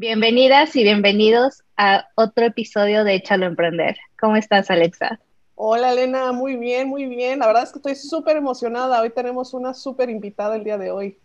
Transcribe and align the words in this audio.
Bienvenidas 0.00 0.76
y 0.76 0.84
bienvenidos 0.84 1.64
a 1.76 2.06
otro 2.14 2.44
episodio 2.44 3.02
de 3.02 3.16
Échalo 3.16 3.46
Emprender. 3.46 3.96
¿Cómo 4.20 4.36
estás, 4.36 4.70
Alexa? 4.70 5.18
Hola, 5.56 5.90
Elena. 5.90 6.30
Muy 6.30 6.54
bien, 6.54 6.88
muy 6.88 7.06
bien. 7.06 7.40
La 7.40 7.48
verdad 7.48 7.64
es 7.64 7.72
que 7.72 7.80
estoy 7.80 7.96
súper 7.96 8.36
emocionada. 8.36 9.02
Hoy 9.02 9.10
tenemos 9.10 9.54
una 9.54 9.74
súper 9.74 10.08
invitada 10.08 10.54
el 10.54 10.62
día 10.62 10.78
de 10.78 10.92
hoy. 10.92 11.18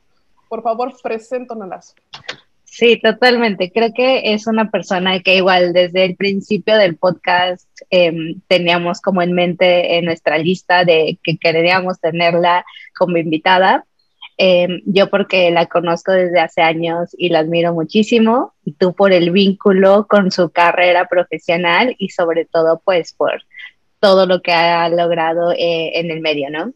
Por 0.49 0.63
favor, 0.63 0.91
preséntanos. 1.03 1.93
Sí, 2.63 2.99
totalmente. 2.99 3.71
Creo 3.71 3.93
que 3.93 4.34
es 4.34 4.48
una 4.48 4.71
persona 4.71 5.20
que 5.20 5.35
igual 5.35 5.71
desde 5.71 6.05
el 6.05 6.15
principio 6.15 6.76
del 6.76 6.98
podcast 6.98 7.70
em, 7.91 8.41
teníamos 8.48 9.01
como 9.01 9.21
en 9.21 9.34
mente 9.34 9.99
en 9.99 10.05
nuestra 10.05 10.40
lista 10.40 10.84
de 10.84 11.20
que 11.21 11.37
queríamos 11.37 11.99
tenerla 11.99 12.65
como 12.98 13.17
invitada 13.17 13.85
Em, 14.37 14.81
yo 14.85 15.09
porque 15.09 15.51
la 15.51 15.67
conozco 15.67 16.11
desde 16.11 16.39
hace 16.39 16.61
años 16.61 17.09
y 17.17 17.29
la 17.29 17.39
admiro 17.39 17.73
muchísimo, 17.73 18.53
y 18.65 18.73
tú 18.73 18.93
por 18.93 19.13
el 19.13 19.31
vínculo 19.31 20.07
con 20.07 20.31
su 20.31 20.49
carrera 20.49 21.07
profesional 21.07 21.95
y 21.99 22.09
sobre 22.09 22.45
todo 22.45 22.81
pues 22.84 23.13
por 23.13 23.43
todo 23.99 24.25
lo 24.25 24.41
que 24.41 24.51
ha 24.51 24.90
logrado 24.90 25.51
eh, 25.53 25.99
en 25.99 26.12
el 26.12 26.20
medio, 26.20 26.49
¿no? 26.49 26.73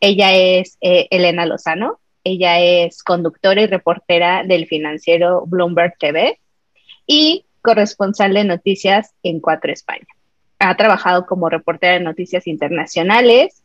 Ella 0.00 0.34
es 0.34 0.78
eh, 0.80 1.08
Elena 1.10 1.44
Lozano, 1.46 1.98
ella 2.24 2.60
es 2.60 3.02
conductora 3.02 3.60
y 3.60 3.66
reportera 3.66 4.44
del 4.44 4.66
financiero 4.66 5.44
Bloomberg 5.46 5.98
TV 5.98 6.38
y 7.06 7.44
corresponsal 7.60 8.34
de 8.34 8.44
noticias 8.44 9.14
en 9.22 9.40
Cuatro 9.40 9.72
España. 9.72 10.06
Ha 10.58 10.76
trabajado 10.76 11.26
como 11.26 11.48
reportera 11.48 11.94
de 11.94 12.00
noticias 12.00 12.46
internacionales 12.46 13.59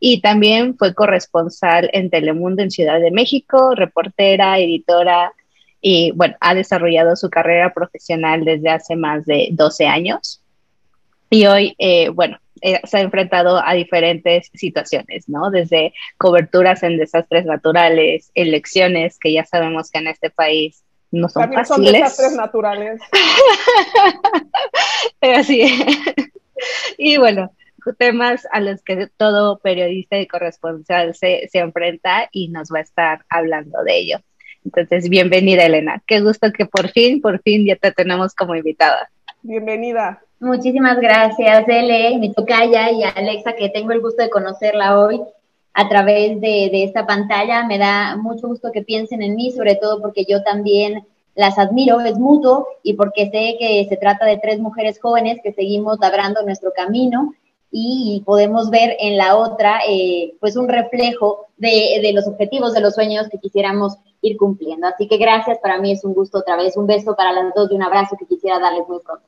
y 0.00 0.20
también 0.20 0.76
fue 0.76 0.94
corresponsal 0.94 1.90
en 1.92 2.10
Telemundo 2.10 2.62
en 2.62 2.70
Ciudad 2.70 3.00
de 3.00 3.10
México, 3.10 3.74
reportera, 3.74 4.58
editora 4.58 5.32
y 5.80 6.12
bueno, 6.12 6.36
ha 6.40 6.54
desarrollado 6.54 7.16
su 7.16 7.30
carrera 7.30 7.72
profesional 7.72 8.44
desde 8.44 8.70
hace 8.70 8.96
más 8.96 9.24
de 9.26 9.48
12 9.52 9.86
años. 9.86 10.42
Y 11.30 11.46
hoy, 11.46 11.74
eh, 11.78 12.08
bueno, 12.08 12.38
eh, 12.62 12.80
se 12.84 12.96
ha 12.96 13.00
enfrentado 13.00 13.62
a 13.64 13.74
diferentes 13.74 14.50
situaciones, 14.54 15.28
¿no? 15.28 15.50
Desde 15.50 15.92
coberturas 16.16 16.82
en 16.82 16.96
desastres 16.98 17.44
naturales, 17.44 18.30
elecciones, 18.34 19.18
que 19.18 19.32
ya 19.32 19.44
sabemos 19.44 19.90
que 19.90 19.98
en 19.98 20.08
este 20.08 20.30
país 20.30 20.82
no 21.10 21.28
son 21.28 21.42
También 21.42 21.64
fáciles. 21.64 21.86
son 21.86 21.92
desastres 22.00 22.32
naturales. 22.34 23.00
Así 25.20 25.60
es. 25.62 25.72
Y 26.96 27.16
bueno, 27.18 27.52
temas 27.94 28.46
a 28.52 28.60
los 28.60 28.82
que 28.82 29.08
todo 29.16 29.58
periodista 29.58 30.18
y 30.18 30.26
corresponsal 30.26 31.14
se, 31.14 31.48
se 31.50 31.58
enfrenta 31.58 32.28
y 32.32 32.48
nos 32.48 32.68
va 32.72 32.78
a 32.78 32.82
estar 32.82 33.24
hablando 33.28 33.82
de 33.82 33.96
ello. 33.96 34.18
Entonces, 34.64 35.08
bienvenida 35.08 35.64
Elena. 35.64 36.02
Qué 36.06 36.20
gusto 36.20 36.52
que 36.52 36.66
por 36.66 36.88
fin, 36.88 37.20
por 37.20 37.40
fin 37.42 37.66
ya 37.66 37.76
te 37.76 37.92
tenemos 37.92 38.34
como 38.34 38.54
invitada. 38.54 39.10
Bienvenida. 39.42 40.20
Muchísimas 40.40 41.00
gracias, 41.00 41.64
Ele, 41.68 42.18
mi 42.18 42.32
tocaya 42.32 42.90
y 42.90 43.02
Alexa, 43.02 43.54
que 43.54 43.70
tengo 43.70 43.92
el 43.92 44.00
gusto 44.00 44.22
de 44.22 44.30
conocerla 44.30 44.98
hoy 44.98 45.20
a 45.74 45.88
través 45.88 46.40
de, 46.40 46.68
de, 46.70 46.84
esta 46.84 47.06
pantalla. 47.06 47.64
Me 47.64 47.78
da 47.78 48.16
mucho 48.16 48.48
gusto 48.48 48.70
que 48.72 48.82
piensen 48.82 49.22
en 49.22 49.36
mí, 49.36 49.52
sobre 49.52 49.76
todo 49.76 50.00
porque 50.00 50.24
yo 50.28 50.42
también 50.42 51.04
las 51.34 51.58
admiro, 51.58 52.00
es 52.00 52.18
mutuo 52.18 52.66
y 52.82 52.94
porque 52.94 53.30
sé 53.30 53.56
que 53.58 53.86
se 53.88 53.96
trata 53.96 54.26
de 54.26 54.38
tres 54.38 54.58
mujeres 54.58 55.00
jóvenes 55.00 55.38
que 55.42 55.52
seguimos 55.52 55.98
labrando 56.00 56.42
nuestro 56.42 56.72
camino 56.72 57.32
y 57.70 58.22
podemos 58.24 58.70
ver 58.70 58.96
en 58.98 59.16
la 59.16 59.36
otra 59.36 59.80
eh, 59.88 60.34
pues 60.40 60.56
un 60.56 60.68
reflejo 60.68 61.46
de, 61.56 62.00
de, 62.02 62.12
los 62.12 62.26
objetivos, 62.26 62.72
de 62.72 62.80
los 62.80 62.94
sueños 62.94 63.28
que 63.28 63.38
quisiéramos 63.38 63.96
ir 64.22 64.36
cumpliendo. 64.36 64.86
Así 64.86 65.06
que 65.06 65.18
gracias, 65.18 65.58
para 65.58 65.78
mí 65.78 65.92
es 65.92 66.04
un 66.04 66.14
gusto 66.14 66.38
otra 66.38 66.56
vez, 66.56 66.76
un 66.76 66.86
beso 66.86 67.14
para 67.14 67.32
las 67.32 67.54
dos 67.54 67.70
y 67.70 67.74
un 67.74 67.82
abrazo 67.82 68.16
que 68.18 68.26
quisiera 68.26 68.58
darles 68.58 68.88
muy 68.88 69.00
pronto. 69.00 69.26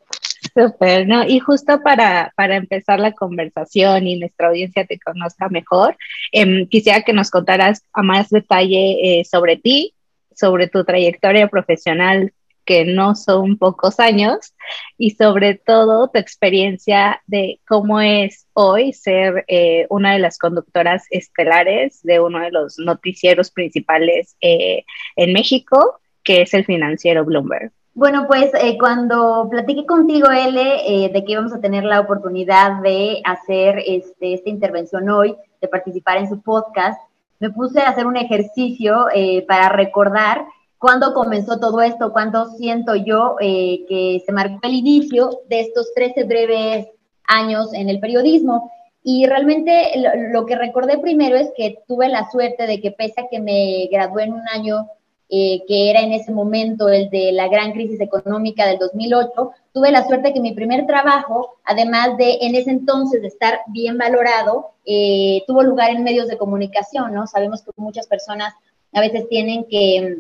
Súper, 0.55 1.07
¿no? 1.07 1.23
Y 1.25 1.39
justo 1.39 1.81
para, 1.83 2.33
para 2.35 2.57
empezar 2.57 2.99
la 2.99 3.13
conversación 3.13 4.07
y 4.07 4.19
nuestra 4.19 4.49
audiencia 4.49 4.85
te 4.85 4.99
conozca 4.99 5.49
mejor, 5.49 5.97
eh, 6.33 6.67
quisiera 6.69 7.03
que 7.03 7.13
nos 7.13 7.31
contaras 7.31 7.85
a 7.93 8.03
más 8.03 8.31
detalle 8.31 9.21
eh, 9.21 9.25
sobre 9.25 9.57
ti, 9.57 9.95
sobre 10.35 10.69
tu 10.69 10.85
trayectoria 10.85 11.49
profesional 11.49 12.33
que 12.65 12.85
no 12.85 13.15
son 13.15 13.59
pocos 13.59 14.01
años 14.01 14.55
y 14.99 15.11
sobre 15.11 15.55
todo 15.55 16.09
tu 16.09 16.19
experiencia 16.19 17.23
de 17.27 17.61
cómo 17.67 18.01
es 18.01 18.47
hoy 18.53 18.93
ser 18.93 19.45
eh, 19.49 19.87
una 19.91 20.13
de 20.13 20.19
las 20.19 20.39
conductoras 20.39 21.05
estelares 21.11 22.01
de 22.03 22.21
uno 22.21 22.41
de 22.41 22.51
los 22.51 22.79
noticieros 22.79 23.51
principales 23.51 24.37
eh, 24.41 24.85
en 25.17 25.33
México, 25.33 26.01
que 26.23 26.43
es 26.43 26.55
el 26.55 26.65
financiero 26.65 27.25
Bloomberg. 27.25 27.73
Bueno, 27.95 28.27
pues 28.29 28.53
eh, 28.55 28.77
cuando 28.79 29.49
platiqué 29.51 29.85
contigo, 29.85 30.31
L, 30.31 31.11
de 31.13 31.25
que 31.25 31.33
íbamos 31.33 31.53
a 31.53 31.61
tener 31.61 31.85
la 31.85 32.01
oportunidad 32.01 32.81
de 32.83 33.21
hacer 33.25 33.83
este, 33.85 34.35
esta 34.35 34.49
intervención 34.49 35.09
hoy, 35.11 35.35
de 35.61 35.69
participar 35.69 36.19
en 36.19 36.29
su 36.29 36.41
podcast, 36.41 37.01
me 37.41 37.51
puse 37.51 37.81
a 37.81 37.89
hacer 37.89 38.07
un 38.07 38.17
ejercicio 38.17 39.07
para 39.49 39.71
recordar 39.71 40.45
cuándo 40.81 41.15
comenzó 41.15 41.61
todo 41.61 41.81
esto, 41.83 42.13
cuándo 42.13 42.47
siento 42.57 42.97
yo 42.97 43.37
eh, 43.41 43.85
que 43.89 44.23
se 44.27 44.33
marcó 44.33 44.59
el 44.63 44.75
inicio 44.75 45.43
de 45.49 45.61
estos 45.61 45.95
13 45.95 46.25
breves 46.25 46.89
años 47.25 47.73
en 47.73 47.89
el 47.89 48.01
periodismo. 48.01 48.73
Y 49.05 49.27
realmente 49.27 49.93
lo, 49.97 50.41
lo, 50.41 50.47
que 50.47 50.57
recordé 50.57 50.99
primero 50.99 51.37
es 51.37 51.53
que 51.57 51.79
tuve 51.87 52.09
la 52.09 52.29
suerte 52.31 52.67
de 52.67 52.81
que 52.81 52.91
pese 52.91 53.21
a 53.21 53.29
que 53.31 53.41
me 53.41 53.89
gradué 53.91 54.25
en 54.25 54.33
un 54.33 54.49
año 54.49 54.89
eh, 55.33 55.63
que 55.69 55.91
era 55.91 56.01
en 56.01 56.13
ese 56.13 56.33
momento 56.33 56.89
el 56.89 57.09
de 57.09 57.31
la 57.31 57.47
gran 57.47 57.71
crisis 57.71 58.01
económica 58.01 58.67
del 58.67 58.79
2008, 58.79 59.53
tuve 59.73 59.93
la 59.93 60.05
suerte 60.05 60.29
de 60.29 60.35
que 60.35 60.41
mi 60.41 60.55
primer 60.55 60.87
trabajo, 60.87 61.61
además 61.65 62.17
de 62.17 62.39
en 62.41 62.57
ese 62.57 62.71
entonces 62.71 63.23
de 63.23 63.29
estar 63.29 63.61
bien 63.69 63.97
valorado, 63.97 64.73
eh, 64.85 65.45
tuvo 65.47 65.63
lugar 65.63 65.91
en 65.91 66.03
medios 66.03 66.27
de 66.27 66.37
comunicación, 66.37 67.15
¿no? 67.15 67.29
Sabemos 67.29 67.63
que 67.63 67.71
muchas 67.77 68.09
personas 68.09 68.55
a 68.93 69.01
veces 69.01 69.29
tienen 69.29 69.67
que 69.67 70.19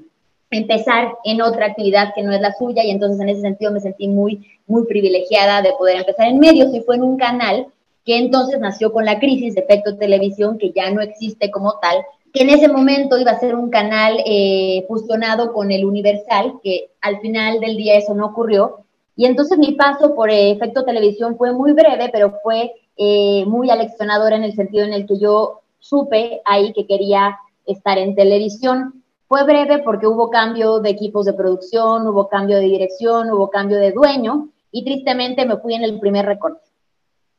empezar 0.50 1.16
en 1.25 1.43
otra 1.43 1.66
actividad 1.66 2.12
que 2.15 2.22
no 2.22 2.33
es 2.33 2.41
la 2.41 2.53
suya 2.53 2.84
y 2.84 2.91
entonces 2.91 3.21
en 3.21 3.28
ese 3.28 3.41
sentido 3.41 3.72
me 3.72 3.81
sentí 3.81 4.09
muy, 4.09 4.47
muy 4.66 4.84
privilegiada 4.87 5.62
de 5.62 5.72
poder 5.78 5.99
empezar 5.99 6.28
en 6.28 6.38
medios 6.38 6.75
y 6.75 6.81
fue 6.81 6.97
en 6.97 7.03
un 7.03 7.16
canal 7.16 7.66
que 8.05 8.19
entonces 8.19 8.59
nació 8.61 8.93
con 8.93 9.05
la 9.05 9.19
crisis 9.19 9.55
de 9.55 9.61
efecto 9.61 9.97
televisión 9.97 10.59
que 10.59 10.72
ya 10.72 10.91
no 10.91 11.00
existe 11.00 11.50
como 11.50 11.75
tal, 11.81 11.99
que 12.33 12.43
en 12.43 12.50
ese 12.50 12.69
momento 12.69 13.19
iba 13.19 13.33
a 13.33 13.41
ser 13.41 13.55
un 13.55 13.71
canal 13.71 14.19
eh, 14.25 14.84
fusionado 14.88 15.53
con 15.53 15.71
el 15.71 15.84
Universal, 15.84 16.55
que 16.62 16.91
al 17.00 17.21
final 17.21 17.61
del 17.61 17.77
día 17.77 17.97
eso 17.97 18.15
no 18.15 18.27
ocurrió. 18.27 18.84
Y 19.17 19.27
entonces 19.27 19.59
mi 19.59 19.72
paso 19.72 20.15
por 20.15 20.31
eh, 20.31 20.50
efecto 20.50 20.84
televisión 20.84 21.37
fue 21.37 21.53
muy 21.53 21.72
breve, 21.72 22.09
pero 22.12 22.38
fue 22.43 22.72
eh, 22.97 23.44
muy 23.47 23.71
aleccionador 23.71 24.32
en 24.32 24.44
el 24.44 24.55
sentido 24.55 24.84
en 24.84 24.93
el 24.93 25.06
que 25.06 25.19
yo 25.19 25.61
supe 25.78 26.41
ahí 26.44 26.72
que 26.72 26.87
quería 26.87 27.38
estar 27.67 27.99
en 27.99 28.15
televisión. 28.15 29.00
Fue 29.30 29.44
breve 29.44 29.78
porque 29.84 30.08
hubo 30.08 30.28
cambio 30.28 30.80
de 30.80 30.91
equipos 30.91 31.24
de 31.24 31.34
producción, 31.34 32.04
hubo 32.08 32.28
cambio 32.28 32.56
de 32.56 32.64
dirección, 32.64 33.31
hubo 33.31 33.49
cambio 33.49 33.78
de 33.78 33.93
dueño 33.93 34.49
y 34.72 34.82
tristemente 34.84 35.46
me 35.46 35.56
fui 35.58 35.75
en 35.75 35.84
el 35.84 36.00
primer 36.00 36.26
recorte. 36.26 36.66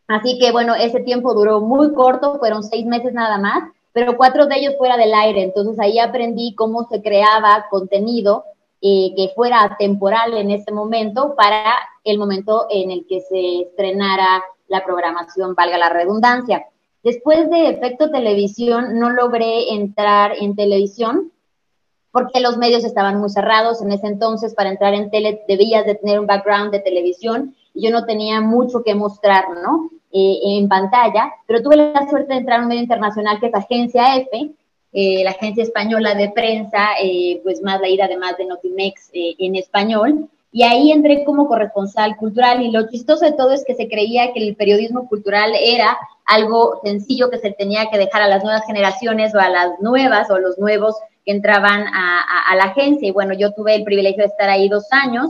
Así 0.08 0.40
que 0.40 0.54
bueno, 0.54 0.74
ese 0.74 1.02
tiempo 1.02 1.34
duró 1.34 1.60
muy 1.60 1.94
corto, 1.94 2.40
fueron 2.40 2.64
seis 2.64 2.86
meses 2.86 3.12
nada 3.12 3.38
más, 3.40 3.70
pero 3.92 4.16
cuatro 4.16 4.46
de 4.46 4.60
ellos 4.60 4.76
fuera 4.78 4.96
del 4.96 5.14
aire. 5.14 5.44
Entonces 5.44 5.78
ahí 5.82 6.00
aprendí 6.00 6.56
cómo 6.56 6.88
se 6.88 7.02
creaba 7.02 7.66
contenido 7.70 8.46
eh, 8.82 9.12
que 9.18 9.34
fuera 9.36 9.76
temporal 9.78 10.34
en 10.38 10.50
ese 10.50 10.72
momento 10.72 11.36
para 11.36 11.76
el 12.06 12.18
momento 12.18 12.68
en 12.70 12.92
el 12.92 13.06
que 13.06 13.20
se 13.20 13.64
estrenara 13.64 14.42
la 14.70 14.86
programación, 14.86 15.56
valga 15.56 15.78
la 15.78 15.90
redundancia. 15.90 16.66
Después 17.04 17.50
de 17.50 17.68
Efecto 17.68 18.10
Televisión 18.10 18.98
no 18.98 19.10
logré 19.10 19.74
entrar 19.74 20.36
en 20.40 20.56
televisión 20.56 21.34
porque 22.12 22.40
los 22.40 22.58
medios 22.58 22.84
estaban 22.84 23.20
muy 23.20 23.30
cerrados. 23.30 23.82
En 23.82 23.92
ese 23.92 24.08
entonces, 24.08 24.54
para 24.54 24.70
entrar 24.70 24.94
en 24.94 25.10
tele, 25.10 25.44
debías 25.48 25.86
de 25.86 25.96
tener 25.96 26.20
un 26.20 26.28
background 26.28 26.72
de 26.72 26.80
televisión 26.80 27.56
y 27.74 27.84
yo 27.84 27.92
no 27.92 28.06
tenía 28.06 28.42
mucho 28.42 28.84
que 28.84 28.96
mostrar, 28.96 29.46
¿no? 29.64 29.90
Eh, 30.14 30.40
en 30.58 30.68
pantalla, 30.68 31.32
pero 31.48 31.64
tuve 31.64 31.78
la 31.78 32.10
suerte 32.10 32.34
de 32.34 32.40
entrar 32.40 32.60
a 32.60 32.64
un 32.64 32.68
medio 32.68 32.82
internacional 32.82 33.40
que 33.40 33.48
es 33.48 33.56
Agencia 33.56 34.18
F, 34.18 34.52
eh, 34.94 35.24
la 35.24 35.32
agencia 35.32 35.64
española 35.64 36.16
de 36.16 36.32
prensa, 36.32 36.90
eh, 37.02 37.40
pues 37.44 37.62
más 37.62 37.80
leída 37.80 38.06
además 38.06 38.36
de 38.38 38.46
Notimex 38.46 39.10
eh, 39.14 39.36
en 39.40 39.56
español. 39.56 40.30
y 40.54 40.64
ahí 40.64 40.92
entré 40.92 41.24
como 41.24 41.48
corresponsal 41.48 42.18
cultural 42.18 42.62
y 42.62 42.72
lo 42.72 42.90
chistoso 42.90 43.24
de 43.24 43.32
todo 43.32 43.54
es 43.54 43.64
que 43.64 43.74
se 43.74 43.88
creía 43.88 44.34
que 44.34 44.46
el 44.46 44.58
periodismo 44.58 45.08
cultural 45.08 45.54
era 45.58 45.98
algo 46.26 46.82
sencillo 46.84 47.30
que 47.30 47.38
se 47.40 47.52
tenía 47.52 47.90
que 47.90 47.98
dejar 47.98 48.22
a 48.22 48.28
las 48.28 48.44
nuevas 48.44 48.66
generaciones 48.66 49.34
o 49.34 49.40
a 49.40 49.48
las 49.48 49.80
nuevas 49.80 50.30
o 50.30 50.40
los 50.40 50.58
nuevos 50.58 50.98
que 51.26 51.32
entraban 51.32 51.86
a, 51.94 52.56
la 52.56 52.66
agencia. 52.66 53.08
Y 53.08 53.12
bueno, 53.12 53.34
yo 53.34 53.54
tuve 53.54 53.76
el 53.76 53.84
privilegio 53.84 54.24
de 54.24 54.30
estar 54.30 54.50
ahí 54.50 54.70
dos 54.70 54.88
años 54.92 55.30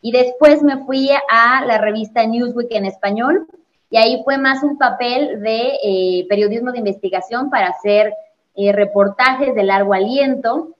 y 0.00 0.12
después 0.12 0.62
me 0.62 0.84
fui 0.84 1.10
a 1.30 1.64
la 1.64 1.78
revista 1.78 2.26
Newsweek 2.26 2.72
en 2.72 2.86
español 2.86 3.46
y 3.90 3.96
ahí 3.96 4.22
fue 4.24 4.38
más 4.38 4.62
un 4.62 4.78
papel 4.78 5.40
de 5.42 5.72
eh, 5.82 6.26
periodismo 6.28 6.72
de 6.72 6.78
investigación 6.78 7.50
para 7.50 7.68
hacer 7.68 8.12
eh, 8.54 8.72
reportajes 8.72 9.54
de 9.54 9.64
largo 9.64 9.94
aliento 9.94 10.76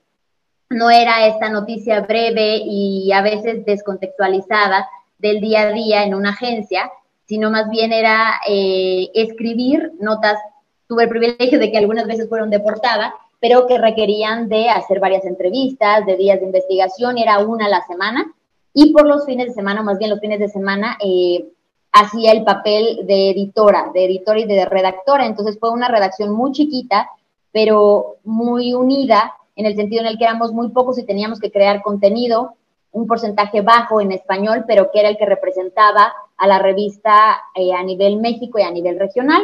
no 0.72 0.90
era 0.90 1.26
esta 1.26 1.49
noticia 1.50 2.00
breve 2.00 2.62
y 2.64 3.12
a 3.12 3.22
veces 3.22 3.64
descontextualizada 3.64 4.88
del 5.19 5.40
día 5.40 5.62
a 5.62 5.72
día 5.72 6.04
en 6.04 6.14
una 6.14 6.31
agencia, 6.31 6.90
sino 7.26 7.50
más 7.50 7.69
bien 7.70 7.93
era 7.93 8.40
eh, 8.49 9.10
escribir 9.14 9.93
notas. 10.00 10.38
Tuve 10.88 11.04
el 11.04 11.08
privilegio 11.08 11.58
de 11.58 11.70
que 11.70 11.78
algunas 11.78 12.06
veces 12.06 12.28
fueron 12.28 12.50
de 12.50 12.60
portada, 12.60 13.14
pero 13.43 13.67
que 13.67 13.77
requerían 13.77 14.49
de 14.49 14.69
hacer 14.69 15.00
varias 15.00 15.25
entrevistas, 15.25 16.06
de 16.06 16.17
días 16.17 16.39
de 16.39 16.47
investigación, 16.47 17.19
era 17.19 17.41
una 17.41 17.67
a 17.67 17.69
la 17.69 17.85
semana. 17.89 18.33
Y 18.73 18.93
por 18.93 19.05
los 19.05 19.27
fines 19.27 19.49
de 19.49 19.53
semana, 19.53 19.83
más 19.83 19.99
bien 19.99 20.11
los 20.11 20.21
fines 20.21 20.39
de 20.39 20.49
semana, 20.49 20.97
eh, 21.05 21.49
hacía 21.91 22.31
el 22.31 22.44
papel 22.44 23.00
de 23.05 23.31
editora, 23.31 23.91
de 23.93 24.05
editora 24.05 24.39
y 24.39 24.44
de 24.44 24.65
redactora. 24.65 25.27
Entonces 25.27 25.59
fue 25.59 25.71
una 25.71 25.89
redacción 25.89 26.31
muy 26.31 26.53
chiquita, 26.53 27.11
pero 27.50 28.19
muy 28.23 28.75
unida 28.75 29.35
en 29.56 29.67
el 29.67 29.75
sentido 29.75 30.03
en 30.03 30.06
el 30.06 30.19
que 30.19 30.25
éramos 30.25 30.53
muy 30.53 30.69
pocos 30.69 30.97
y 31.00 31.05
teníamos 31.05 31.41
que 31.41 31.50
crear 31.50 31.83
contenido, 31.83 32.55
un 32.93 33.09
porcentaje 33.09 33.61
bajo 33.61 34.00
en 34.00 34.12
español, 34.12 34.67
pero 34.69 34.93
que 34.93 35.00
era 35.00 35.09
el 35.09 35.17
que 35.17 35.27
representaba 35.27 36.12
a 36.37 36.47
la 36.47 36.61
revista 36.61 37.43
eh, 37.56 37.73
a 37.73 37.83
nivel 37.83 38.21
México 38.21 38.61
y 38.61 38.62
a 38.62 38.71
nivel 38.71 39.00
regional. 39.00 39.43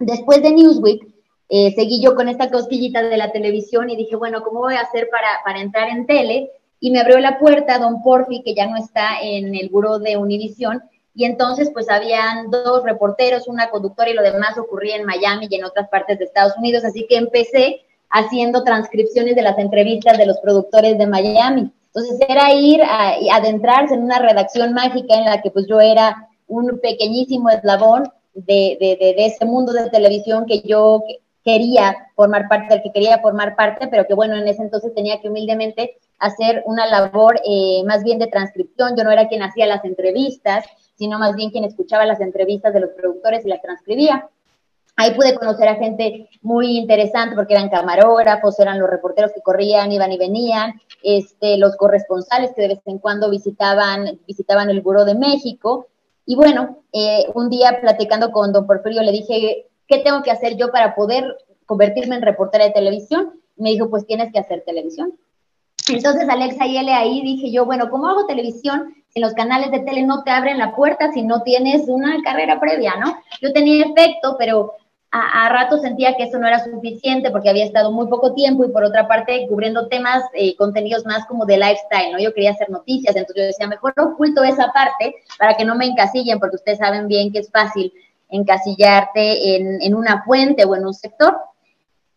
Después 0.00 0.42
de 0.42 0.50
Newsweek, 0.50 1.15
eh, 1.48 1.72
seguí 1.74 2.02
yo 2.02 2.14
con 2.14 2.28
esta 2.28 2.50
cosquillita 2.50 3.02
de 3.02 3.16
la 3.16 3.32
televisión 3.32 3.88
y 3.90 3.96
dije, 3.96 4.16
bueno, 4.16 4.42
¿cómo 4.42 4.60
voy 4.60 4.74
a 4.74 4.80
hacer 4.80 5.08
para, 5.10 5.28
para 5.44 5.60
entrar 5.60 5.88
en 5.88 6.06
tele? 6.06 6.50
Y 6.80 6.90
me 6.90 7.00
abrió 7.00 7.18
la 7.18 7.38
puerta 7.38 7.78
don 7.78 8.02
Porfi, 8.02 8.42
que 8.42 8.54
ya 8.54 8.66
no 8.66 8.76
está 8.76 9.20
en 9.22 9.54
el 9.54 9.68
buró 9.68 9.98
de 9.98 10.16
Univisión, 10.16 10.82
y 11.16 11.24
entonces 11.24 11.70
pues 11.72 11.88
habían 11.88 12.50
dos 12.50 12.84
reporteros, 12.84 13.48
una 13.48 13.70
conductora 13.70 14.10
y 14.10 14.14
lo 14.14 14.22
demás 14.22 14.58
ocurría 14.58 14.96
en 14.96 15.06
Miami 15.06 15.46
y 15.48 15.54
en 15.54 15.64
otras 15.64 15.88
partes 15.88 16.18
de 16.18 16.26
Estados 16.26 16.56
Unidos, 16.58 16.84
así 16.84 17.06
que 17.08 17.16
empecé 17.16 17.80
haciendo 18.10 18.62
transcripciones 18.62 19.34
de 19.34 19.42
las 19.42 19.58
entrevistas 19.58 20.18
de 20.18 20.26
los 20.26 20.38
productores 20.40 20.98
de 20.98 21.06
Miami. 21.06 21.72
Entonces 21.86 22.18
era 22.28 22.52
ir 22.52 22.82
a, 22.82 23.14
adentrarse 23.32 23.94
en 23.94 24.02
una 24.02 24.18
redacción 24.18 24.74
mágica 24.74 25.14
en 25.14 25.24
la 25.24 25.40
que 25.40 25.50
pues 25.50 25.66
yo 25.66 25.80
era 25.80 26.28
un 26.46 26.78
pequeñísimo 26.80 27.48
eslabón 27.48 28.04
de, 28.34 28.76
de, 28.78 29.14
de, 29.16 29.26
ese 29.26 29.46
mundo 29.46 29.72
de 29.72 29.88
televisión 29.88 30.44
que 30.44 30.60
yo 30.60 31.02
quería 31.46 32.08
formar 32.16 32.48
parte, 32.48 32.74
del 32.74 32.82
que 32.82 32.90
quería 32.90 33.20
formar 33.20 33.54
parte, 33.54 33.86
pero 33.86 34.04
que 34.04 34.14
bueno, 34.14 34.34
en 34.36 34.48
ese 34.48 34.62
entonces 34.62 34.92
tenía 34.92 35.20
que 35.20 35.28
humildemente 35.28 35.96
hacer 36.18 36.64
una 36.66 36.86
labor 36.86 37.40
eh, 37.48 37.84
más 37.86 38.02
bien 38.02 38.18
de 38.18 38.26
transcripción. 38.26 38.96
Yo 38.96 39.04
no 39.04 39.12
era 39.12 39.28
quien 39.28 39.44
hacía 39.44 39.64
las 39.68 39.84
entrevistas, 39.84 40.64
sino 40.96 41.20
más 41.20 41.36
bien 41.36 41.52
quien 41.52 41.62
escuchaba 41.62 42.04
las 42.04 42.20
entrevistas 42.20 42.74
de 42.74 42.80
los 42.80 42.90
productores 42.90 43.46
y 43.46 43.48
las 43.48 43.62
transcribía. 43.62 44.28
Ahí 44.96 45.14
pude 45.14 45.36
conocer 45.36 45.68
a 45.68 45.76
gente 45.76 46.28
muy 46.42 46.78
interesante 46.78 47.36
porque 47.36 47.54
eran 47.54 47.68
camarógrafos, 47.68 48.58
eran 48.58 48.80
los 48.80 48.90
reporteros 48.90 49.30
que 49.32 49.42
corrían, 49.42 49.92
iban 49.92 50.10
y 50.10 50.18
venían, 50.18 50.80
este, 51.04 51.58
los 51.58 51.76
corresponsales 51.76 52.50
que 52.56 52.62
de 52.62 52.68
vez 52.68 52.80
en 52.86 52.98
cuando 52.98 53.30
visitaban, 53.30 54.18
visitaban 54.26 54.68
el 54.68 54.80
Buró 54.80 55.04
de 55.04 55.14
México. 55.14 55.86
Y 56.24 56.34
bueno, 56.34 56.78
eh, 56.92 57.24
un 57.34 57.50
día 57.50 57.78
platicando 57.80 58.32
con 58.32 58.52
don 58.52 58.66
Porfirio 58.66 59.02
le 59.02 59.12
dije, 59.12 59.66
¿qué 59.86 59.98
tengo 59.98 60.22
que 60.22 60.30
hacer 60.30 60.56
yo 60.56 60.70
para 60.70 60.94
poder 60.94 61.36
convertirme 61.64 62.16
en 62.16 62.22
reportera 62.22 62.64
de 62.64 62.70
televisión? 62.72 63.32
me 63.56 63.70
dijo, 63.70 63.90
pues 63.90 64.06
tienes 64.06 64.32
que 64.32 64.38
hacer 64.38 64.62
televisión. 64.64 65.12
Entonces 65.88 66.28
Alexa 66.28 66.66
y 66.66 66.76
él 66.78 66.88
ahí 66.88 67.22
dije 67.22 67.50
yo, 67.50 67.64
bueno, 67.64 67.90
¿cómo 67.90 68.08
hago 68.08 68.26
televisión 68.26 68.94
si 69.08 69.20
los 69.20 69.34
canales 69.34 69.70
de 69.70 69.80
tele 69.80 70.02
no 70.02 70.24
te 70.24 70.30
abren 70.30 70.58
la 70.58 70.74
puerta 70.74 71.12
si 71.12 71.22
no 71.22 71.42
tienes 71.42 71.84
una 71.86 72.22
carrera 72.22 72.58
previa, 72.58 72.96
¿no? 72.96 73.16
Yo 73.40 73.52
tenía 73.52 73.84
efecto, 73.84 74.36
pero 74.38 74.72
a, 75.12 75.48
rato 75.48 75.78
sentía 75.78 76.16
que 76.16 76.24
eso 76.24 76.38
no 76.38 76.46
era 76.46 76.62
suficiente 76.62 77.30
porque 77.30 77.48
había 77.48 77.64
estado 77.64 77.92
muy 77.92 78.08
poco 78.08 78.34
tiempo 78.34 78.64
y 78.64 78.68
por 78.68 78.84
otra 78.84 79.08
parte 79.08 79.46
cubriendo 79.48 79.86
temas, 79.88 80.24
eh, 80.34 80.56
contenidos 80.56 81.06
más 81.06 81.24
como 81.26 81.46
de 81.46 81.56
lifestyle, 81.56 82.12
¿no? 82.12 82.18
Yo 82.18 82.34
quería 82.34 82.50
hacer 82.50 82.68
noticias, 82.68 83.14
entonces 83.16 83.42
yo 83.42 83.46
decía, 83.46 83.68
mejor 83.68 83.94
oculto 83.96 84.42
esa 84.42 84.72
parte 84.72 85.14
para 85.38 85.56
que 85.56 85.64
no 85.64 85.76
me 85.76 85.86
encasillen, 85.86 86.38
porque 86.38 86.56
ustedes 86.56 86.78
saben 86.78 87.06
bien 87.06 87.32
que 87.32 87.38
es 87.38 87.50
fácil 87.50 87.92
encasillarte 88.28 89.56
en, 89.56 89.82
en 89.82 89.94
una 89.94 90.22
fuente 90.24 90.64
o 90.64 90.74
en 90.74 90.86
un 90.86 90.94
sector. 90.94 91.36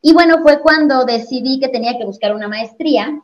Y 0.02 0.14
bueno, 0.14 0.42
fue 0.42 0.62
cuando 0.62 1.06
decidí 1.06 1.60
que 1.60 1.70
tenía 1.70 1.98
que 1.98 2.06
buscar 2.06 2.34
una 2.34 2.48
maestría 2.48 3.22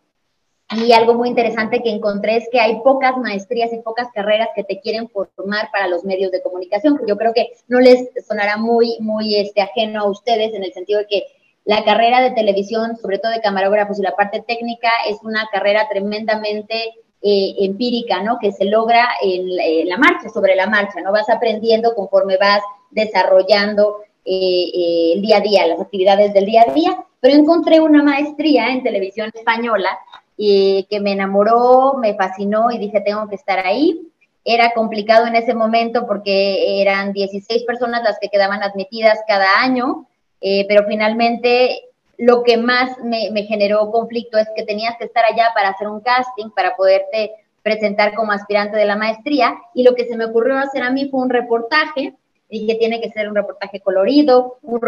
y 0.72 0.92
algo 0.94 1.14
muy 1.14 1.30
interesante 1.30 1.84
que 1.84 1.92
encontré 1.92 2.38
es 2.38 2.50
que 2.52 2.60
hay 2.60 2.82
pocas 2.82 3.18
maestrías 3.18 3.72
y 3.72 3.82
pocas 3.82 4.08
carreras 4.14 4.50
que 4.56 4.64
te 4.64 4.80
quieren 4.80 5.08
formar 5.10 5.70
para 5.72 5.88
los 5.88 6.04
medios 6.04 6.32
de 6.32 6.42
comunicación. 6.42 7.00
Yo 7.08 7.18
creo 7.18 7.34
que 7.34 7.52
no 7.68 7.80
les 7.80 8.10
sonará 8.28 8.58
muy, 8.58 8.98
muy 9.00 9.36
este, 9.36 9.62
ajeno 9.62 10.02
a 10.02 10.10
ustedes 10.10 10.54
en 10.54 10.64
el 10.64 10.74
sentido 10.74 11.00
de 11.00 11.08
que 11.08 11.24
la 11.66 11.84
carrera 11.84 12.22
de 12.22 12.32
televisión, 12.32 12.98
sobre 12.98 13.20
todo 13.20 13.32
de 13.32 13.42
camarógrafos 13.42 14.00
y 14.00 14.02
la 14.02 14.16
parte 14.16 14.44
técnica, 14.48 14.90
es 15.08 15.18
una 15.24 15.48
carrera 15.52 15.88
tremendamente 15.88 16.94
eh, 17.22 17.56
empírica, 17.60 18.24
¿no? 18.24 18.40
Que 18.40 18.52
se 18.52 18.66
logra 18.66 19.08
en, 19.22 19.88
la 19.88 19.98
marcha, 19.98 20.30
sobre 20.30 20.56
la 20.56 20.68
marcha, 20.68 21.02
¿no? 21.02 21.12
Vas 21.12 21.30
aprendiendo 21.30 21.94
conforme 21.94 22.38
vas 22.38 22.62
desarrollando 22.96 23.98
eh, 24.24 24.72
eh, 24.74 25.14
el 25.16 25.22
día 25.22 25.38
a 25.38 25.42
día, 25.42 25.68
las 25.68 25.80
actividades 25.80 26.34
del 26.34 26.46
día 26.46 26.64
a 26.68 26.74
día. 26.74 27.06
Pero 27.20 27.36
encontré 27.36 27.80
una 27.80 28.02
maestría 28.02 28.70
en 28.70 28.84
televisión 28.84 29.32
española 29.34 29.90
y 30.38 30.88
que 30.90 31.00
me 31.00 31.12
enamoró, 31.12 31.96
me 32.00 32.16
fascinó 32.16 32.72
y 32.72 32.78
dije, 32.78 33.02
tengo 33.02 33.28
que 33.28 33.36
estar 33.36 33.66
ahí. 33.66 34.02
Era 34.44 34.74
complicado 34.74 35.28
en 35.28 35.36
ese 35.36 35.54
momento 35.54 36.06
porque 36.08 36.82
eran 36.82 37.14
16 37.14 37.64
personas 37.64 38.04
las 38.04 38.18
que 38.20 38.30
quedaban 38.30 38.64
admitidas 38.64 39.20
cada 39.28 39.60
año, 39.62 40.08
eh, 40.42 40.66
pero 40.68 40.86
finalmente 40.88 41.86
lo 42.18 42.44
que 42.44 42.58
más 42.58 42.98
me, 43.04 43.30
me, 43.32 43.44
generó 43.44 43.92
conflicto 43.92 44.38
es 44.38 44.48
que 44.56 44.64
tenías 44.64 44.96
que 44.98 45.06
estar 45.06 45.26
allá 45.26 45.50
para 45.54 45.70
hacer 45.70 45.88
un 45.88 46.00
casting, 46.00 46.50
para 46.52 46.76
poderte 46.76 47.32
presentar 47.64 48.14
como 48.14 48.32
aspirante 48.32 48.78
de 48.78 48.86
la 48.86 48.96
maestría, 48.96 49.56
y 49.74 49.84
lo 49.84 49.96
que 49.96 50.06
se 50.06 50.16
me 50.16 50.25
ocurrió 50.25 50.58
hacer 50.58 50.84
a 50.84 50.92
mí 50.92 51.10
fue 51.10 51.22
un 51.22 51.32
reportaje 51.32 52.14
Dije, 52.50 52.75
tiene 52.75 53.02
que 53.02 53.10
ser 53.10 53.28
un 53.28 53.36
reportaje 53.36 53.80
colorido, 53.80 54.58
un, 54.62 54.80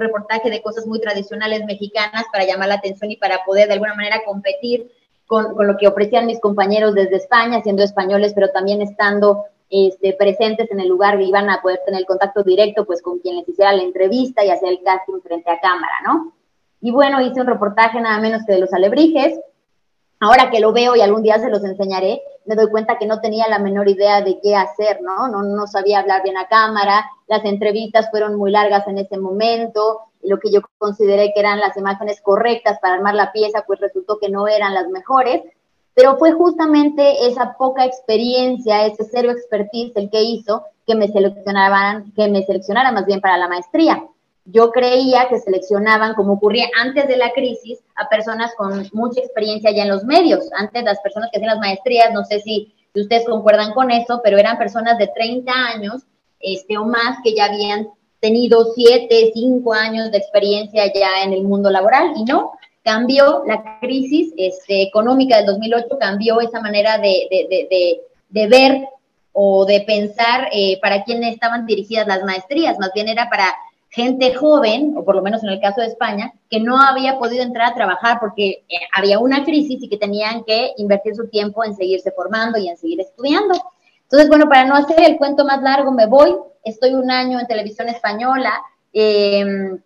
reportaje 0.00 0.50
de 0.50 0.62
cosas 0.62 0.86
muy 0.86 1.00
tradicionales 1.00 1.64
mexicanas 1.64 2.24
para 2.30 2.44
llamar 2.44 2.68
la 2.68 2.74
atención 2.74 3.10
y 3.10 3.16
para 3.16 3.44
poder 3.44 3.68
de 3.68 3.74
alguna 3.74 3.94
manera 3.94 4.22
competir 4.24 4.92
con, 5.26 5.54
con 5.54 5.66
lo 5.66 5.76
que 5.76 5.88
ofrecían 5.88 6.26
mis 6.26 6.40
compañeros 6.40 6.94
desde 6.94 7.16
España, 7.16 7.62
siendo 7.62 7.82
españoles, 7.82 8.32
pero 8.34 8.50
también 8.50 8.82
estando 8.82 9.46
este, 9.68 10.12
presentes 10.12 10.70
en 10.70 10.80
el 10.80 10.88
lugar, 10.88 11.20
iban 11.20 11.50
a 11.50 11.60
poder 11.60 11.80
tener 11.84 12.04
contacto 12.04 12.42
directo 12.42 12.84
pues 12.84 13.02
con 13.02 13.18
quien 13.18 13.36
les 13.36 13.48
hiciera 13.48 13.72
la 13.72 13.82
entrevista 13.82 14.44
y 14.44 14.50
hacer 14.50 14.68
el 14.68 14.82
casting 14.82 15.20
frente 15.22 15.50
a 15.50 15.58
cámara, 15.58 15.94
¿no? 16.04 16.32
Y 16.80 16.92
bueno, 16.92 17.20
hice 17.20 17.40
un 17.40 17.48
reportaje 17.48 18.00
nada 18.00 18.20
menos 18.20 18.44
que 18.46 18.52
de 18.52 18.60
los 18.60 18.72
alebrijes, 18.72 19.40
ahora 20.20 20.50
que 20.50 20.60
lo 20.60 20.72
veo 20.72 20.96
y 20.96 21.00
algún 21.00 21.22
día 21.22 21.38
se 21.38 21.50
los 21.50 21.64
enseñaré, 21.64 22.22
me 22.44 22.54
doy 22.54 22.68
cuenta 22.68 22.98
que 22.98 23.06
no 23.06 23.20
tenía 23.20 23.48
la 23.48 23.58
menor 23.58 23.88
idea 23.88 24.22
de 24.22 24.38
qué 24.42 24.54
hacer, 24.54 25.00
¿no? 25.02 25.28
No, 25.28 25.42
no 25.42 25.66
sabía 25.66 26.00
hablar 26.00 26.22
bien 26.22 26.36
a 26.36 26.48
cámara, 26.48 27.04
las 27.26 27.44
entrevistas 27.44 28.10
fueron 28.10 28.36
muy 28.36 28.50
largas 28.50 28.86
en 28.88 28.98
ese 28.98 29.18
momento, 29.18 30.00
lo 30.22 30.38
que 30.38 30.50
yo 30.50 30.60
consideré 30.78 31.32
que 31.32 31.40
eran 31.40 31.60
las 31.60 31.76
imágenes 31.76 32.20
correctas 32.20 32.78
para 32.80 32.94
armar 32.94 33.14
la 33.14 33.32
pieza, 33.32 33.64
pues 33.66 33.80
resultó 33.80 34.18
que 34.18 34.28
no 34.28 34.48
eran 34.48 34.74
las 34.74 34.88
mejores, 34.88 35.42
pero 35.94 36.16
fue 36.18 36.32
justamente 36.32 37.26
esa 37.26 37.56
poca 37.56 37.84
experiencia, 37.84 38.86
ese 38.86 39.04
cero 39.04 39.30
expertise 39.30 39.96
el 39.96 40.10
que 40.10 40.22
hizo 40.22 40.64
que 40.86 40.94
me 40.94 41.08
seleccionaran, 41.08 42.12
que 42.12 42.28
me 42.28 42.44
seleccionara 42.44 42.92
más 42.92 43.06
bien 43.06 43.20
para 43.20 43.38
la 43.38 43.48
maestría 43.48 44.06
yo 44.46 44.70
creía 44.70 45.28
que 45.28 45.38
seleccionaban, 45.38 46.14
como 46.14 46.34
ocurría 46.34 46.68
antes 46.80 47.08
de 47.08 47.16
la 47.16 47.32
crisis, 47.32 47.80
a 47.96 48.08
personas 48.08 48.52
con 48.56 48.88
mucha 48.92 49.20
experiencia 49.20 49.72
ya 49.72 49.82
en 49.82 49.88
los 49.88 50.04
medios. 50.04 50.48
Antes 50.56 50.84
las 50.84 51.00
personas 51.00 51.30
que 51.30 51.38
hacían 51.38 51.54
las 51.54 51.60
maestrías, 51.60 52.12
no 52.12 52.24
sé 52.24 52.40
si, 52.40 52.72
ustedes 52.94 53.26
concuerdan 53.26 53.74
con 53.74 53.90
eso, 53.90 54.20
pero 54.24 54.38
eran 54.38 54.56
personas 54.56 54.96
de 54.96 55.08
30 55.08 55.52
años 55.52 56.02
este, 56.40 56.78
o 56.78 56.84
más 56.84 57.18
que 57.22 57.34
ya 57.34 57.46
habían 57.46 57.88
tenido 58.20 58.72
7, 58.74 59.32
5 59.34 59.72
años 59.74 60.10
de 60.10 60.18
experiencia 60.18 60.90
ya 60.92 61.22
en 61.22 61.32
el 61.32 61.42
mundo 61.42 61.68
laboral. 61.68 62.12
Y 62.16 62.24
no, 62.24 62.52
cambió 62.82 63.42
la 63.46 63.78
crisis 63.80 64.32
este, 64.36 64.82
económica 64.82 65.36
del 65.36 65.46
2008, 65.46 65.98
cambió 65.98 66.40
esa 66.40 66.60
manera 66.60 66.98
de, 66.98 67.26
de, 67.30 67.66
de, 67.68 68.00
de 68.28 68.46
ver 68.46 68.88
o 69.32 69.66
de 69.66 69.82
pensar 69.82 70.48
eh, 70.52 70.78
para 70.80 71.04
quién 71.04 71.22
estaban 71.22 71.66
dirigidas 71.66 72.06
las 72.06 72.22
maestrías. 72.22 72.78
Más 72.78 72.92
bien 72.94 73.08
era 73.08 73.28
para 73.28 73.54
gente 73.90 74.34
joven, 74.34 74.94
o 74.96 75.04
por 75.04 75.16
lo 75.16 75.22
menos 75.22 75.42
en 75.42 75.50
el 75.50 75.60
caso 75.60 75.80
de 75.80 75.86
España, 75.86 76.32
que 76.50 76.60
no 76.60 76.78
había 76.78 77.18
podido 77.18 77.42
entrar 77.42 77.72
a 77.72 77.74
trabajar 77.74 78.18
porque 78.20 78.64
eh, 78.68 78.76
había 78.92 79.18
una 79.18 79.44
crisis 79.44 79.82
y 79.82 79.88
que 79.88 79.96
tenían 79.96 80.44
que 80.44 80.72
invertir 80.76 81.14
su 81.14 81.28
tiempo 81.28 81.64
en 81.64 81.74
seguirse 81.74 82.10
formando 82.12 82.58
y 82.58 82.68
en 82.68 82.76
seguir 82.76 83.00
estudiando. 83.00 83.54
Entonces, 84.02 84.28
bueno, 84.28 84.48
para 84.48 84.64
no 84.64 84.76
hacer 84.76 85.00
el 85.02 85.16
cuento 85.16 85.44
más 85.44 85.62
largo, 85.62 85.92
me 85.92 86.06
voy, 86.06 86.36
estoy 86.64 86.94
un 86.94 87.10
año 87.10 87.40
en 87.40 87.46
televisión 87.46 87.88
española, 87.88 88.52
em, 88.92 89.80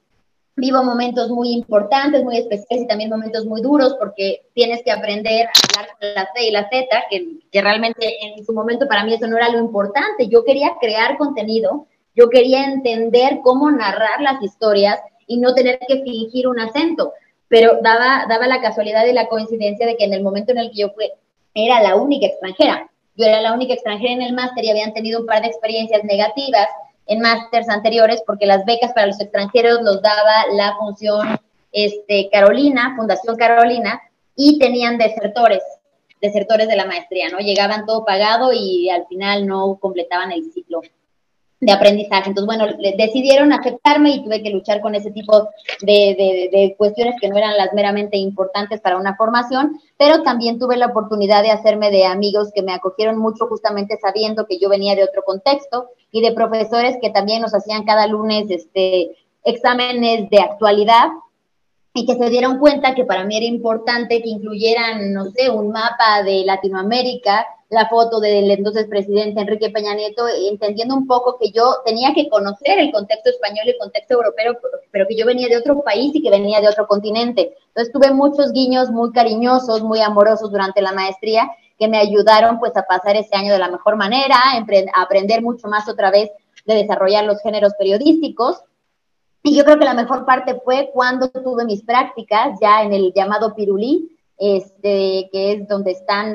vivo 0.57 0.83
momentos 0.83 1.31
muy 1.31 1.53
importantes, 1.53 2.23
muy 2.23 2.37
especiales 2.37 2.85
y 2.85 2.87
también 2.87 3.09
momentos 3.09 3.47
muy 3.47 3.63
duros 3.63 3.97
porque 3.99 4.43
tienes 4.55 4.83
que 4.83 4.93
aprender 4.93 5.47
a 5.47 5.81
hablar 5.81 5.97
la 6.15 6.29
C 6.35 6.47
y 6.47 6.51
la 6.51 6.69
Z, 6.69 6.87
que, 7.09 7.39
que 7.51 7.63
realmente 7.63 8.15
en 8.27 8.45
su 8.45 8.53
momento 8.53 8.87
para 8.87 9.05
mí 9.05 9.15
eso 9.15 9.27
no 9.27 9.37
era 9.37 9.49
lo 9.49 9.59
importante. 9.59 10.29
Yo 10.29 10.45
quería 10.45 10.73
crear 10.81 11.17
contenido, 11.17 11.87
yo 12.15 12.29
quería 12.29 12.65
entender 12.65 13.41
cómo 13.43 13.71
narrar 13.71 14.21
las 14.21 14.43
historias 14.43 15.01
y 15.27 15.39
no 15.39 15.55
tener 15.55 15.79
que 15.87 16.03
fingir 16.03 16.49
un 16.49 16.61
acento, 16.61 17.13
pero 17.49 17.79
daba, 17.83 18.27
daba 18.29 18.47
la 18.47 18.61
casualidad 18.61 19.07
y 19.07 19.13
la 19.13 19.29
coincidencia 19.29 19.87
de 19.87 19.97
que 19.97 20.05
en 20.05 20.13
el 20.13 20.23
momento 20.23 20.53
en 20.53 20.59
el 20.59 20.71
que 20.71 20.79
yo 20.79 20.91
fui, 20.91 21.11
era 21.55 21.83
la 21.83 21.97
única 21.97 22.27
extranjera. 22.27 22.91
Yo 23.17 23.27
era 23.27 23.41
la 23.41 23.53
única 23.53 23.75
extranjera 23.75 24.13
en 24.13 24.23
el 24.23 24.33
máster 24.33 24.65
y 24.65 24.71
habían 24.71 24.95
tenido 24.95 25.21
un 25.21 25.27
par 25.27 25.43
de 25.43 25.49
experiencias 25.49 26.05
negativas 26.05 26.69
en 27.07 27.21
másters 27.21 27.69
anteriores 27.69 28.23
porque 28.27 28.47
las 28.47 28.65
becas 28.65 28.93
para 28.93 29.09
los 29.09 29.21
extranjeros 29.21 29.83
los 29.83 30.01
daba 30.01 30.47
la 30.53 30.77
función 30.77 31.39
este, 31.73 32.29
Carolina, 32.31 32.95
Fundación 32.97 33.37
Carolina, 33.37 34.01
y 34.37 34.59
tenían 34.59 34.97
desertores, 34.97 35.63
desertores 36.21 36.69
de 36.69 36.77
la 36.77 36.87
maestría, 36.87 37.29
¿no? 37.29 37.39
Llegaban 37.39 37.85
todo 37.85 38.05
pagado 38.05 38.53
y 38.53 38.89
al 38.89 39.07
final 39.07 39.47
no 39.47 39.77
completaban 39.81 40.33
el 40.33 40.51
ciclo 40.53 40.81
de 41.61 41.73
aprendizaje. 41.73 42.31
Entonces, 42.31 42.47
bueno, 42.47 42.67
decidieron 42.97 43.53
aceptarme 43.53 44.11
y 44.11 44.25
tuve 44.25 44.43
que 44.43 44.51
luchar 44.51 44.81
con 44.81 44.95
ese 44.95 45.11
tipo 45.11 45.51
de, 45.83 46.49
de, 46.51 46.75
cuestiones 46.79 47.17
que 47.21 47.29
no 47.29 47.37
eran 47.37 47.57
las 47.57 47.73
meramente 47.75 48.17
importantes 48.17 48.81
para 48.81 48.97
una 48.97 49.15
formación, 49.17 49.79
pero 49.99 50.23
también 50.23 50.59
tuve 50.59 50.79
la 50.79 50.87
oportunidad 50.87 51.43
de 51.43 51.51
hacerme 51.51 51.91
de 51.91 52.07
amigos 52.07 52.51
que 52.55 52.63
me 52.63 52.73
acogieron 52.73 53.19
mucho 53.19 53.47
justamente 53.47 53.99
sabiendo 54.01 54.47
que 54.47 54.59
yo 54.59 54.71
venía 54.71 54.95
de 54.95 55.05
otro 55.05 55.23
contexto 55.23 55.91
y 56.11 56.23
de 56.23 56.33
profesores 56.33 56.97
que 57.01 57.11
también 57.11 57.43
nos 57.43 57.55
hacían 57.55 57.85
cada 57.85 58.07
lunes 58.07 58.47
este, 58.51 59.11
exámenes 59.45 60.31
de 60.31 60.41
actualidad 60.41 61.09
y 61.93 62.07
que 62.07 62.15
se 62.15 62.31
dieron 62.31 62.59
cuenta 62.59 62.95
que 62.95 63.05
para 63.05 63.25
mí 63.25 63.37
era 63.37 63.47
importante 63.47 64.23
que 64.23 64.29
incluyeran, 64.29 65.13
no 65.13 65.27
sé, 65.27 65.51
un 65.51 65.73
mapa 65.73 66.23
de 66.25 66.45
Latinoamérica, 66.45 67.45
la 67.71 67.89
foto 67.89 68.21
del 68.21 68.51
entonces 68.51 68.87
presidente 68.87 69.41
Enrique 69.41 69.71
Peña 69.71 69.95
Nieto, 69.95 70.25
entendiendo 70.29 70.95
un 70.95 71.07
poco 71.07 71.39
que 71.39 71.51
yo 71.51 71.77
tenía 71.85 72.13
que 72.13 72.29
conocer 72.29 72.79
el 72.79 72.93
contexto 72.93 73.31
español 73.31 73.65
y 73.67 73.71
el 73.71 73.79
contexto 73.79 74.15
europeo, 74.15 74.59
pero 74.91 75.07
que 75.07 75.17
yo 75.17 75.25
venía 75.25 75.49
de 75.49 75.57
otro 75.57 75.81
país 75.83 76.15
y 76.15 76.23
que 76.23 76.31
venía 76.31 76.61
de 76.61 76.69
otro 76.69 76.87
continente. 76.87 77.57
Entonces 77.69 77.93
tuve 77.93 78.13
muchos 78.13 78.53
guiños 78.53 78.91
muy 78.91 79.13
cariñosos, 79.13 79.83
muy 79.83 80.01
amorosos 80.01 80.51
durante 80.51 80.83
la 80.83 80.93
maestría 80.93 81.49
que 81.79 81.89
me 81.89 81.99
ayudaron 81.99 82.59
pues 82.59 82.77
a 82.77 82.83
pasar 82.83 83.17
ese 83.17 83.35
año 83.37 83.53
de 83.53 83.59
la 83.59 83.71
mejor 83.71 83.97
manera, 83.97 84.37
a 84.37 85.03
aprender 85.03 85.41
mucho 85.41 85.69
más 85.69 85.89
otra 85.89 86.11
vez 86.11 86.29
de 86.67 86.75
desarrollar 86.75 87.25
los 87.25 87.41
géneros 87.41 87.73
periodísticos 87.79 88.65
y 89.43 89.57
yo 89.57 89.65
creo 89.65 89.79
que 89.79 89.85
la 89.85 89.95
mejor 89.95 90.27
parte 90.27 90.61
fue 90.65 90.91
cuando 90.93 91.31
tuve 91.31 91.65
mis 91.65 91.83
prácticas 91.83 92.59
ya 92.61 92.83
en 92.83 92.93
el 92.93 93.13
llamado 93.15 93.55
Pirulí, 93.55 94.19
este, 94.41 95.29
que 95.31 95.53
es 95.53 95.69
donde 95.69 95.91
están 95.91 96.35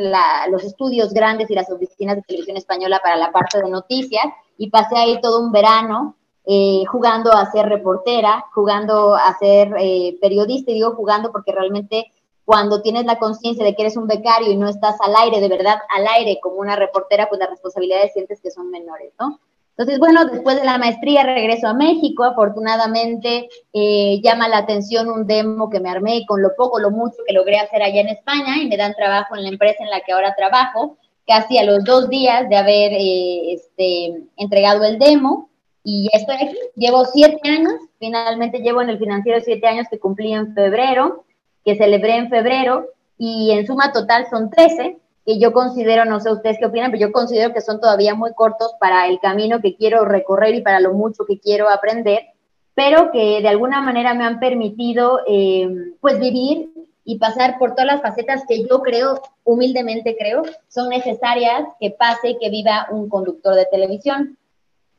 los 0.52 0.64
estudios 0.64 1.12
grandes 1.12 1.50
y 1.50 1.56
las 1.56 1.72
oficinas 1.72 2.18
de 2.18 2.22
televisión 2.22 2.56
española 2.56 3.00
para 3.04 3.16
la 3.16 3.32
parte 3.32 3.60
de 3.60 3.70
noticias, 3.70 4.26
y 4.60 4.70
pasé 4.70 4.96
ahí 4.96 5.20
todo 5.22 5.42
un 5.42 5.52
verano 5.52 6.16
eh, 6.46 6.84
jugando 6.86 7.32
a 7.34 7.52
ser 7.52 7.66
reportera, 7.66 8.46
jugando 8.54 9.16
a 9.16 9.36
ser 9.40 9.74
eh, 9.80 10.18
periodista, 10.22 10.70
y 10.70 10.76
digo 10.76 10.94
jugando 10.96 11.32
porque 11.32 11.52
realmente 11.52 12.12
cuando 12.46 12.84
tienes 12.84 13.06
la 13.06 13.18
conciencia 13.18 13.66
de 13.66 13.76
que 13.76 13.82
eres 13.82 13.98
un 13.98 14.06
becario 14.06 14.52
y 14.52 14.56
no 14.56 14.70
estás 14.70 14.98
al 15.02 15.16
aire, 15.16 15.42
de 15.42 15.50
verdad 15.50 15.80
al 15.90 16.06
aire 16.08 16.40
como 16.40 16.58
una 16.58 16.76
reportera, 16.76 17.28
pues 17.28 17.40
las 17.40 17.50
responsabilidades 17.50 18.14
sientes 18.14 18.40
que 18.40 18.52
son 18.52 18.70
menores, 18.70 19.14
¿no? 19.20 19.40
Entonces, 19.78 20.00
bueno, 20.00 20.24
después 20.26 20.56
de 20.56 20.64
la 20.64 20.78
maestría 20.78 21.24
regreso 21.24 21.68
a 21.68 21.74
México. 21.74 22.24
Afortunadamente, 22.24 23.50
eh, 23.74 24.22
llama 24.24 24.48
la 24.48 24.60
atención 24.60 25.10
un 25.10 25.28
demo 25.28 25.70
que 25.70 25.82
me 25.82 25.90
armé 25.90 26.26
con 26.26 26.42
lo 26.42 26.56
poco, 26.56 26.80
lo 26.80 26.92
mucho 26.92 27.18
que 27.28 27.34
logré 27.34 27.58
hacer 27.58 27.84
allá 27.84 28.00
en 28.00 28.08
España 28.08 28.58
y 28.62 28.68
me 28.70 28.78
dan 28.78 28.94
trabajo 28.94 29.36
en 29.36 29.44
la 29.44 29.50
empresa 29.50 29.84
en 29.84 29.90
la 29.90 30.00
que 30.00 30.14
ahora 30.14 30.34
trabajo, 30.36 30.98
casi 31.28 31.58
a 31.58 31.66
los 31.66 31.84
dos 31.84 32.10
días 32.10 32.48
de 32.48 32.56
haber 32.56 32.94
eh, 32.94 33.54
este, 33.54 34.24
entregado 34.38 34.86
el 34.86 34.98
demo. 34.98 35.50
Y 35.84 36.06
ya 36.06 36.20
estoy 36.20 36.36
aquí. 36.36 36.58
Llevo 36.76 37.04
siete 37.06 37.38
años, 37.50 37.74
finalmente 38.00 38.60
llevo 38.60 38.82
en 38.82 38.90
el 38.90 38.98
financiero 38.98 39.40
siete 39.44 39.68
años 39.68 39.88
que 39.92 40.00
cumplí 40.00 40.34
en 40.34 40.56
febrero, 40.56 41.26
que 41.66 41.76
celebré 41.76 42.16
en 42.16 42.30
febrero, 42.30 42.88
y 43.18 43.52
en 43.52 43.68
suma 43.68 43.92
total 43.92 44.28
son 44.30 44.50
trece 44.50 44.98
que 45.26 45.40
yo 45.40 45.52
considero, 45.54 46.06
no 46.06 46.20
sé 46.20 46.32
ustedes 46.32 46.58
qué 46.60 46.68
opinan, 46.68 46.92
pero 46.92 47.08
yo 47.08 47.12
considero 47.12 47.54
que 47.54 47.62
son 47.62 47.80
todavía 47.80 48.14
muy 48.14 48.34
cortos 48.34 48.76
para 48.80 49.08
el 49.08 49.20
camino 49.20 49.60
que 49.60 49.76
quiero 49.76 50.06
recorrer 50.06 50.54
y 50.54 50.62
para 50.62 50.80
lo 50.80 50.94
mucho 50.94 51.26
que 51.26 51.40
quiero 51.40 51.70
aprender, 51.70 52.28
pero 52.76 53.12
que 53.12 53.42
de 53.42 53.48
alguna 53.48 53.82
manera 53.82 54.14
me 54.14 54.24
han 54.24 54.40
permitido 54.40 55.22
eh, 55.28 55.68
pues 56.00 56.20
vivir 56.20 56.70
y 57.04 57.18
pasar 57.18 57.58
por 57.58 57.72
todas 57.72 57.86
las 57.88 58.02
facetas 58.02 58.44
que 58.48 58.68
yo 58.68 58.82
creo, 58.82 59.22
humildemente 59.44 60.16
creo, 60.18 60.44
son 60.68 60.90
necesarias 60.90 61.64
que 61.80 61.92
pase 61.92 62.30
y 62.30 62.38
que 62.38 62.50
viva 62.50 62.88
un 62.92 63.10
conductor 63.10 63.56
de 63.56 63.66
televisión. 63.66 64.38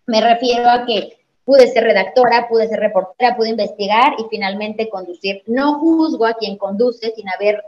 Me 0.06 0.20
refiero 0.20 0.70
a 0.70 0.86
que 0.86 1.18
pude 1.44 1.68
ser 1.68 1.84
redactora, 1.84 2.48
pude 2.48 2.68
ser 2.68 2.80
reportera, 2.80 3.36
pude 3.36 3.50
investigar 3.50 4.14
y 4.18 4.24
finalmente 4.30 4.88
conducir. 4.88 5.42
No 5.46 5.78
juzgo 5.78 6.26
a 6.26 6.34
quien 6.34 6.56
conduce 6.56 7.12
sin 7.12 7.28
haber 7.28 7.62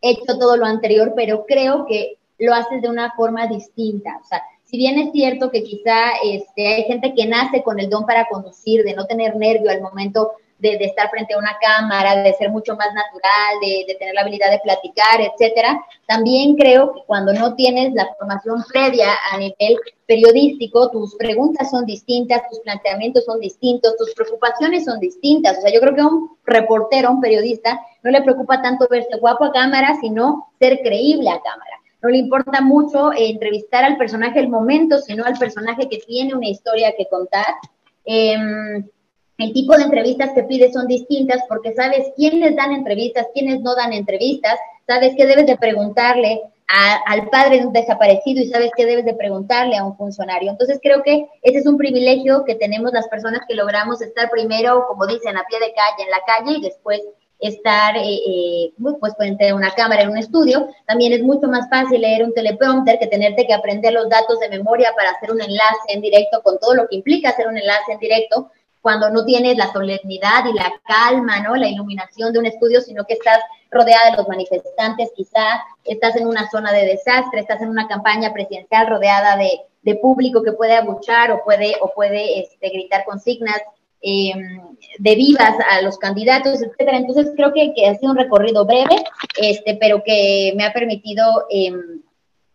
hecho 0.00 0.38
todo 0.38 0.56
lo 0.56 0.66
anterior, 0.66 1.12
pero 1.14 1.44
creo 1.46 1.86
que 1.86 2.18
lo 2.38 2.54
haces 2.54 2.82
de 2.82 2.88
una 2.88 3.12
forma 3.12 3.46
distinta. 3.46 4.18
O 4.22 4.26
sea, 4.26 4.42
si 4.64 4.76
bien 4.76 4.98
es 4.98 5.12
cierto 5.12 5.50
que 5.50 5.62
quizá 5.62 6.12
este, 6.24 6.66
hay 6.66 6.84
gente 6.84 7.12
que 7.14 7.26
nace 7.26 7.62
con 7.62 7.80
el 7.80 7.90
don 7.90 8.06
para 8.06 8.28
conducir, 8.28 8.84
de 8.84 8.94
no 8.94 9.06
tener 9.06 9.36
nervio 9.36 9.70
al 9.70 9.82
momento 9.82 10.32
de, 10.60 10.76
estar 10.84 11.10
frente 11.10 11.34
a 11.34 11.38
una 11.38 11.56
cámara, 11.60 12.22
de 12.22 12.32
ser 12.34 12.50
mucho 12.50 12.76
más 12.76 12.92
natural, 12.94 13.60
de, 13.60 13.96
tener 13.98 14.14
la 14.14 14.22
habilidad 14.22 14.50
de 14.50 14.60
platicar, 14.60 15.20
etcétera. 15.20 15.82
También 16.06 16.56
creo 16.56 16.92
que 16.92 17.02
cuando 17.06 17.32
no 17.32 17.54
tienes 17.54 17.92
la 17.94 18.08
formación 18.18 18.62
previa 18.72 19.08
a 19.32 19.38
nivel 19.38 19.78
periodístico, 20.06 20.90
tus 20.90 21.14
preguntas 21.16 21.70
son 21.70 21.84
distintas, 21.86 22.42
tus 22.48 22.60
planteamientos 22.60 23.24
son 23.24 23.40
distintos, 23.40 23.96
tus 23.96 24.14
preocupaciones 24.14 24.84
son 24.84 25.00
distintas. 25.00 25.58
O 25.58 25.60
sea, 25.62 25.72
yo 25.72 25.80
creo 25.80 25.94
que 25.94 26.00
a 26.00 26.06
un 26.06 26.36
reportero, 26.44 27.10
un 27.10 27.20
periodista, 27.20 27.80
no 28.02 28.10
le 28.10 28.22
preocupa 28.22 28.62
tanto 28.62 28.86
verse 28.90 29.16
guapo 29.18 29.44
a 29.44 29.52
cámara, 29.52 29.96
sino 30.00 30.52
ser 30.58 30.80
creíble 30.82 31.30
a 31.30 31.40
cámara. 31.40 31.80
No 32.02 32.08
le 32.08 32.18
importa 32.18 32.60
mucho 32.60 33.12
eh, 33.12 33.30
entrevistar 33.30 33.84
al 33.84 33.98
personaje 33.98 34.40
el 34.40 34.48
momento, 34.48 34.98
sino 34.98 35.24
al 35.24 35.38
personaje 35.38 35.88
que 35.88 35.98
tiene 35.98 36.34
una 36.34 36.48
historia 36.48 36.94
que 36.96 37.06
contar. 37.08 37.54
Em, 38.04 38.88
el 39.42 39.52
tipo 39.52 39.76
de 39.76 39.84
entrevistas 39.84 40.30
que 40.34 40.44
pides 40.44 40.72
son 40.72 40.86
distintas 40.86 41.42
porque 41.48 41.72
sabes 41.74 42.12
quiénes 42.16 42.56
dan 42.56 42.72
entrevistas, 42.72 43.28
quiénes 43.32 43.60
no 43.60 43.74
dan 43.74 43.92
entrevistas, 43.92 44.58
sabes 44.86 45.14
qué 45.16 45.26
debes 45.26 45.46
de 45.46 45.56
preguntarle 45.56 46.40
al 47.06 47.28
padre 47.30 47.58
de 47.58 47.66
un 47.66 47.72
desaparecido 47.72 48.40
y 48.40 48.48
sabes 48.48 48.70
qué 48.76 48.86
debes 48.86 49.04
de 49.04 49.14
preguntarle 49.14 49.76
a 49.76 49.84
un 49.84 49.96
funcionario. 49.96 50.50
Entonces 50.50 50.78
creo 50.80 51.02
que 51.02 51.26
ese 51.42 51.58
es 51.58 51.66
un 51.66 51.76
privilegio 51.76 52.44
que 52.44 52.54
tenemos 52.54 52.92
las 52.92 53.08
personas 53.08 53.40
que 53.48 53.54
logramos 53.54 54.00
estar 54.00 54.30
primero, 54.30 54.86
como 54.86 55.06
dicen, 55.06 55.36
a 55.36 55.44
pie 55.48 55.58
de 55.58 55.72
calle, 55.72 56.04
en 56.04 56.10
la 56.10 56.20
calle 56.24 56.58
y 56.58 56.62
después 56.62 57.00
estar 57.40 57.96
eh, 57.96 58.20
eh, 58.26 58.72
pues 58.78 59.14
frente 59.16 59.48
a 59.48 59.54
una 59.54 59.70
cámara 59.70 60.02
en 60.02 60.10
un 60.10 60.18
estudio. 60.18 60.68
También 60.86 61.12
es 61.12 61.22
mucho 61.22 61.48
más 61.48 61.68
fácil 61.68 62.02
leer 62.02 62.22
un 62.22 62.34
teleprompter 62.34 62.98
que 62.98 63.06
tenerte 63.06 63.46
que 63.46 63.54
aprender 63.54 63.92
los 63.92 64.08
datos 64.08 64.38
de 64.38 64.50
memoria 64.50 64.92
para 64.94 65.10
hacer 65.10 65.32
un 65.32 65.40
enlace 65.40 65.88
en 65.88 66.02
directo 66.02 66.42
con 66.42 66.58
todo 66.58 66.74
lo 66.74 66.86
que 66.88 66.96
implica 66.96 67.30
hacer 67.30 67.48
un 67.48 67.58
enlace 67.58 67.92
en 67.92 67.98
directo 67.98 68.50
cuando 68.80 69.10
no 69.10 69.24
tienes 69.24 69.56
la 69.56 69.72
solemnidad 69.72 70.44
y 70.48 70.54
la 70.54 70.72
calma, 70.84 71.40
¿no? 71.40 71.54
La 71.56 71.68
iluminación 71.68 72.32
de 72.32 72.38
un 72.38 72.46
estudio, 72.46 72.80
sino 72.80 73.04
que 73.04 73.14
estás 73.14 73.40
rodeada 73.70 74.10
de 74.10 74.16
los 74.16 74.28
manifestantes, 74.28 75.10
quizá 75.14 75.62
estás 75.84 76.16
en 76.16 76.26
una 76.26 76.48
zona 76.50 76.72
de 76.72 76.86
desastre, 76.86 77.40
estás 77.40 77.60
en 77.62 77.68
una 77.68 77.86
campaña 77.86 78.32
presidencial 78.32 78.86
rodeada 78.88 79.36
de, 79.36 79.60
público 80.00 80.42
que 80.42 80.52
puede 80.52 80.76
abuchar 80.76 81.32
o 81.32 81.42
puede, 81.42 81.74
o 81.80 81.90
puede 81.92 82.40
este, 82.40 82.68
gritar 82.68 83.04
consignas 83.04 83.60
em, 84.00 84.60
de 84.98 85.14
vivas 85.16 85.56
a 85.68 85.82
los 85.82 85.98
candidatos, 85.98 86.62
etcétera. 86.62 86.98
Entonces 86.98 87.32
creo 87.34 87.52
que, 87.52 87.72
ha 87.86 87.94
sido 87.96 88.12
un 88.12 88.18
recorrido 88.18 88.64
breve, 88.64 89.04
este, 89.36 89.74
pero 89.80 90.04
que 90.04 90.52
me 90.56 90.64
ha 90.64 90.72
permitido, 90.72 91.24
em, 91.50 92.02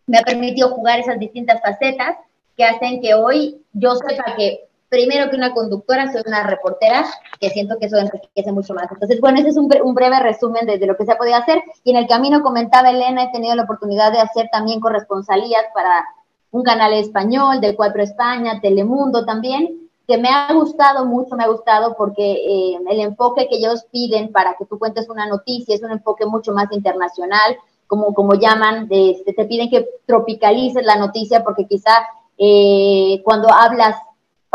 me 0.07 0.17
ha 0.17 0.21
permitido 0.21 0.69
jugar 0.69 0.99
esas 0.99 1.19
distintas 1.19 1.61
facetas 1.61 2.15
que 2.55 2.63
hacen 2.63 3.01
que 3.01 3.15
hoy 3.15 3.61
yo 3.73 3.95
sepa 3.95 4.35
que 4.37 4.65
primero 4.95 5.29
que 5.29 5.35
una 5.35 5.53
conductora, 5.53 6.09
soy 6.09 6.21
una 6.25 6.43
reportera, 6.43 7.05
que 7.41 7.49
siento 7.49 7.77
que 7.77 7.87
eso 7.87 7.97
enriquece 7.97 8.53
mucho 8.53 8.73
más. 8.73 8.89
Entonces, 8.89 9.19
bueno, 9.19 9.39
ese 9.39 9.49
es 9.49 9.57
un, 9.57 9.67
breve 9.67 10.19
resumen 10.21 10.65
de, 10.65 10.77
lo 10.87 10.95
que 10.95 11.03
se 11.03 11.11
ha 11.11 11.17
podido 11.17 11.35
hacer. 11.35 11.61
Y 11.83 11.91
en 11.91 11.97
el 11.97 12.07
camino 12.07 12.41
comentaba 12.41 12.91
Elena, 12.91 13.23
he 13.23 13.31
tenido 13.33 13.55
la 13.55 13.63
oportunidad 13.63 14.13
de 14.13 14.19
hacer 14.19 14.47
también 14.53 14.79
corresponsalías 14.79 15.65
para 15.73 16.05
un 16.51 16.63
canal 16.63 16.93
español, 16.93 17.59
del 17.59 17.75
Cuatro 17.75 18.01
España, 18.01 18.61
Telemundo 18.61 19.25
también. 19.25 19.89
que 20.07 20.17
me 20.17 20.29
ha 20.29 20.53
gustado 20.53 21.05
mucho, 21.05 21.35
me 21.35 21.43
ha 21.43 21.47
gustado 21.47 21.95
porque 21.97 22.31
eh, 22.31 22.79
el 22.89 22.99
enfoque 23.01 23.49
que 23.49 23.57
ellos 23.57 23.85
piden 23.91 24.31
para 24.31 24.55
que 24.55 24.65
tú 24.65 24.79
cuentes 24.79 25.09
una 25.09 25.27
noticia 25.27 25.75
es 25.75 25.83
un 25.83 25.91
enfoque 25.91 26.25
mucho 26.25 26.53
más 26.53 26.71
internacional, 26.71 27.57
como, 27.87 28.13
como 28.13 28.35
llaman, 28.35 28.87
este, 28.89 29.33
te 29.33 29.45
piden 29.45 29.69
que 29.69 29.89
tropicalices 30.05 30.85
la 30.85 30.95
noticia 30.95 31.43
porque 31.43 31.65
quizá 31.65 31.91
eh, 32.37 33.21
cuando 33.25 33.51
hablas 33.51 33.95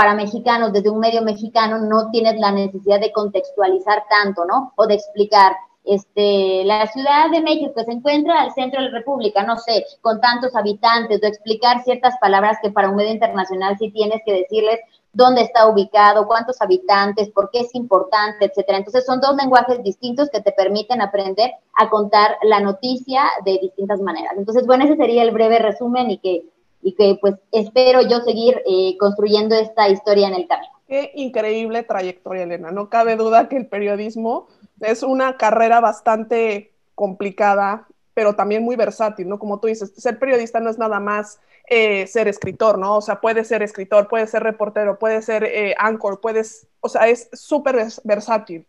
para 0.01 0.15
mexicanos 0.15 0.73
desde 0.73 0.89
un 0.89 0.99
medio 0.99 1.21
mexicano 1.21 1.77
no 1.77 2.11
tienes 2.11 2.41
la 2.41 2.53
necesidad 2.53 2.99
de 3.01 3.13
contextualizar 3.13 4.05
tanto, 4.09 4.47
¿no? 4.47 4.73
O 4.77 4.87
de 4.87 4.95
explicar. 4.95 5.53
Este, 5.85 6.65
la 6.65 6.87
Ciudad 6.87 7.31
de 7.31 7.43
México 7.43 7.83
se 7.85 7.93
encuentra 7.93 8.41
al 8.41 8.55
centro 8.55 8.81
de 8.81 8.89
la 8.89 8.99
República, 8.99 9.43
no 9.43 9.59
sé, 9.59 9.85
con 10.01 10.19
tantos 10.23 10.57
habitantes, 10.57 11.23
o 11.23 11.27
explicar 11.27 11.85
ciertas 11.85 12.15
palabras 12.19 12.57
que 12.63 12.71
para 12.71 12.89
un 12.89 12.97
medio 12.97 13.13
internacional 13.13 13.77
sí 13.79 13.91
tienes 13.91 14.23
que 14.25 14.33
decirles 14.33 14.81
dónde 15.13 15.43
está 15.43 15.67
ubicado, 15.69 16.27
cuántos 16.27 16.63
habitantes, 16.63 17.29
por 17.29 17.51
qué 17.51 17.61
es 17.61 17.75
importante, 17.75 18.47
etcétera. 18.47 18.79
Entonces 18.79 19.05
son 19.05 19.21
dos 19.21 19.37
lenguajes 19.37 19.83
distintos 19.83 20.31
que 20.31 20.41
te 20.41 20.53
permiten 20.53 21.03
aprender 21.03 21.51
a 21.77 21.91
contar 21.91 22.39
la 22.43 22.61
noticia 22.61 23.25
de 23.45 23.59
distintas 23.61 24.01
maneras. 24.01 24.33
Entonces, 24.39 24.67
bueno, 24.67 24.85
ese 24.85 24.97
sería 24.97 25.25
el 25.25 25.33
breve 25.33 25.59
resumen 25.59 26.11
y 26.11 26.17
que, 26.17 26.45
y 26.83 26.95
que 26.95 27.19
pues 27.21 27.35
espero 27.53 28.03
yo 28.03 28.21
seguir 28.21 28.63
eh, 28.67 28.97
construyendo 28.99 29.55
esta 29.55 29.89
historia 29.89 30.29
en 30.29 30.35
el 30.35 30.49
camino. 30.49 30.73
Qué 30.89 31.13
increíble 31.15 31.83
trayectoria, 31.83 32.43
Elena. 32.43 32.71
No 32.71 32.89
cabe 32.89 33.17
duda 33.17 33.49
que 33.49 33.57
el 33.57 33.67
periodismo 33.67 34.49
es 34.81 35.03
una 35.03 35.37
carrera 35.37 35.81
bastante 35.81 36.73
complicada, 36.95 37.87
pero 38.15 38.35
también 38.35 38.65
muy 38.65 38.77
versátil, 38.77 39.29
¿no? 39.29 39.39
Como 39.39 39.61
tú 39.61 39.69
dices, 39.69 39.93
ser 39.97 40.19
periodista 40.19 40.59
no 40.59 40.69
es 40.69 40.79
nada 40.79 40.99
más 40.99 41.39
eh, 41.69 42.07
ser 42.09 42.27
escritor, 42.27 42.79
¿no? 42.79 42.97
O 42.97 43.01
sea, 43.01 43.21
puede 43.21 43.45
ser 43.45 43.63
escritor, 43.63 44.09
puede 44.09 44.27
ser 44.27 44.43
reportero, 44.43 44.99
puede 44.99 45.23
ser 45.23 45.45
eh, 45.45 45.75
anchor, 45.79 46.21
puedes, 46.21 46.67
o 46.81 46.89
sea, 46.89 47.07
es 47.07 47.29
súper 47.33 47.87
versátil. 48.03 48.67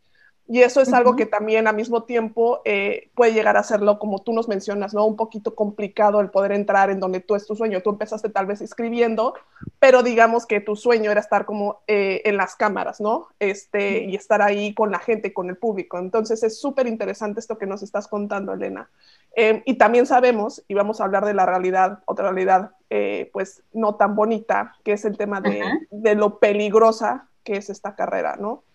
Y 0.52 0.64
eso 0.64 0.82
es 0.82 0.92
algo 0.92 1.16
que 1.16 1.26
también 1.26 1.66
al 1.66 1.78
mismo 1.78 2.04
tiempo 2.04 2.62
eh, 2.66 3.10
puede 3.16 3.32
llegar 3.32 3.56
a 3.56 3.64
serlo, 3.64 3.98
como 4.00 4.20
tú 4.20 4.34
nos 4.34 4.50
mencionas, 4.50 4.94
¿no? 4.94 5.06
Un 5.06 5.16
poquito 5.16 5.56
complicado 5.56 6.20
el 6.20 6.30
poder 6.30 6.52
entrar 6.52 6.90
en 6.90 7.00
donde 7.00 7.22
tú 7.22 7.36
es 7.36 7.48
tu 7.48 7.56
sueño. 7.56 7.80
Tú 7.80 7.92
empezaste 7.92 8.28
tal 8.28 8.48
vez 8.48 8.60
escribiendo, 8.60 9.34
pero 9.80 10.04
digamos 10.04 10.46
que 10.46 10.60
tu 10.60 10.76
sueño 10.76 11.10
era 11.10 11.22
estar 11.22 11.46
como 11.46 11.80
eh, 11.88 12.24
en 12.26 12.36
las 12.36 12.58
cámaras, 12.58 13.00
¿no? 13.00 13.30
Este, 13.40 14.04
y 14.04 14.14
estar 14.14 14.42
ahí 14.42 14.74
con 14.74 14.92
la 14.92 15.00
gente, 15.00 15.32
con 15.32 15.48
el 15.48 15.56
público. 15.56 15.98
Entonces 15.98 16.44
es 16.44 16.60
súper 16.60 16.86
interesante 16.86 17.40
esto 17.40 17.58
que 17.58 17.66
nos 17.66 17.82
estás 17.82 18.10
contando, 18.10 18.52
Elena. 18.52 18.90
Em, 19.34 19.62
y 19.66 19.76
también 19.76 20.06
sabemos, 20.06 20.66
y 20.68 20.74
vamos 20.74 21.00
a 21.00 21.06
hablar 21.06 21.24
de 21.24 21.34
la 21.34 21.46
realidad, 21.46 22.00
otra 22.04 22.26
realidad, 22.26 22.72
eh, 22.90 23.30
pues 23.32 23.64
no 23.72 23.96
tan 23.96 24.18
bonita, 24.18 24.76
que 24.84 24.92
es 24.92 25.06
el 25.06 25.16
tema 25.16 25.40
de, 25.40 25.64
de 25.92 26.16
lo 26.16 26.40
peligrosa 26.40 27.30
que 27.46 27.56
es 27.56 27.70
esta 27.70 27.96
carrera, 27.96 28.36
¿no? 28.36 28.66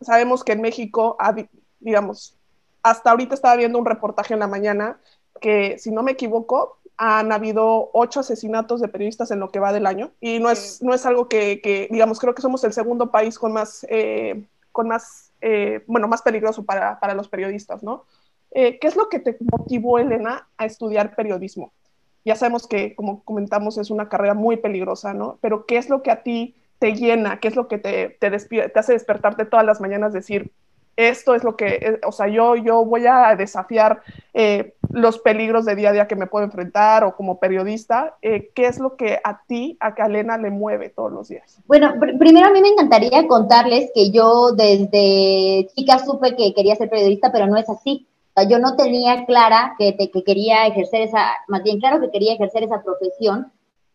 Em, 0.00 0.06
sabemos 0.06 0.44
que 0.44 0.52
en 0.52 0.60
México, 0.60 1.16
digamos, 1.80 2.36
hasta 2.82 3.10
ahorita 3.10 3.34
estaba 3.34 3.56
viendo 3.56 3.78
un 3.78 3.86
reportaje 3.86 4.34
en 4.34 4.40
la 4.40 4.48
mañana 4.48 4.98
que, 5.40 5.78
si 5.78 5.90
no 5.90 6.02
me 6.02 6.12
equivoco, 6.12 6.78
han 6.96 7.32
habido 7.32 7.90
ocho 7.92 8.20
asesinatos 8.20 8.80
de 8.80 8.88
periodistas 8.88 9.30
en 9.30 9.40
lo 9.40 9.50
que 9.50 9.58
va 9.58 9.72
del 9.72 9.86
año 9.86 10.12
y 10.20 10.38
no 10.38 10.48
es, 10.50 10.80
no 10.80 10.94
es 10.94 11.04
algo 11.06 11.28
que, 11.28 11.88
digamos, 11.90 12.20
creo 12.20 12.34
que 12.34 12.42
somos 12.42 12.62
el 12.64 12.72
segundo 12.72 13.10
país 13.10 13.38
con 13.38 13.52
más, 13.52 13.84
eh, 13.90 14.44
con 14.70 14.88
más 14.88 15.32
eh, 15.40 15.82
bueno, 15.86 16.08
más 16.08 16.22
peligroso 16.22 16.64
para, 16.64 16.98
para 17.00 17.14
los 17.14 17.28
periodistas, 17.28 17.82
¿no? 17.82 18.04
Eh, 18.52 18.78
¿Qué 18.78 18.86
es 18.86 18.96
lo 18.96 19.08
que 19.08 19.18
te 19.18 19.36
motivó, 19.40 19.98
Elena, 19.98 20.48
a 20.56 20.64
estudiar 20.64 21.14
periodismo? 21.14 21.72
Ya 22.24 22.36
sabemos 22.36 22.66
que, 22.66 22.94
como 22.94 23.22
comentamos, 23.24 23.76
es 23.76 23.90
una 23.90 24.08
carrera 24.08 24.32
muy 24.32 24.56
peligrosa, 24.56 25.12
¿no? 25.12 25.38
Pero 25.42 25.66
¿qué 25.66 25.76
es 25.76 25.90
lo 25.90 26.02
que 26.02 26.10
a 26.10 26.22
ti 26.22 26.54
te 26.84 26.92
llena, 26.92 27.40
qué 27.40 27.48
es 27.48 27.56
lo 27.56 27.66
que 27.66 27.78
te, 27.78 28.10
te, 28.20 28.30
te 28.30 28.78
hace 28.78 28.92
despertarte 28.92 29.46
todas 29.46 29.64
las 29.64 29.80
mañanas, 29.80 30.12
decir, 30.12 30.50
esto 30.98 31.34
es 31.34 31.42
lo 31.42 31.56
que, 31.56 31.98
o 32.06 32.12
sea, 32.12 32.28
yo, 32.28 32.56
yo 32.56 32.84
voy 32.84 33.06
a 33.06 33.34
desafiar 33.36 34.02
eh, 34.34 34.74
los 34.90 35.18
peligros 35.18 35.64
de 35.64 35.76
día 35.76 35.88
a 35.88 35.92
día 35.92 36.06
que 36.06 36.14
me 36.14 36.26
puedo 36.26 36.44
enfrentar 36.44 37.04
o 37.04 37.16
como 37.16 37.40
periodista, 37.40 38.16
eh, 38.20 38.50
¿qué 38.54 38.66
es 38.66 38.78
lo 38.80 38.96
que 38.96 39.18
a 39.24 39.40
ti, 39.46 39.78
a 39.80 39.94
Kalena, 39.94 40.36
le 40.36 40.50
mueve 40.50 40.90
todos 40.90 41.10
los 41.10 41.28
días? 41.28 41.58
Bueno, 41.66 41.94
primero 42.18 42.48
a 42.48 42.50
mí 42.50 42.60
me 42.60 42.68
encantaría 42.68 43.26
contarles 43.28 43.90
que 43.94 44.10
yo 44.10 44.52
desde 44.52 45.70
chica 45.74 46.00
supe 46.00 46.36
que 46.36 46.52
quería 46.52 46.76
ser 46.76 46.90
periodista, 46.90 47.32
pero 47.32 47.46
no 47.46 47.56
es 47.56 47.70
así. 47.70 48.06
Yo 48.50 48.58
no 48.58 48.76
tenía 48.76 49.24
clara 49.24 49.74
que, 49.78 49.96
que 49.96 50.22
quería 50.22 50.66
ejercer 50.66 51.00
esa, 51.00 51.30
más 51.48 51.62
bien 51.62 51.80
claro 51.80 51.98
que 52.02 52.10
quería 52.10 52.34
ejercer 52.34 52.64
esa 52.64 52.82
profesión, 52.82 53.50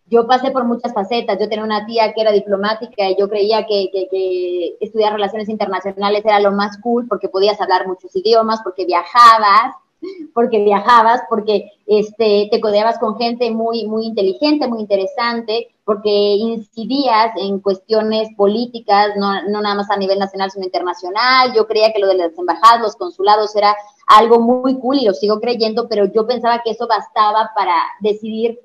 yo 0.10 0.28
pasé 0.28 0.52
por 0.52 0.66
muchas 0.66 0.94
facetas. 0.94 1.38
Yo 1.40 1.48
tenía 1.48 1.64
una 1.64 1.86
tía 1.86 2.14
que 2.14 2.22
era 2.22 2.32
diplomática 2.32 3.10
y 3.10 3.18
yo 3.18 3.30
creía 3.30 3.66
que, 3.66 4.78
estudiar 4.82 5.14
relaciones 5.14 5.50
internacionales 5.50 6.24
era 6.26 6.40
lo 6.40 6.52
más 6.52 6.78
cool 6.82 7.08
porque 7.08 7.30
podías 7.30 7.62
hablar 7.62 7.88
muchos 7.88 8.16
idiomas, 8.16 8.62
porque 8.64 8.86
viajabas, 8.86 9.76
porque 10.34 10.64
viajabas, 10.64 11.22
porque 11.30 11.72
este, 11.86 12.48
te 12.50 12.62
codeabas 12.62 13.00
con 13.00 13.18
gente 13.18 13.52
muy, 13.52 13.86
muy 13.86 14.06
inteligente, 14.06 14.68
muy 14.68 14.80
interesante, 14.80 15.68
porque 15.84 16.10
incidías 16.10 17.34
en 17.36 17.60
cuestiones 17.60 18.30
políticas, 18.38 19.10
no, 19.18 19.44
no 19.50 19.62
nada 19.62 19.76
más 19.76 19.92
a 19.92 19.98
nivel 19.98 20.18
nacional, 20.18 20.50
sino 20.52 20.66
internacional. 20.66 21.54
Yo 21.54 21.68
creía 21.68 21.92
que 21.92 22.00
lo 22.00 22.08
de 22.08 22.16
las 22.16 22.38
embajadas, 22.38 22.82
los 22.82 22.96
consulados 22.96 23.56
era 23.56 23.76
algo 24.08 24.40
muy 24.40 24.80
cool 24.80 25.00
y 25.00 25.06
lo 25.06 25.14
sigo 25.14 25.40
creyendo, 25.40 25.88
pero 25.88 26.06
yo 26.06 26.26
pensaba 26.26 26.62
que 26.64 26.72
eso 26.72 26.88
bastaba 26.88 27.52
para 27.56 27.76
decidir 28.00 28.60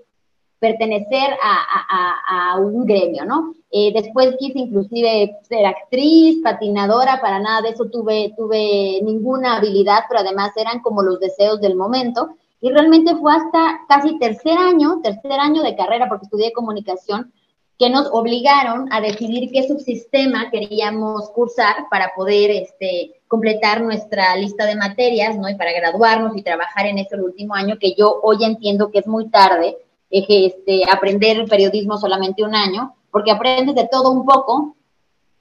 pertenecer 0.65 1.37
a, 1.43 2.59
un 2.59 2.87
gremio, 2.87 3.27
¿no? 3.27 3.53
Eh, 3.71 3.93
después 3.93 4.35
quise 4.39 4.61
inclusive 4.61 5.37
ser 5.43 5.67
actriz, 5.67 6.41
patinadora, 6.43 7.21
para 7.21 7.39
nada 7.39 7.61
de 7.61 7.71
eso 7.71 7.85
tuve, 7.91 8.33
tuve 8.35 9.01
ninguna 9.03 9.57
habilidad, 9.57 10.05
pero 10.09 10.21
además 10.21 10.53
eran 10.57 10.81
como 10.81 11.03
los 11.03 11.21
deseos 11.21 11.61
del 11.61 11.77
momento. 11.77 12.31
Y 12.63 12.71
realmente 12.71 13.15
fue 13.17 13.35
hasta 13.35 13.81
casi 13.89 14.19
tercer 14.19 14.57
año, 14.57 15.01
tercer 15.03 15.33
año 15.33 15.63
de 15.63 15.77
carrera, 15.77 16.09
porque 16.09 16.25
estudié 16.25 16.53
comunicación, 16.55 17.31
que 17.79 17.91
nos 17.91 18.09
obligaron 18.11 18.91
a 18.91 19.03
decidir 19.03 19.51
qué 19.53 19.69
subsistema 19.69 20.51
queríamos 20.51 21.29
cursar 21.31 21.75
para 21.91 22.13
poder 22.17 22.51
este, 22.53 23.21
completar 23.29 23.83
nuestra 23.83 24.35
lista 24.37 24.65
de 24.65 24.77
materias, 24.77 25.37
¿no? 25.37 25.47
Y 25.49 25.57
para 25.57 25.73
graduarnos 25.73 26.35
y 26.37 26.43
trabajar 26.43 26.87
en 26.87 26.99
ese 26.99 27.21
último 27.21 27.55
año, 27.55 27.77
que 27.79 27.95
yo 27.95 28.21
hoy 28.23 28.45
entiendo 28.45 28.91
que 28.91 29.01
es 29.01 29.07
muy 29.07 29.29
tarde, 29.29 29.77
este, 30.11 30.83
aprender 30.91 31.49
periodismo 31.49 31.99
solamente 31.99 32.45
un 32.45 32.55
año, 32.55 32.95
porque 33.11 33.31
aprendes 33.31 33.75
de 33.75 33.89
todo 33.91 34.11
un 34.11 34.25
poco, 34.25 34.77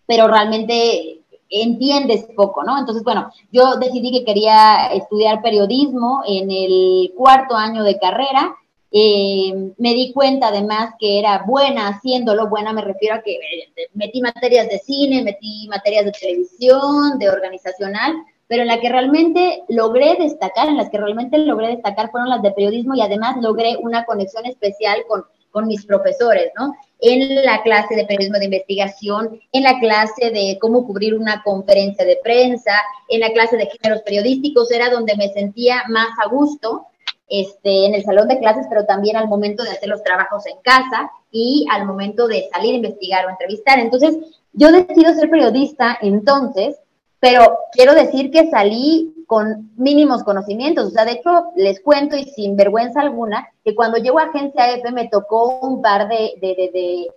pero 0.06 0.28
realmente 0.28 1.24
entiendes 1.50 2.26
poco, 2.36 2.64
¿no? 2.64 2.78
Entonces, 2.78 3.04
bueno, 3.04 3.32
yo 3.52 3.76
decidí 3.76 4.12
que 4.12 4.26
quería 4.26 4.88
estudiar 4.88 5.42
periodismo 5.42 6.24
en 6.28 6.50
el 6.50 7.14
cuarto 7.16 7.56
año 7.56 7.84
de 7.84 8.00
carrera. 8.00 8.56
Eh, 8.92 9.74
me 9.78 9.94
di 9.94 10.12
cuenta 10.14 10.48
además 10.48 10.94
que 11.00 11.20
era 11.20 11.44
buena 11.48 11.88
haciéndolo, 11.88 12.48
buena 12.48 12.74
me 12.74 12.82
refiero 12.82 13.16
a 13.16 13.22
que 13.22 13.34
eh, 13.34 13.90
metí 13.94 14.22
materias 14.22 14.68
de 14.68 14.80
cine, 14.80 15.24
metí 15.24 15.68
materias 15.68 16.06
de 16.06 16.12
televisión, 16.12 17.18
de 17.18 17.30
organizacional, 17.30 18.14
pero 18.54 18.62
en 18.62 18.68
la 18.68 18.80
que 18.80 18.90
realmente 18.90 19.64
logré 19.68 20.16
destacar, 20.20 20.70
en 20.70 20.78
las 20.78 20.92
que 20.92 21.00
realmente 21.00 21.40
logré 21.40 21.70
destacar 21.70 22.12
fueron 22.12 22.30
las 22.30 22.44
de 22.44 22.52
periodismo 22.52 22.94
y 22.94 23.02
además 23.02 23.36
logré 23.42 23.78
una 23.78 24.06
conexión 24.06 24.46
especial 24.46 25.06
con, 25.08 25.26
con 25.50 25.66
mis 25.66 25.84
profesores, 25.88 26.52
¿no? 26.56 26.76
En 27.00 27.44
la 27.44 27.64
clase 27.64 27.96
de 27.96 28.06
periodismo 28.06 28.38
de 28.38 28.46
investigación, 28.46 29.42
en 29.52 29.64
la 29.64 29.80
clase 29.80 30.30
de 30.30 30.60
cómo 30.62 30.86
cubrir 30.86 31.16
una 31.16 31.42
conferencia 31.42 32.06
de 32.06 32.20
prensa, 32.24 32.74
en 33.10 33.22
la 33.22 33.32
clase 33.32 33.58
de 33.58 33.66
géneros 33.66 34.04
periodísticos, 34.04 34.70
era 34.70 34.92
donde 34.92 35.18
me 35.18 35.30
sentía 35.30 35.86
más 35.90 36.10
a 36.24 36.30
gusto, 36.30 36.86
este, 37.28 37.88
en 37.88 37.96
el 37.96 38.04
salón 38.04 38.28
de 38.28 38.38
clases, 38.38 38.68
pero 38.70 38.86
también 38.86 39.18
al 39.18 39.30
momento 39.30 39.64
de 39.64 39.72
hacer 39.72 39.90
los 39.90 40.04
trabajos 40.04 40.46
en 40.46 40.58
casa 40.62 41.10
y 41.32 41.66
al 41.72 41.88
momento 41.88 42.28
de 42.28 42.48
salir 42.54 42.74
a 42.74 42.78
investigar 42.78 43.26
o 43.26 43.32
entrevistar. 43.32 43.80
Entonces, 43.80 44.16
yo 44.52 44.72
decido 44.72 45.12
ser 45.16 45.32
periodista 45.32 45.98
entonces 46.04 46.78
pero 47.24 47.60
quiero 47.72 47.94
decir 47.94 48.32
que 48.32 48.50
salí 48.50 49.24
con 49.28 49.72
mínimos 49.78 50.26
conocimientos. 50.26 50.88
O 50.88 50.90
sea, 50.90 51.06
de 51.06 51.14
hecho, 51.14 51.54
les 51.56 51.80
cuento 51.80 52.18
y 52.18 52.26
sin 52.26 52.58
vergüenza 52.58 53.00
alguna, 53.00 53.48
que 53.64 53.74
cuando 53.74 53.98
llego 53.98 54.20
a 54.20 54.24
Agencia 54.24 54.74
F 54.74 54.92
me 54.92 55.08
tocó 55.08 55.62
un 55.62 55.82
par 55.82 56.10
de, 56.10 56.34
de, 56.42 57.08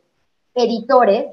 editores 0.54 1.26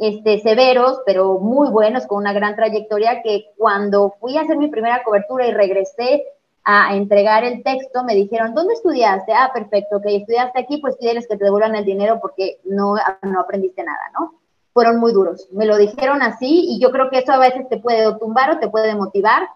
este, 0.00 0.40
severos, 0.40 1.02
pero 1.06 1.38
muy 1.38 1.68
buenos, 1.68 2.08
con 2.08 2.18
una 2.18 2.32
gran 2.32 2.56
trayectoria, 2.56 3.22
que 3.22 3.44
cuando 3.56 4.16
fui 4.18 4.36
a 4.36 4.40
hacer 4.40 4.56
mi 4.56 4.66
primera 4.66 5.04
cobertura 5.04 5.46
y 5.46 5.52
regresé 5.52 6.24
a 6.64 6.96
entregar 6.96 7.44
el 7.44 7.62
texto, 7.62 8.02
me 8.02 8.16
dijeron, 8.16 8.54
¿dónde 8.54 8.74
estudiaste? 8.74 9.34
Ah, 9.34 9.52
perfecto, 9.54 10.00
que 10.02 10.16
estudiaste 10.16 10.58
aquí, 10.58 10.78
pues 10.78 10.96
pídeles 10.96 11.28
que 11.28 11.36
te 11.36 11.44
devuelvan 11.44 11.76
el 11.76 11.84
dinero 11.84 12.18
porque 12.20 12.58
no, 12.64 12.96
no 13.22 13.40
aprendiste 13.40 13.84
nada, 13.84 14.10
¿no? 14.18 14.34
Fueron 14.76 15.00
muy 15.00 15.14
duros. 15.14 15.48
Me 15.52 15.64
lo 15.64 15.78
dijeron 15.78 16.20
así 16.20 16.66
y 16.68 16.78
yo 16.78 16.90
creo 16.90 17.08
que 17.08 17.20
eso 17.20 17.32
a 17.32 17.38
veces 17.38 17.66
te 17.70 17.78
puede 17.78 18.14
tumbar 18.18 18.50
o 18.50 18.58
te 18.58 18.68
puede 18.68 18.94
motivar. 18.94 19.48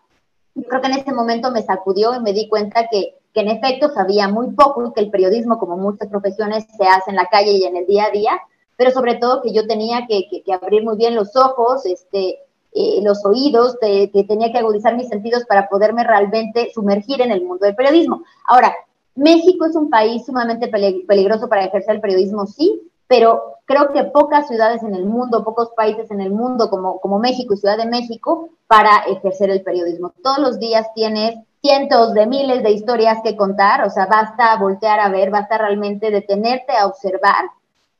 Yo 0.54 0.62
creo 0.62 0.80
que 0.80 0.86
en 0.86 0.94
ese 0.94 1.12
momento 1.12 1.50
me 1.50 1.60
sacudió 1.60 2.14
y 2.14 2.20
me 2.20 2.32
di 2.32 2.48
cuenta 2.48 2.88
que, 2.90 3.18
que 3.34 3.40
en 3.40 3.50
efecto 3.50 3.90
sabía 3.90 4.28
muy 4.28 4.52
poco 4.52 4.94
que 4.94 5.02
el 5.02 5.10
periodismo, 5.10 5.58
como 5.58 5.76
muchas 5.76 6.08
profesiones, 6.08 6.64
se 6.74 6.86
hace 6.86 7.10
en 7.10 7.16
la 7.16 7.26
calle 7.26 7.52
y 7.52 7.64
en 7.64 7.76
el 7.76 7.84
día 7.84 8.06
a 8.06 8.10
día, 8.10 8.40
pero 8.78 8.92
sobre 8.92 9.16
todo 9.16 9.42
que 9.42 9.52
yo 9.52 9.66
tenía 9.66 10.06
que, 10.08 10.42
abrir 10.54 10.84
muy 10.84 10.96
bien 10.96 11.14
los 11.14 11.36
ojos, 11.36 11.84
este, 11.84 12.38
eh, 12.72 13.00
los 13.02 13.22
oídos, 13.26 13.76
que 13.78 14.24
tenía 14.26 14.50
que 14.50 14.58
agudizar 14.58 14.96
mis 14.96 15.08
sentidos 15.08 15.44
para 15.44 15.68
poderme 15.68 16.02
realmente 16.02 16.70
sumergir 16.72 17.20
en 17.20 17.30
el 17.30 17.44
mundo 17.44 17.66
del 17.66 17.74
periodismo. 17.74 18.22
Ahora, 18.48 18.74
México 19.14 19.66
es 19.66 19.76
un 19.76 19.90
país 19.90 20.24
sumamente 20.24 20.68
peligroso 20.68 21.46
para 21.46 21.66
ejercer 21.66 21.96
el 21.96 22.00
periodismo, 22.00 22.46
sí, 22.46 22.89
pero 23.10 23.56
creo 23.64 23.92
que 23.92 24.04
pocas 24.04 24.46
ciudades 24.46 24.84
en 24.84 24.94
el 24.94 25.04
mundo, 25.04 25.42
pocos 25.42 25.70
países 25.70 26.12
en 26.12 26.20
el 26.20 26.30
mundo 26.30 26.70
como, 26.70 27.00
como 27.00 27.18
México 27.18 27.54
y 27.54 27.56
Ciudad 27.56 27.76
de 27.76 27.86
México 27.86 28.50
para 28.68 28.98
ejercer 29.08 29.50
el 29.50 29.64
periodismo. 29.64 30.12
Todos 30.22 30.38
los 30.38 30.60
días 30.60 30.86
tienes 30.94 31.34
cientos 31.60 32.14
de 32.14 32.28
miles 32.28 32.62
de 32.62 32.70
historias 32.70 33.18
que 33.24 33.36
contar, 33.36 33.84
o 33.84 33.90
sea, 33.90 34.06
basta 34.06 34.56
voltear 34.58 35.00
a 35.00 35.08
ver, 35.08 35.32
basta 35.32 35.58
realmente 35.58 36.12
detenerte 36.12 36.76
a 36.76 36.86
observar 36.86 37.46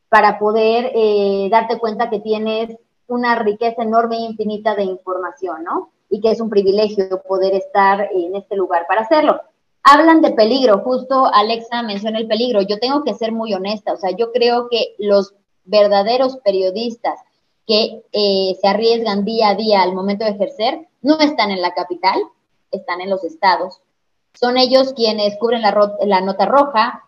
para 0.09 0.39
poder 0.39 0.93
eh, 0.95 1.49
darte 1.51 1.81
cuenta 1.81 2.09
que 2.09 2.21
tienes 2.21 2.77
una 3.09 3.35
riqueza 3.35 3.83
enorme 3.83 4.15
e 4.15 4.31
infinita 4.31 4.77
de 4.77 4.85
información, 4.85 5.65
¿no? 5.65 5.91
Y 6.09 6.21
que 6.21 6.31
es 6.31 6.41
un 6.41 6.51
privilegio 6.51 7.21
poder 7.27 7.55
estar 7.55 8.09
en 8.13 8.37
este 8.37 8.55
lugar 8.55 8.87
para 8.87 9.01
hacerlo. 9.01 9.41
Hablan 9.83 10.21
de 10.21 10.33
peligro, 10.33 10.81
justo 10.81 11.27
Alexa 11.33 11.83
menciona 11.83 12.19
el 12.19 12.29
peligro. 12.29 12.61
Yo 12.61 12.79
tengo 12.79 13.03
que 13.03 13.15
ser 13.15 13.33
muy 13.33 13.55
honesta, 13.55 13.93
o 13.93 13.97
sea, 13.97 14.11
yo 14.11 14.31
creo 14.33 14.69
que 14.69 14.95
los 14.99 15.35
verdaderos 15.65 16.37
periodistas 16.39 17.19
que 17.67 18.03
eh, 18.13 18.57
se 18.61 18.69
arriesgan 18.69 19.25
día 19.25 19.51
a 19.51 19.55
día 19.55 19.83
al 19.83 19.95
momento 19.95 20.25
de 20.25 20.33
ejercer 20.33 20.89
no 21.03 21.19
están 21.21 21.51
en 21.51 21.63
la 21.63 21.73
capital, 21.73 22.21
están 22.71 23.01
en 23.01 23.09
los 23.09 23.25
estados. 23.25 23.81
Son 24.35 24.59
ellos 24.59 24.93
quienes 24.93 25.39
cubren 25.39 25.63
la, 25.63 25.97
la 26.05 26.21
nota 26.21 26.47
roja, 26.47 27.05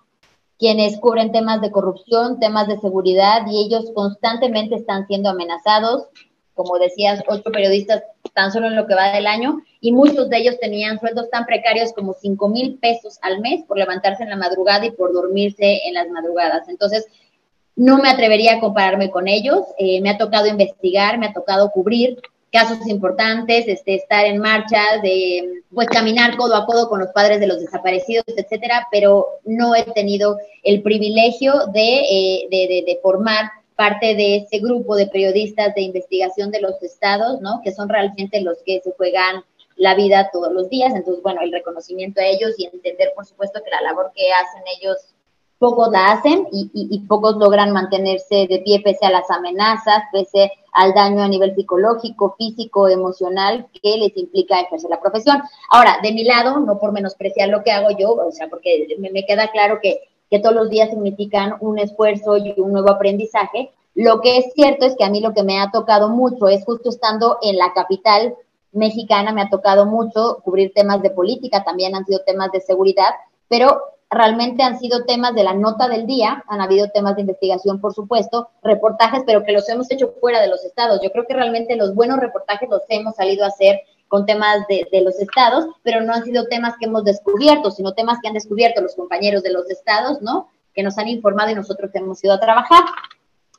quienes 0.59 0.99
cubren 0.99 1.33
temas 1.33 1.61
de 1.61 1.73
corrupción, 1.73 2.39
temas 2.41 2.69
de 2.69 2.79
seguridad 2.79 3.43
y 3.49 3.65
ellos 3.65 3.91
constantemente 3.95 4.77
están 4.77 5.07
siendo 5.07 5.31
amenazados. 5.31 6.07
Como 6.55 6.79
decías, 6.79 7.23
ocho 7.29 7.51
periodistas 7.51 8.03
tan 8.35 8.53
solo 8.53 8.69
en 8.69 8.77
lo 8.77 8.87
que 8.87 8.95
va 8.95 9.13
del 9.13 9.27
año 9.27 9.63
y 9.85 9.90
muchos 9.90 10.31
de 10.31 10.38
ellos 10.38 10.61
tenían 10.61 11.01
sueldos 11.01 11.29
tan 11.29 11.45
precarios 11.45 11.92
como 11.92 12.14
cinco 12.14 12.49
mil 12.49 12.79
pesos 12.79 13.18
al 13.21 13.40
mes 13.40 13.64
por 13.66 13.77
levantarse 13.77 14.23
en 14.23 14.31
la 14.31 14.37
madrugada 14.37 14.87
y 14.87 14.92
por 14.92 15.12
dormirse 15.12 15.81
en 15.85 15.95
las 15.95 16.09
madrugadas. 16.09 16.68
Entonces, 16.68 17.05
no 17.75 17.99
me 17.99 18.09
atrevería 18.09 18.55
a 18.55 18.61
compararme 18.61 19.11
con 19.11 19.27
ellos. 19.27 19.64
Eh, 19.79 20.01
me 20.01 20.11
ha 20.11 20.18
tocado 20.18 20.47
investigar, 20.47 21.18
me 21.18 21.27
ha 21.27 21.33
tocado 21.33 21.73
cubrir 21.73 22.16
casos 22.53 22.87
importantes, 22.87 23.66
este, 23.66 23.97
estar 23.97 24.25
en 24.25 24.38
marcha, 24.38 24.79
de 25.03 25.62
pues 25.75 25.88
caminar 25.88 26.37
codo 26.37 26.55
a 26.55 26.64
codo 26.64 26.88
con 26.88 27.01
los 27.01 27.09
padres 27.09 27.40
de 27.40 27.49
los 27.49 27.59
desaparecidos, 27.59 28.25
etcétera, 28.29 28.87
pero 28.92 29.27
no 29.45 29.75
he 29.75 29.83
tenido 29.83 30.38
el 30.62 30.83
privilegio 30.83 31.66
de, 31.73 32.01
eh, 32.03 32.49
de, 32.51 32.85
de 32.87 33.01
formar 33.03 33.51
parte 33.75 34.14
de 34.14 34.37
ese 34.37 34.59
grupo 34.59 34.95
de 34.95 35.09
periodistas 35.09 35.75
de 35.75 35.83
investigación 35.83 36.53
de 36.53 36.61
los 36.61 36.81
estados, 36.83 37.40
¿no? 37.40 37.62
Que 37.64 37.73
son 37.73 37.88
realmente 37.88 38.40
los 38.42 38.59
que 38.64 38.81
se 38.85 38.92
juegan 38.92 39.42
la 39.83 39.95
vida 39.95 40.31
todos 40.33 40.53
los 40.53 40.68
días. 40.68 40.95
Entonces, 40.95 41.23
bueno, 41.23 41.40
el 41.42 41.53
reconocimiento 41.53 42.21
a 42.21 42.27
ellos 42.27 42.55
y 42.57 42.66
entender, 42.66 43.12
por 43.14 43.27
supuesto, 43.27 43.61
que 43.64 43.71
la 43.71 43.83
labor 43.83 44.12
que 44.14 44.33
hacen 44.33 44.62
ellos, 44.79 44.97
pocos 45.59 45.90
la 45.90 46.12
hacen 46.12 46.47
y, 46.51 46.99
pocos 47.09 47.37
logran 47.37 47.73
mantenerse 47.73 48.47
de 48.49 48.62
pie 48.64 48.81
pese 48.81 49.07
a 49.07 49.11
las 49.11 49.31
amenazas, 49.31 50.03
pese 50.12 50.53
al 50.73 50.95
daño 50.95 51.23
a 51.23 51.29
nivel 51.29 51.55
psicológico, 51.55 52.35
físico, 52.37 52.88
emocional 52.88 53.66
que 53.83 53.97
les 53.97 54.16
implica 54.16 54.61
ejercer 54.61 54.90
la 54.90 55.01
profesión. 55.01 55.42
Ahora, 55.71 55.99
de 56.03 56.12
mi 56.12 56.25
lado, 56.25 56.61
no 56.61 56.79
por 56.79 56.92
menospreciar 56.92 57.49
lo 57.49 57.62
que 57.62 57.73
hago 57.73 57.90
yo, 57.97 58.12
o 58.12 58.33
sea, 58.33 58.49
porque 58.49 58.97
me, 58.99 59.11
me 59.11 59.25
queda 59.25 59.51
claro 59.51 59.79
que 59.83 60.01
que 60.33 60.38
todos 60.38 60.55
los 60.55 60.71
días 60.71 60.88
significan 60.88 61.57
un 61.61 61.79
esfuerzo 61.79 62.38
y 62.38 62.55
un 62.57 62.73
nuevo 62.73 62.90
aprendizaje. 62.90 63.71
Lo 63.95 64.23
que 64.23 64.38
es 64.38 64.55
cierto 64.55 64.87
es 64.87 64.97
que 64.97 65.05
a 65.05 65.11
mí 65.11 65.21
lo 65.21 65.35
que 65.35 65.42
me 65.42 65.61
ha 65.61 65.71
tocado 65.71 66.09
mucho 66.09 66.49
es 66.49 66.64
justo 66.64 66.88
estando 66.88 67.37
en 67.42 67.59
la 67.59 67.75
capital 67.75 68.35
mexicana, 68.73 69.33
me 69.33 69.43
ha 69.43 69.49
tocado 69.49 69.87
mucho 69.87 70.41
cubrir 70.45 70.73
temas 70.75 71.03
de 71.03 71.11
política, 71.11 71.65
también 71.65 71.95
han 71.95 72.05
sido 72.05 72.21
temas 72.25 72.51
de 72.53 72.61
seguridad, 72.61 73.11
pero 73.49 73.81
realmente 74.13 74.63
han 74.63 74.79
sido 74.79 75.05
temas 75.05 75.35
de 75.35 75.45
la 75.45 75.55
nota 75.55 75.89
del 75.89 76.07
día, 76.07 76.45
han 76.49 76.61
habido 76.61 76.89
temas 76.91 77.17
de 77.17 77.23
investigación, 77.23 77.81
por 77.81 77.95
supuesto, 77.95 78.51
reportajes, 78.63 79.23
pero 79.27 79.45
que 79.45 79.53
los 79.53 79.69
hemos 79.69 79.91
hecho 79.91 80.15
fuera 80.21 80.41
de 80.41 80.49
los 80.49 80.65
estados. 80.65 81.01
Yo 81.03 81.11
creo 81.11 81.27
que 81.27 81.35
realmente 81.35 81.77
los 81.77 81.95
buenos 81.95 82.19
reportajes 82.19 82.69
los 82.69 82.83
hemos 82.89 83.15
salido 83.15 83.45
a 83.45 83.49
hacer 83.49 83.81
con 84.09 84.27
temas 84.27 84.67
de, 84.69 85.01
los 85.01 85.19
estados, 85.19 85.67
pero 85.83 86.03
no 86.03 86.13
han 86.13 86.25
sido 86.25 86.47
temas 86.47 86.75
que 86.79 86.85
hemos 86.85 87.05
descubierto, 87.05 87.71
sino 87.71 87.95
temas 87.95 88.19
que 88.21 88.29
han 88.29 88.35
descubierto 88.35 88.83
los 88.83 88.95
compañeros 88.95 89.43
de 89.43 89.53
los 89.53 89.71
estados, 89.71 90.21
¿no? 90.21 90.51
Que 90.75 90.83
nos 90.83 90.99
han 90.99 91.09
informado 91.09 91.51
y 91.51 91.55
nosotros 91.55 91.91
hemos 91.95 92.23
ido 92.23 92.35
a 92.35 92.41
trabajar. 92.41 92.85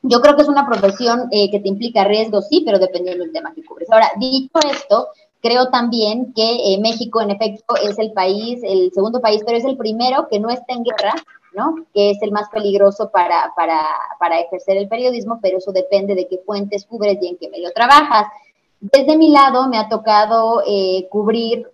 Yo 0.03 0.21
creo 0.21 0.35
que 0.35 0.41
es 0.41 0.49
una 0.49 0.67
profesión 0.67 1.29
eh, 1.31 1.49
que 1.49 1.61
te 1.61 1.69
implica 1.69 2.03
riesgos, 2.03 2.49
sí, 2.49 2.61
pero 2.65 2.77
dependiendo 2.77 3.23
del 3.23 3.33
tema 3.33 3.53
que 3.53 3.63
cubres. 3.63 3.89
Ahora, 3.89 4.11
dicho 4.19 4.59
esto, 4.69 5.07
creo 5.41 5.69
también 5.69 6.33
que 6.33 6.73
eh, 6.73 6.77
México, 6.81 7.21
en 7.21 7.31
efecto, 7.31 7.75
es 7.77 7.97
el 7.97 8.11
país, 8.11 8.59
el 8.63 8.91
segundo 8.93 9.21
país, 9.21 9.41
pero 9.45 9.57
es 9.57 9.63
el 9.63 9.77
primero 9.77 10.27
que 10.29 10.39
no 10.39 10.49
está 10.49 10.73
en 10.73 10.83
guerra, 10.83 11.13
¿no? 11.53 11.85
Que 11.93 12.11
es 12.11 12.21
el 12.21 12.31
más 12.31 12.49
peligroso 12.49 13.11
para, 13.11 13.53
para, 13.55 13.79
para 14.19 14.39
ejercer 14.39 14.75
el 14.75 14.89
periodismo, 14.89 15.39
pero 15.41 15.59
eso 15.59 15.71
depende 15.71 16.15
de 16.15 16.27
qué 16.27 16.39
fuentes 16.45 16.85
cubres 16.85 17.17
y 17.21 17.27
en 17.27 17.37
qué 17.37 17.49
medio 17.49 17.71
trabajas. 17.71 18.27
Desde 18.81 19.17
mi 19.17 19.29
lado 19.29 19.69
me 19.69 19.77
ha 19.77 19.87
tocado 19.87 20.63
eh, 20.67 21.07
cubrir, 21.09 21.69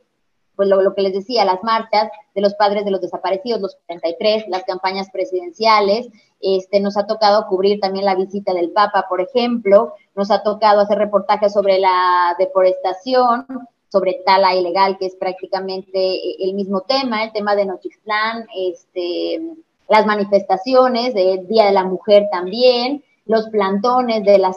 pues 0.59 0.67
lo, 0.67 0.93
que 0.93 1.03
les 1.03 1.13
decía, 1.13 1.45
las 1.45 1.63
marchas 1.63 2.11
de 2.35 2.41
los 2.41 2.53
padres 2.55 2.83
de 2.83 2.91
los 2.91 2.99
desaparecidos, 2.99 3.61
los 3.61 3.77
43, 3.87 4.49
las 4.49 4.65
campañas 4.65 5.09
presidenciales, 5.09 6.09
este, 6.41 6.81
nos 6.81 6.97
ha 6.97 7.07
tocado 7.07 7.47
cubrir 7.47 7.79
también 7.79 8.03
la 8.03 8.15
visita 8.15 8.53
del 8.53 8.71
Papa, 8.71 9.05
por 9.07 9.21
ejemplo, 9.21 9.93
nos 10.17 10.31
ha 10.31 10.43
tocado 10.43 10.81
hacer 10.81 10.97
reportajes 10.97 11.53
sobre 11.53 11.79
la 11.79 12.35
deforestación, 12.37 13.47
sobre 13.87 14.21
tala 14.25 14.53
ilegal, 14.53 14.97
que 14.97 15.05
es 15.05 15.15
prácticamente 15.15 15.97
eh, 15.97 16.35
el 16.41 16.55
mismo 16.55 16.81
tema, 16.81 17.23
el 17.23 17.31
tema 17.31 17.55
de 17.55 17.65
Nochixtlán, 17.65 18.45
este, 18.53 19.41
las 19.87 20.05
manifestaciones 20.05 21.13
del 21.13 21.47
Día 21.47 21.67
de 21.67 21.71
la 21.71 21.85
Mujer 21.85 22.27
también, 22.33 23.01
los 23.25 23.47
plantones 23.47 24.25
de 24.25 24.39
la 24.39 24.51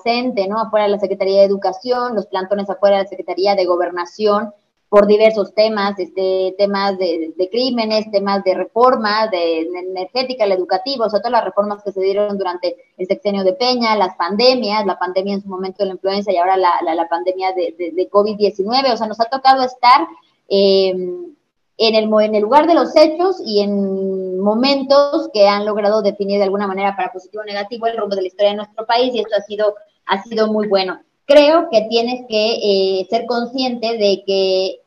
¿no? 0.48 0.58
Afuera 0.62 0.86
de 0.86 0.90
la 0.90 0.98
Secretaría 0.98 1.38
de 1.38 1.46
Educación, 1.46 2.16
los 2.16 2.26
plantones 2.26 2.68
afuera 2.68 2.96
de 2.96 3.02
la 3.04 3.08
Secretaría 3.08 3.54
de 3.54 3.66
Gobernación, 3.66 4.52
por 4.92 5.07
diversos 5.07 5.55
temas, 5.55 5.98
este, 5.98 6.55
temas 6.59 6.98
de, 6.98 7.48
crímenes, 7.50 8.11
temas 8.11 8.44
de 8.44 8.52
reforma, 8.52 9.26
de, 9.28 9.61
energética, 9.61 10.44
la 10.44 10.52
educativa, 10.52 11.07
o 11.07 11.09
sea, 11.09 11.20
todas 11.20 11.33
las 11.33 11.46
reformas 11.46 11.83
que 11.83 11.92
se 11.92 12.02
dieron 12.02 12.37
durante 12.37 12.76
el 12.98 13.07
sexenio 13.07 13.42
de 13.42 13.55
Peña, 13.55 13.96
las 13.96 14.14
pandemias, 14.16 14.85
la 14.85 14.98
pandemia 14.98 15.33
en 15.33 15.42
su 15.42 15.48
momento 15.48 15.78
de 15.78 15.87
la 15.87 15.94
influenza 15.94 16.31
y 16.31 16.37
ahora 16.37 16.59
la, 16.59 16.74
la, 16.94 17.09
pandemia 17.09 17.55
de, 17.55 17.74
de 17.78 18.11
COVID-19, 18.11 18.92
o 18.92 18.96
sea, 18.98 19.07
nos 19.07 19.18
ha 19.18 19.31
tocado 19.31 19.64
estar 19.64 20.07
eh, 20.50 20.90
en 20.90 21.94
el, 21.94 22.11
en 22.24 22.35
el 22.35 22.42
lugar 22.42 22.66
de 22.66 22.74
los 22.74 22.94
hechos 22.94 23.40
y 23.46 23.61
en 23.61 24.38
momentos 24.40 25.31
que 25.33 25.48
han 25.48 25.64
logrado 25.64 26.02
definir 26.02 26.37
de 26.37 26.44
alguna 26.44 26.66
manera 26.66 26.94
para 26.96 27.14
positivo 27.14 27.42
o 27.42 27.46
negativo 27.46 27.87
el 27.87 27.96
rumbo 27.96 28.14
de 28.14 28.20
la 28.20 28.28
historia 28.28 28.50
de 28.50 28.57
nuestro 28.57 28.85
país 28.85 29.14
y 29.14 29.20
esto 29.20 29.37
ha 29.38 29.40
sido, 29.40 29.74
ha 30.05 30.22
sido 30.22 30.48
muy 30.48 30.68
bueno. 30.68 31.00
Creo 31.24 31.70
que 31.70 31.87
tienes 31.88 32.26
que 32.28 33.00
eh, 33.00 33.07
ser 33.09 33.24
consciente 33.24 33.96
de 33.96 34.22
que 34.26 34.82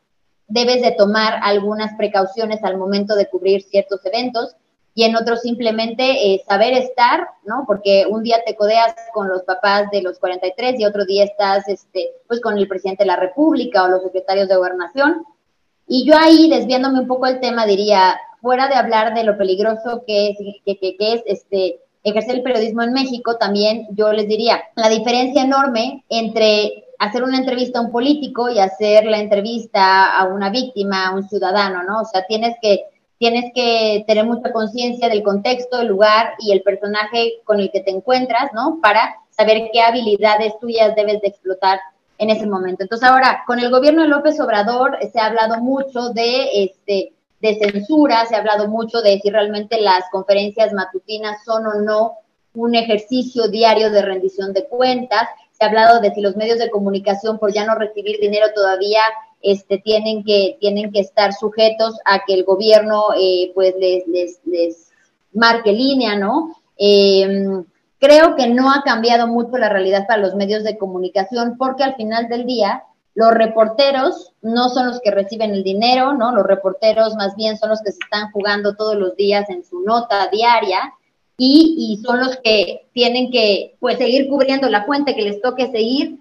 debes 0.48 0.82
de 0.82 0.92
tomar 0.92 1.40
algunas 1.42 1.94
precauciones 1.96 2.62
al 2.64 2.78
momento 2.78 3.14
de 3.16 3.28
cubrir 3.28 3.62
ciertos 3.62 4.04
eventos 4.06 4.56
y 4.94 5.04
en 5.04 5.14
otros 5.16 5.42
simplemente 5.42 6.04
eh, 6.04 6.42
saber 6.48 6.72
estar, 6.72 7.28
¿no? 7.44 7.64
Porque 7.66 8.06
un 8.08 8.22
día 8.22 8.38
te 8.46 8.56
codeas 8.56 8.94
con 9.12 9.28
los 9.28 9.42
papás 9.42 9.90
de 9.90 10.02
los 10.02 10.18
43 10.18 10.80
y 10.80 10.86
otro 10.86 11.04
día 11.04 11.24
estás, 11.24 11.68
este, 11.68 12.12
pues 12.26 12.40
con 12.40 12.56
el 12.56 12.66
presidente 12.66 13.04
de 13.04 13.08
la 13.08 13.16
República 13.16 13.84
o 13.84 13.88
los 13.88 14.02
secretarios 14.02 14.48
de 14.48 14.56
gobernación 14.56 15.26
y 15.86 16.04
yo 16.04 16.16
ahí, 16.18 16.50
desviándome 16.50 17.00
un 17.00 17.06
poco 17.06 17.26
el 17.26 17.40
tema, 17.40 17.64
diría, 17.64 18.18
fuera 18.40 18.68
de 18.68 18.74
hablar 18.74 19.14
de 19.14 19.24
lo 19.24 19.38
peligroso 19.38 20.02
que 20.06 20.30
es, 20.30 20.38
que, 20.64 20.96
es 20.98 21.22
este, 21.26 21.80
ejercer 22.02 22.36
el 22.36 22.42
periodismo 22.42 22.82
en 22.82 22.92
México, 22.92 23.36
también 23.36 23.86
yo 23.92 24.12
les 24.12 24.26
diría 24.26 24.64
la 24.74 24.88
diferencia 24.88 25.42
enorme 25.42 26.04
entre 26.08 26.85
hacer 26.98 27.22
una 27.22 27.38
entrevista 27.38 27.78
a 27.78 27.82
un 27.82 27.92
político 27.92 28.48
y 28.48 28.58
hacer 28.58 29.04
la 29.04 29.18
entrevista 29.18 30.16
a 30.16 30.24
una 30.24 30.50
víctima, 30.50 31.08
a 31.08 31.14
un 31.14 31.28
ciudadano, 31.28 31.82
¿no? 31.82 32.00
O 32.00 32.04
sea, 32.04 32.24
tienes 32.26 32.56
que, 32.60 32.84
tienes 33.18 33.52
que 33.54 34.04
tener 34.06 34.24
mucha 34.24 34.52
conciencia 34.52 35.08
del 35.08 35.22
contexto, 35.22 35.80
el 35.80 35.88
lugar 35.88 36.34
y 36.38 36.52
el 36.52 36.62
personaje 36.62 37.40
con 37.44 37.60
el 37.60 37.70
que 37.70 37.80
te 37.80 37.90
encuentras, 37.90 38.52
¿no? 38.52 38.78
Para 38.80 39.16
saber 39.30 39.70
qué 39.72 39.80
habilidades 39.80 40.58
tuyas 40.60 40.94
debes 40.94 41.20
de 41.20 41.28
explotar 41.28 41.78
en 42.18 42.30
ese 42.30 42.46
momento. 42.46 42.82
Entonces 42.82 43.08
ahora, 43.08 43.44
con 43.46 43.58
el 43.58 43.70
gobierno 43.70 44.02
de 44.02 44.08
López 44.08 44.40
Obrador 44.40 44.98
se 45.12 45.20
ha 45.20 45.26
hablado 45.26 45.58
mucho 45.58 46.10
de, 46.10 46.64
este, 46.64 47.12
de 47.40 47.58
censura, 47.58 48.24
se 48.26 48.34
ha 48.34 48.38
hablado 48.38 48.68
mucho 48.68 49.02
de 49.02 49.20
si 49.20 49.30
realmente 49.30 49.80
las 49.80 50.04
conferencias 50.10 50.72
matutinas 50.72 51.44
son 51.44 51.66
o 51.66 51.74
no 51.74 52.12
un 52.54 52.74
ejercicio 52.74 53.48
diario 53.48 53.90
de 53.90 54.02
rendición 54.02 54.54
de 54.54 54.66
cuentas, 54.66 55.28
se 55.56 55.64
ha 55.64 55.68
hablado 55.68 56.00
de 56.00 56.12
si 56.12 56.20
los 56.20 56.36
medios 56.36 56.58
de 56.58 56.70
comunicación 56.70 57.38
por 57.38 57.52
ya 57.52 57.64
no 57.64 57.74
recibir 57.74 58.18
dinero 58.20 58.46
todavía 58.54 59.00
este, 59.42 59.78
tienen, 59.78 60.24
que, 60.24 60.56
tienen 60.60 60.92
que 60.92 61.00
estar 61.00 61.32
sujetos 61.32 61.98
a 62.04 62.24
que 62.26 62.34
el 62.34 62.44
gobierno 62.44 63.06
eh, 63.18 63.52
pues 63.54 63.74
les, 63.78 64.06
les, 64.06 64.40
les 64.44 64.90
marque 65.32 65.72
línea, 65.72 66.16
¿no? 66.16 66.56
Eh, 66.76 67.62
creo 67.98 68.36
que 68.36 68.48
no 68.48 68.70
ha 68.70 68.82
cambiado 68.82 69.26
mucho 69.26 69.56
la 69.56 69.68
realidad 69.68 70.06
para 70.06 70.20
los 70.20 70.34
medios 70.34 70.64
de 70.64 70.76
comunicación 70.76 71.56
porque 71.56 71.84
al 71.84 71.96
final 71.96 72.28
del 72.28 72.46
día 72.46 72.82
los 73.14 73.32
reporteros 73.32 74.32
no 74.42 74.68
son 74.68 74.88
los 74.88 75.00
que 75.00 75.10
reciben 75.10 75.52
el 75.52 75.62
dinero, 75.62 76.12
¿no? 76.12 76.32
Los 76.32 76.46
reporteros 76.46 77.14
más 77.14 77.34
bien 77.34 77.56
son 77.56 77.70
los 77.70 77.80
que 77.80 77.92
se 77.92 77.98
están 78.04 78.30
jugando 78.32 78.76
todos 78.76 78.94
los 78.96 79.16
días 79.16 79.48
en 79.48 79.64
su 79.64 79.80
nota 79.80 80.28
diaria 80.30 80.92
y, 81.38 82.00
son 82.04 82.20
los 82.20 82.36
que 82.42 82.88
tienen 82.92 83.30
que 83.30 83.76
pues 83.80 83.98
seguir 83.98 84.28
cubriendo 84.28 84.68
la 84.68 84.84
fuente 84.84 85.14
que 85.14 85.22
les 85.22 85.40
toque 85.42 85.70
seguir 85.70 86.20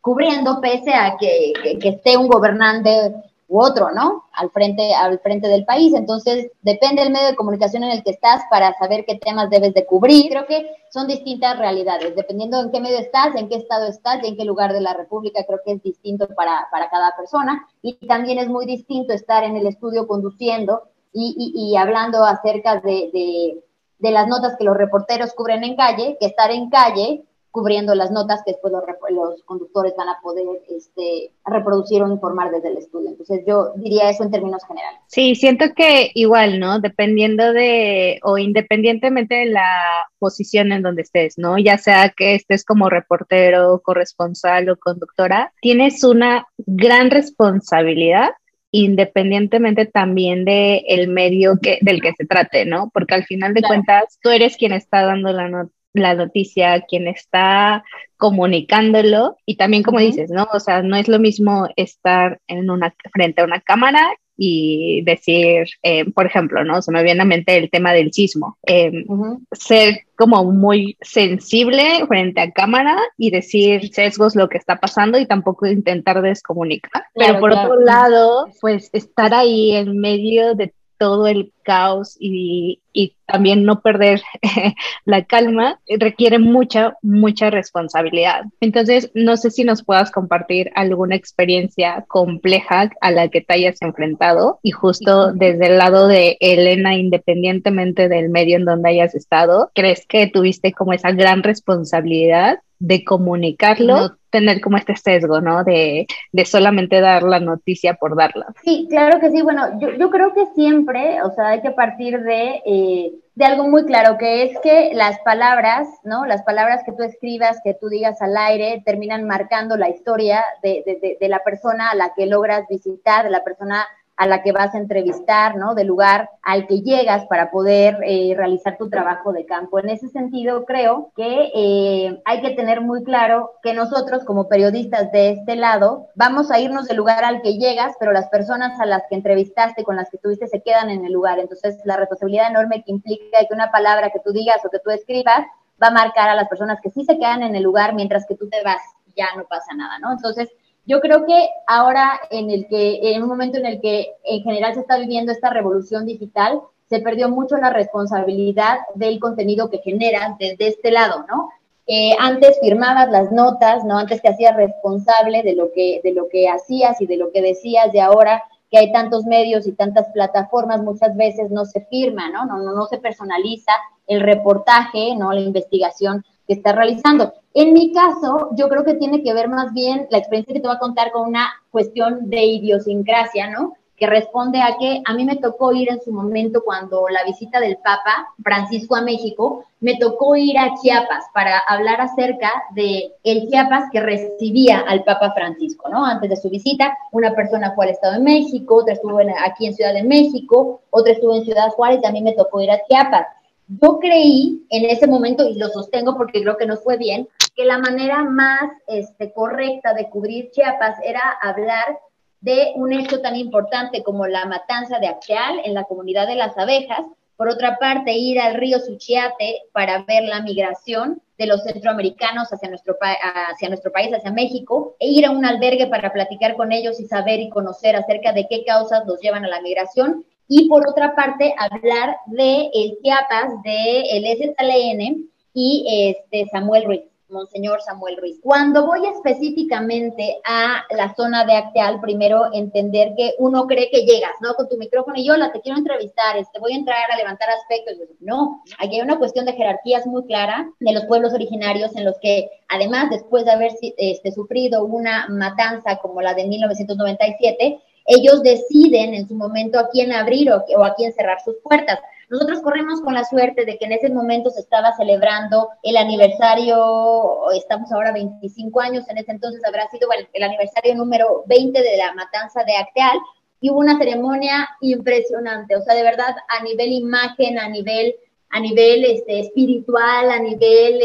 cubriendo 0.00 0.60
pese 0.60 0.92
a 0.94 1.16
que, 1.18 1.52
que 1.80 1.88
esté 1.88 2.16
un 2.16 2.28
gobernante 2.28 3.12
u 3.48 3.60
otro, 3.60 3.90
¿no? 3.92 4.24
Al 4.32 4.50
frente, 4.50 4.94
al 4.94 5.18
frente 5.20 5.48
del 5.48 5.64
país. 5.64 5.94
Entonces, 5.94 6.50
depende 6.62 7.02
del 7.02 7.12
medio 7.12 7.28
de 7.28 7.36
comunicación 7.36 7.84
en 7.84 7.90
el 7.90 8.02
que 8.02 8.10
estás 8.10 8.42
para 8.50 8.76
saber 8.78 9.04
qué 9.06 9.16
temas 9.16 9.50
debes 9.50 9.74
de 9.74 9.86
cubrir. 9.86 10.30
Creo 10.30 10.46
que 10.46 10.66
son 10.90 11.06
distintas 11.06 11.58
realidades, 11.58 12.16
dependiendo 12.16 12.60
en 12.60 12.70
qué 12.70 12.80
medio 12.80 12.98
estás, 12.98 13.34
en 13.36 13.48
qué 13.48 13.56
estado 13.56 13.86
estás 13.86 14.22
y 14.22 14.28
en 14.28 14.36
qué 14.36 14.44
lugar 14.44 14.72
de 14.72 14.80
la 14.80 14.94
República, 14.94 15.44
creo 15.46 15.60
que 15.64 15.72
es 15.72 15.82
distinto 15.82 16.26
para, 16.34 16.66
para 16.70 16.88
cada 16.90 17.14
persona. 17.16 17.66
Y 17.82 17.94
también 18.06 18.38
es 18.38 18.48
muy 18.48 18.66
distinto 18.66 19.12
estar 19.12 19.44
en 19.44 19.56
el 19.56 19.66
estudio 19.66 20.06
conduciendo 20.06 20.82
y, 21.12 21.52
y, 21.54 21.76
hablando 21.76 22.24
acerca 22.24 22.80
de, 22.80 23.62
de 23.98 24.10
las 24.10 24.28
notas 24.28 24.56
que 24.58 24.64
los 24.64 24.76
reporteros 24.76 25.32
cubren 25.34 25.64
en 25.64 25.76
calle, 25.76 26.16
que 26.20 26.26
estar 26.26 26.50
en 26.50 26.70
calle 26.70 27.24
cubriendo 27.54 27.94
las 27.94 28.10
notas 28.10 28.42
que 28.44 28.50
después 28.50 28.72
los, 28.72 28.82
los 29.10 29.44
conductores 29.44 29.94
van 29.96 30.08
a 30.08 30.18
poder 30.20 30.44
este, 30.68 31.30
reproducir 31.44 32.02
o 32.02 32.10
informar 32.10 32.50
desde 32.50 32.70
el 32.70 32.78
estudio. 32.78 33.10
Entonces 33.10 33.44
yo 33.46 33.70
diría 33.76 34.10
eso 34.10 34.24
en 34.24 34.32
términos 34.32 34.64
generales. 34.66 34.98
Sí, 35.06 35.36
siento 35.36 35.66
que 35.72 36.10
igual, 36.14 36.58
¿no? 36.58 36.80
Dependiendo 36.80 37.52
de 37.52 38.18
o 38.24 38.38
independientemente 38.38 39.36
de 39.36 39.46
la 39.46 39.70
posición 40.18 40.72
en 40.72 40.82
donde 40.82 41.02
estés, 41.02 41.38
¿no? 41.38 41.56
Ya 41.56 41.78
sea 41.78 42.08
que 42.08 42.34
estés 42.34 42.64
como 42.64 42.90
reportero, 42.90 43.80
corresponsal 43.84 44.68
o 44.68 44.76
conductora, 44.76 45.52
tienes 45.60 46.02
una 46.02 46.48
gran 46.58 47.12
responsabilidad 47.12 48.30
independientemente 48.76 49.86
también 49.86 50.44
de 50.44 50.84
el 50.88 51.06
medio 51.06 51.60
que, 51.62 51.78
del 51.80 52.02
que 52.02 52.12
se 52.14 52.26
trate, 52.26 52.66
¿no? 52.66 52.90
Porque 52.92 53.14
al 53.14 53.24
final 53.24 53.54
de 53.54 53.62
cuentas 53.62 54.18
tú 54.20 54.30
eres 54.30 54.56
quien 54.56 54.72
está 54.72 55.02
dando 55.06 55.32
la 55.32 55.48
nota 55.48 55.72
la 55.92 56.14
noticia, 56.14 56.80
quien 56.80 57.06
está 57.06 57.84
comunicándolo 58.16 59.36
y 59.46 59.56
también 59.56 59.84
como 59.84 60.00
dices, 60.00 60.28
¿no? 60.28 60.48
O 60.52 60.58
sea, 60.58 60.82
no 60.82 60.96
es 60.96 61.06
lo 61.06 61.20
mismo 61.20 61.68
estar 61.76 62.40
en 62.48 62.68
una 62.68 62.92
frente 63.12 63.42
a 63.42 63.44
una 63.44 63.60
cámara 63.60 64.00
y 64.36 65.02
decir, 65.02 65.66
eh, 65.82 66.10
por 66.10 66.26
ejemplo, 66.26 66.64
¿no? 66.64 66.82
Se 66.82 66.90
me 66.92 67.02
viene 67.02 67.22
a 67.22 67.24
mente 67.24 67.56
el 67.56 67.70
tema 67.70 67.92
del 67.92 68.12
sismo. 68.12 68.58
Em, 68.62 69.04
ser 69.52 70.00
como 70.16 70.44
muy 70.44 70.96
sensible 71.00 72.04
frente 72.06 72.40
a 72.40 72.50
cámara 72.50 72.96
y 73.16 73.30
decir 73.30 73.92
sesgos 73.92 74.36
lo 74.36 74.48
que 74.48 74.58
está 74.58 74.76
pasando 74.76 75.18
y 75.18 75.26
tampoco 75.26 75.66
intentar 75.66 76.22
descomunicar. 76.22 77.04
Pero 77.14 77.40
por 77.40 77.52
otro 77.52 77.80
lado, 77.80 78.48
pues 78.60 78.90
estar 78.92 79.34
ahí 79.34 79.72
en 79.72 79.98
medio 79.98 80.54
de 80.54 80.72
todo 80.98 81.26
el 81.26 81.52
caos 81.62 82.16
y, 82.18 82.80
también 83.26 83.64
no 83.64 83.80
perder 83.80 84.20
la 85.06 85.24
calma 85.24 85.80
requiere 85.98 86.38
mucha, 86.38 86.94
mucha 87.00 87.48
responsabilidad. 87.48 88.44
Entonces, 88.60 89.10
no 89.14 89.38
sé 89.38 89.50
si 89.50 89.64
nos 89.64 89.82
puedas 89.82 90.10
compartir 90.10 90.70
alguna 90.74 91.16
experiencia 91.16 92.04
compleja 92.06 92.90
a 93.00 93.10
la 93.10 93.28
que 93.28 93.40
te 93.40 93.54
hayas 93.54 93.80
enfrentado 93.80 94.60
y 94.62 94.72
justo 94.72 95.32
desde 95.32 95.68
el 95.68 95.78
lado 95.78 96.06
de 96.06 96.36
Elena, 96.38 96.96
independientemente 96.96 98.08
del 98.08 98.28
medio 98.28 98.56
en 98.56 98.66
donde 98.66 98.90
hayas 98.90 99.14
estado, 99.14 99.70
¿crees 99.74 100.06
que 100.06 100.26
tuviste 100.26 100.72
como 100.72 100.92
esa 100.92 101.12
gran 101.12 101.42
responsabilidad 101.42 102.58
de 102.84 103.02
comunicarlo, 103.02 104.18
tener 104.28 104.60
como 104.60 104.76
este 104.76 104.94
sesgo, 104.94 105.40
¿no? 105.40 105.64
De, 105.64 106.06
de, 106.32 106.44
solamente 106.44 107.00
dar 107.00 107.22
la 107.22 107.40
noticia 107.40 107.94
por 107.94 108.14
darla. 108.14 108.46
Sí, 108.62 108.86
claro 108.90 109.20
que 109.20 109.30
sí. 109.30 109.40
Bueno, 109.40 109.80
yo, 109.80 109.92
yo 109.92 110.10
creo 110.10 110.34
que 110.34 110.44
siempre, 110.54 111.22
o 111.22 111.30
sea, 111.30 111.48
hay 111.48 111.62
que 111.62 111.70
partir 111.70 112.20
de, 112.20 112.60
eh, 112.66 113.12
de 113.34 113.44
algo 113.44 113.68
muy 113.68 113.86
claro, 113.86 114.18
que 114.18 114.42
es 114.42 114.58
que 114.60 114.90
las 114.92 115.18
palabras, 115.20 115.88
¿no? 116.04 116.26
Las 116.26 116.42
palabras 116.42 116.82
que 116.84 116.92
tú 116.92 117.02
escribas, 117.04 117.58
que 117.64 117.72
tú 117.72 117.88
digas 117.88 118.20
al 118.20 118.36
aire, 118.36 118.82
terminan 118.84 119.26
marcando 119.26 119.78
la 119.78 119.88
historia 119.88 120.44
de, 120.62 120.82
de, 120.84 121.16
de 121.18 121.28
la 121.28 121.42
persona 121.42 121.90
a 121.90 121.94
la 121.94 122.12
que 122.14 122.26
logras 122.26 122.68
visitar, 122.68 123.24
de 123.24 123.30
la 123.30 123.44
persona 123.44 123.86
a 124.16 124.26
la 124.26 124.42
que 124.42 124.52
vas 124.52 124.74
a 124.74 124.78
entrevistar, 124.78 125.56
¿no? 125.56 125.74
Del 125.74 125.88
lugar 125.88 126.30
al 126.42 126.66
que 126.66 126.82
llegas 126.82 127.26
para 127.26 127.50
poder 127.50 127.98
eh, 128.04 128.34
realizar 128.36 128.76
tu 128.78 128.88
trabajo 128.88 129.32
de 129.32 129.44
campo. 129.44 129.78
En 129.78 129.88
ese 129.88 130.08
sentido, 130.08 130.64
creo 130.64 131.10
que 131.16 131.50
eh, 131.54 132.22
hay 132.24 132.40
que 132.40 132.50
tener 132.50 132.80
muy 132.80 133.02
claro 133.02 133.52
que 133.62 133.74
nosotros 133.74 134.24
como 134.24 134.48
periodistas 134.48 135.10
de 135.10 135.30
este 135.30 135.56
lado 135.56 136.08
vamos 136.14 136.50
a 136.50 136.60
irnos 136.60 136.86
del 136.86 136.96
lugar 136.96 137.24
al 137.24 137.42
que 137.42 137.58
llegas, 137.58 137.94
pero 137.98 138.12
las 138.12 138.28
personas 138.28 138.78
a 138.80 138.86
las 138.86 139.02
que 139.08 139.16
entrevistaste, 139.16 139.82
con 139.82 139.96
las 139.96 140.10
que 140.10 140.18
tuviste, 140.18 140.46
se 140.46 140.62
quedan 140.62 140.90
en 140.90 141.04
el 141.04 141.12
lugar. 141.12 141.40
Entonces, 141.40 141.80
la 141.84 141.96
responsabilidad 141.96 142.50
enorme 142.50 142.84
que 142.84 142.92
implica 142.92 143.38
que 143.40 143.54
una 143.54 143.72
palabra 143.72 144.10
que 144.10 144.20
tú 144.20 144.32
digas 144.32 144.64
o 144.64 144.70
que 144.70 144.78
tú 144.78 144.90
escribas 144.90 145.44
va 145.82 145.88
a 145.88 145.92
marcar 145.92 146.28
a 146.28 146.36
las 146.36 146.48
personas 146.48 146.78
que 146.80 146.90
sí 146.90 147.04
se 147.04 147.18
quedan 147.18 147.42
en 147.42 147.56
el 147.56 147.64
lugar 147.64 147.94
mientras 147.94 148.26
que 148.26 148.36
tú 148.36 148.48
te 148.48 148.62
vas, 148.62 148.80
ya 149.16 149.26
no 149.36 149.44
pasa 149.44 149.74
nada, 149.74 149.98
¿no? 149.98 150.12
Entonces, 150.12 150.50
yo 150.86 151.00
creo 151.00 151.24
que 151.24 151.48
ahora 151.66 152.20
en 152.30 152.50
el 152.50 152.66
que, 152.68 153.14
en 153.14 153.22
un 153.22 153.28
momento 153.28 153.58
en 153.58 153.66
el 153.66 153.80
que 153.80 154.12
en 154.24 154.42
general 154.42 154.74
se 154.74 154.80
está 154.80 154.98
viviendo 154.98 155.32
esta 155.32 155.50
revolución 155.50 156.04
digital, 156.04 156.60
se 156.88 157.00
perdió 157.00 157.28
mucho 157.30 157.56
la 157.56 157.70
responsabilidad 157.70 158.78
del 158.94 159.18
contenido 159.18 159.70
que 159.70 159.78
generas 159.78 160.36
desde 160.38 160.68
este 160.68 160.90
lado, 160.90 161.24
¿no? 161.28 161.50
Eh, 161.86 162.14
antes 162.18 162.58
firmabas 162.60 163.10
las 163.10 163.30
notas, 163.32 163.84
¿no? 163.84 163.98
Antes 163.98 164.22
te 164.22 164.28
hacías 164.28 164.56
responsable 164.56 165.42
de 165.42 165.54
lo 165.54 165.72
que, 165.72 166.00
de 166.02 166.12
lo 166.12 166.28
que 166.28 166.48
hacías 166.48 167.00
y 167.00 167.06
de 167.06 167.16
lo 167.16 167.30
que 167.30 167.42
decías, 167.42 167.92
de 167.92 168.00
ahora 168.00 168.42
que 168.70 168.78
hay 168.78 168.92
tantos 168.92 169.24
medios 169.24 169.66
y 169.66 169.72
tantas 169.72 170.08
plataformas, 170.12 170.82
muchas 170.82 171.16
veces 171.16 171.50
no 171.50 171.64
se 171.64 171.82
firma, 171.82 172.30
¿no? 172.30 172.46
No, 172.46 172.58
no, 172.58 172.72
no 172.72 172.86
se 172.86 172.98
personaliza 172.98 173.72
el 174.06 174.20
reportaje, 174.20 175.14
¿no? 175.16 175.32
La 175.32 175.40
investigación 175.40 176.24
que 176.46 176.54
está 176.54 176.72
realizando. 176.72 177.32
En 177.54 177.72
mi 177.72 177.92
caso, 177.92 178.50
yo 178.56 178.68
creo 178.68 178.84
que 178.84 178.94
tiene 178.94 179.22
que 179.22 179.32
ver 179.32 179.48
más 179.48 179.72
bien 179.72 180.06
la 180.10 180.18
experiencia 180.18 180.54
que 180.54 180.60
te 180.60 180.66
voy 180.66 180.76
a 180.76 180.80
contar 180.80 181.12
con 181.12 181.28
una 181.28 181.52
cuestión 181.70 182.28
de 182.28 182.44
idiosincrasia, 182.44 183.48
¿no? 183.48 183.74
Que 183.96 184.08
responde 184.08 184.60
a 184.60 184.76
que 184.76 185.02
a 185.04 185.14
mí 185.14 185.24
me 185.24 185.36
tocó 185.36 185.72
ir 185.72 185.88
en 185.88 186.02
su 186.02 186.12
momento 186.12 186.62
cuando 186.64 187.08
la 187.08 187.22
visita 187.24 187.60
del 187.60 187.76
Papa 187.76 188.34
Francisco 188.42 188.96
a 188.96 189.02
México, 189.02 189.64
me 189.78 189.96
tocó 189.98 190.34
ir 190.34 190.58
a 190.58 190.74
Chiapas 190.74 191.26
para 191.32 191.58
hablar 191.58 192.00
acerca 192.00 192.50
de 192.74 193.12
el 193.22 193.48
Chiapas 193.48 193.84
que 193.92 194.00
recibía 194.00 194.80
al 194.80 195.04
Papa 195.04 195.32
Francisco, 195.32 195.88
¿no? 195.88 196.04
Antes 196.04 196.30
de 196.30 196.36
su 196.36 196.50
visita, 196.50 196.92
una 197.12 197.34
persona 197.36 197.72
fue 197.76 197.84
al 197.84 197.92
Estado 197.92 198.14
de 198.14 198.20
México, 198.20 198.74
otra 198.74 198.94
estuvo 198.94 199.20
aquí 199.46 199.66
en 199.66 199.74
Ciudad 199.74 199.94
de 199.94 200.02
México, 200.02 200.80
otra 200.90 201.12
estuvo 201.12 201.36
en 201.36 201.44
Ciudad 201.44 201.68
Juárez 201.68 202.00
y 202.02 202.06
a 202.06 202.10
mí 202.10 202.20
me 202.20 202.32
tocó 202.32 202.60
ir 202.60 202.72
a 202.72 202.82
Chiapas. 202.88 203.28
Yo 203.66 203.98
creí 203.98 204.66
en 204.70 204.84
ese 204.84 205.06
momento, 205.06 205.48
y 205.48 205.58
lo 205.58 205.68
sostengo 205.68 206.16
porque 206.16 206.42
creo 206.42 206.56
que 206.56 206.66
no 206.66 206.76
fue 206.76 206.96
bien, 206.98 207.28
que 207.54 207.64
la 207.64 207.78
manera 207.78 208.24
más 208.24 208.70
este, 208.86 209.32
correcta 209.32 209.94
de 209.94 210.10
cubrir 210.10 210.50
Chiapas 210.50 210.98
era 211.04 211.22
hablar 211.40 211.98
de 212.40 212.72
un 212.74 212.92
hecho 212.92 213.22
tan 213.22 213.36
importante 213.36 214.02
como 214.02 214.26
la 214.26 214.44
matanza 214.44 214.98
de 214.98 215.06
Acteal 215.06 215.60
en 215.64 215.72
la 215.72 215.84
comunidad 215.84 216.26
de 216.26 216.34
las 216.34 216.58
abejas, 216.58 217.06
por 217.36 217.48
otra 217.48 217.78
parte, 217.78 218.12
ir 218.12 218.38
al 218.38 218.54
río 218.54 218.78
Suchiate 218.78 219.62
para 219.72 220.04
ver 220.04 220.24
la 220.24 220.40
migración 220.42 221.20
de 221.36 221.46
los 221.46 221.64
centroamericanos 221.64 222.52
hacia 222.52 222.68
nuestro, 222.68 222.96
hacia 223.00 223.68
nuestro 223.68 223.90
país, 223.90 224.12
hacia 224.12 224.30
México, 224.30 224.94
e 225.00 225.08
ir 225.08 225.26
a 225.26 225.32
un 225.32 225.44
albergue 225.44 225.88
para 225.88 226.12
platicar 226.12 226.54
con 226.56 226.70
ellos 226.70 227.00
y 227.00 227.06
saber 227.06 227.40
y 227.40 227.48
conocer 227.48 227.96
acerca 227.96 228.32
de 228.32 228.46
qué 228.48 228.64
causas 228.64 229.04
los 229.06 229.20
llevan 229.20 229.44
a 229.44 229.48
la 229.48 229.60
migración, 229.62 230.24
y 230.48 230.68
por 230.68 230.88
otra 230.88 231.14
parte 231.14 231.54
hablar 231.58 232.16
de 232.26 232.70
el 232.72 232.98
Chiapas 233.02 233.62
de 233.62 234.02
el 234.10 234.24
STLN 234.26 235.30
y 235.54 236.16
este 236.18 236.48
Samuel 236.50 236.84
Ruiz, 236.84 237.02
Monseñor 237.28 237.80
Samuel 237.80 238.16
Ruiz. 238.18 238.38
Cuando 238.42 238.86
voy 238.86 239.06
específicamente 239.06 240.38
a 240.44 240.84
la 240.96 241.14
zona 241.14 241.44
de 241.44 241.54
Acteal, 241.54 242.00
primero 242.00 242.52
entender 242.52 243.14
que 243.16 243.34
uno 243.38 243.66
cree 243.66 243.90
que 243.90 244.04
llegas, 244.04 244.32
¿no? 244.40 244.54
Con 244.54 244.68
tu 244.68 244.76
micrófono 244.76 245.16
y 245.16 245.26
yo 245.26 245.36
la 245.36 245.52
te 245.52 245.60
quiero 245.60 245.78
entrevistar, 245.78 246.36
este, 246.36 246.58
voy 246.58 246.72
a 246.72 246.76
entrar 246.76 247.10
a 247.10 247.16
levantar 247.16 247.48
aspectos. 247.50 247.94
No, 248.20 248.62
aquí 248.78 248.96
hay 248.96 249.02
una 249.02 249.18
cuestión 249.18 249.46
de 249.46 249.52
jerarquías 249.52 250.06
muy 250.06 250.24
clara 250.26 250.70
de 250.80 250.92
los 250.92 251.06
pueblos 251.06 251.32
originarios 251.32 251.94
en 251.96 252.04
los 252.04 252.18
que, 252.20 252.50
además, 252.68 253.10
después 253.10 253.44
de 253.44 253.52
haber 253.52 253.72
este, 253.96 254.32
sufrido 254.32 254.84
una 254.84 255.26
matanza 255.28 255.96
como 255.96 256.20
la 256.20 256.34
de 256.34 256.46
1997, 256.46 257.80
ellos 258.06 258.42
deciden 258.42 259.14
en 259.14 259.26
su 259.26 259.34
momento 259.34 259.78
a 259.78 259.88
quién 259.88 260.12
abrir 260.12 260.50
o, 260.50 260.84
a 260.84 260.94
quién 260.94 261.12
cerrar 261.12 261.40
sus 261.42 261.56
puertas. 261.62 261.98
Nosotros 262.28 262.60
corremos 262.62 263.00
con 263.00 263.14
la 263.14 263.24
suerte 263.24 263.64
de 263.64 263.78
que 263.78 263.84
en 263.84 263.92
ese 263.92 264.10
momento 264.10 264.50
se 264.50 264.60
estaba 264.60 264.94
celebrando 264.96 265.68
el 265.82 265.96
aniversario, 265.96 267.50
estamos 267.52 267.92
ahora 267.92 268.12
25 268.12 268.80
años, 268.80 269.08
en 269.08 269.18
ese 269.18 269.32
entonces 269.32 269.62
habrá 269.66 269.88
sido 269.90 270.08
el 270.32 270.42
aniversario 270.42 270.94
número 270.94 271.44
20 271.46 271.80
de 271.80 271.96
la 271.96 272.12
matanza 272.14 272.64
de 272.64 272.76
Acteal, 272.76 273.18
y 273.60 273.70
hubo 273.70 273.78
una 273.78 273.98
ceremonia 273.98 274.68
impresionante, 274.80 275.76
o 275.76 275.82
sea, 275.82 275.94
de 275.94 276.02
verdad, 276.02 276.34
a 276.48 276.62
nivel 276.62 276.92
imagen, 276.92 277.58
a 277.58 277.68
nivel 277.68 278.14
a 278.54 278.60
nivel 278.60 279.04
este, 279.04 279.40
espiritual, 279.40 280.30
a 280.30 280.38
nivel 280.38 281.00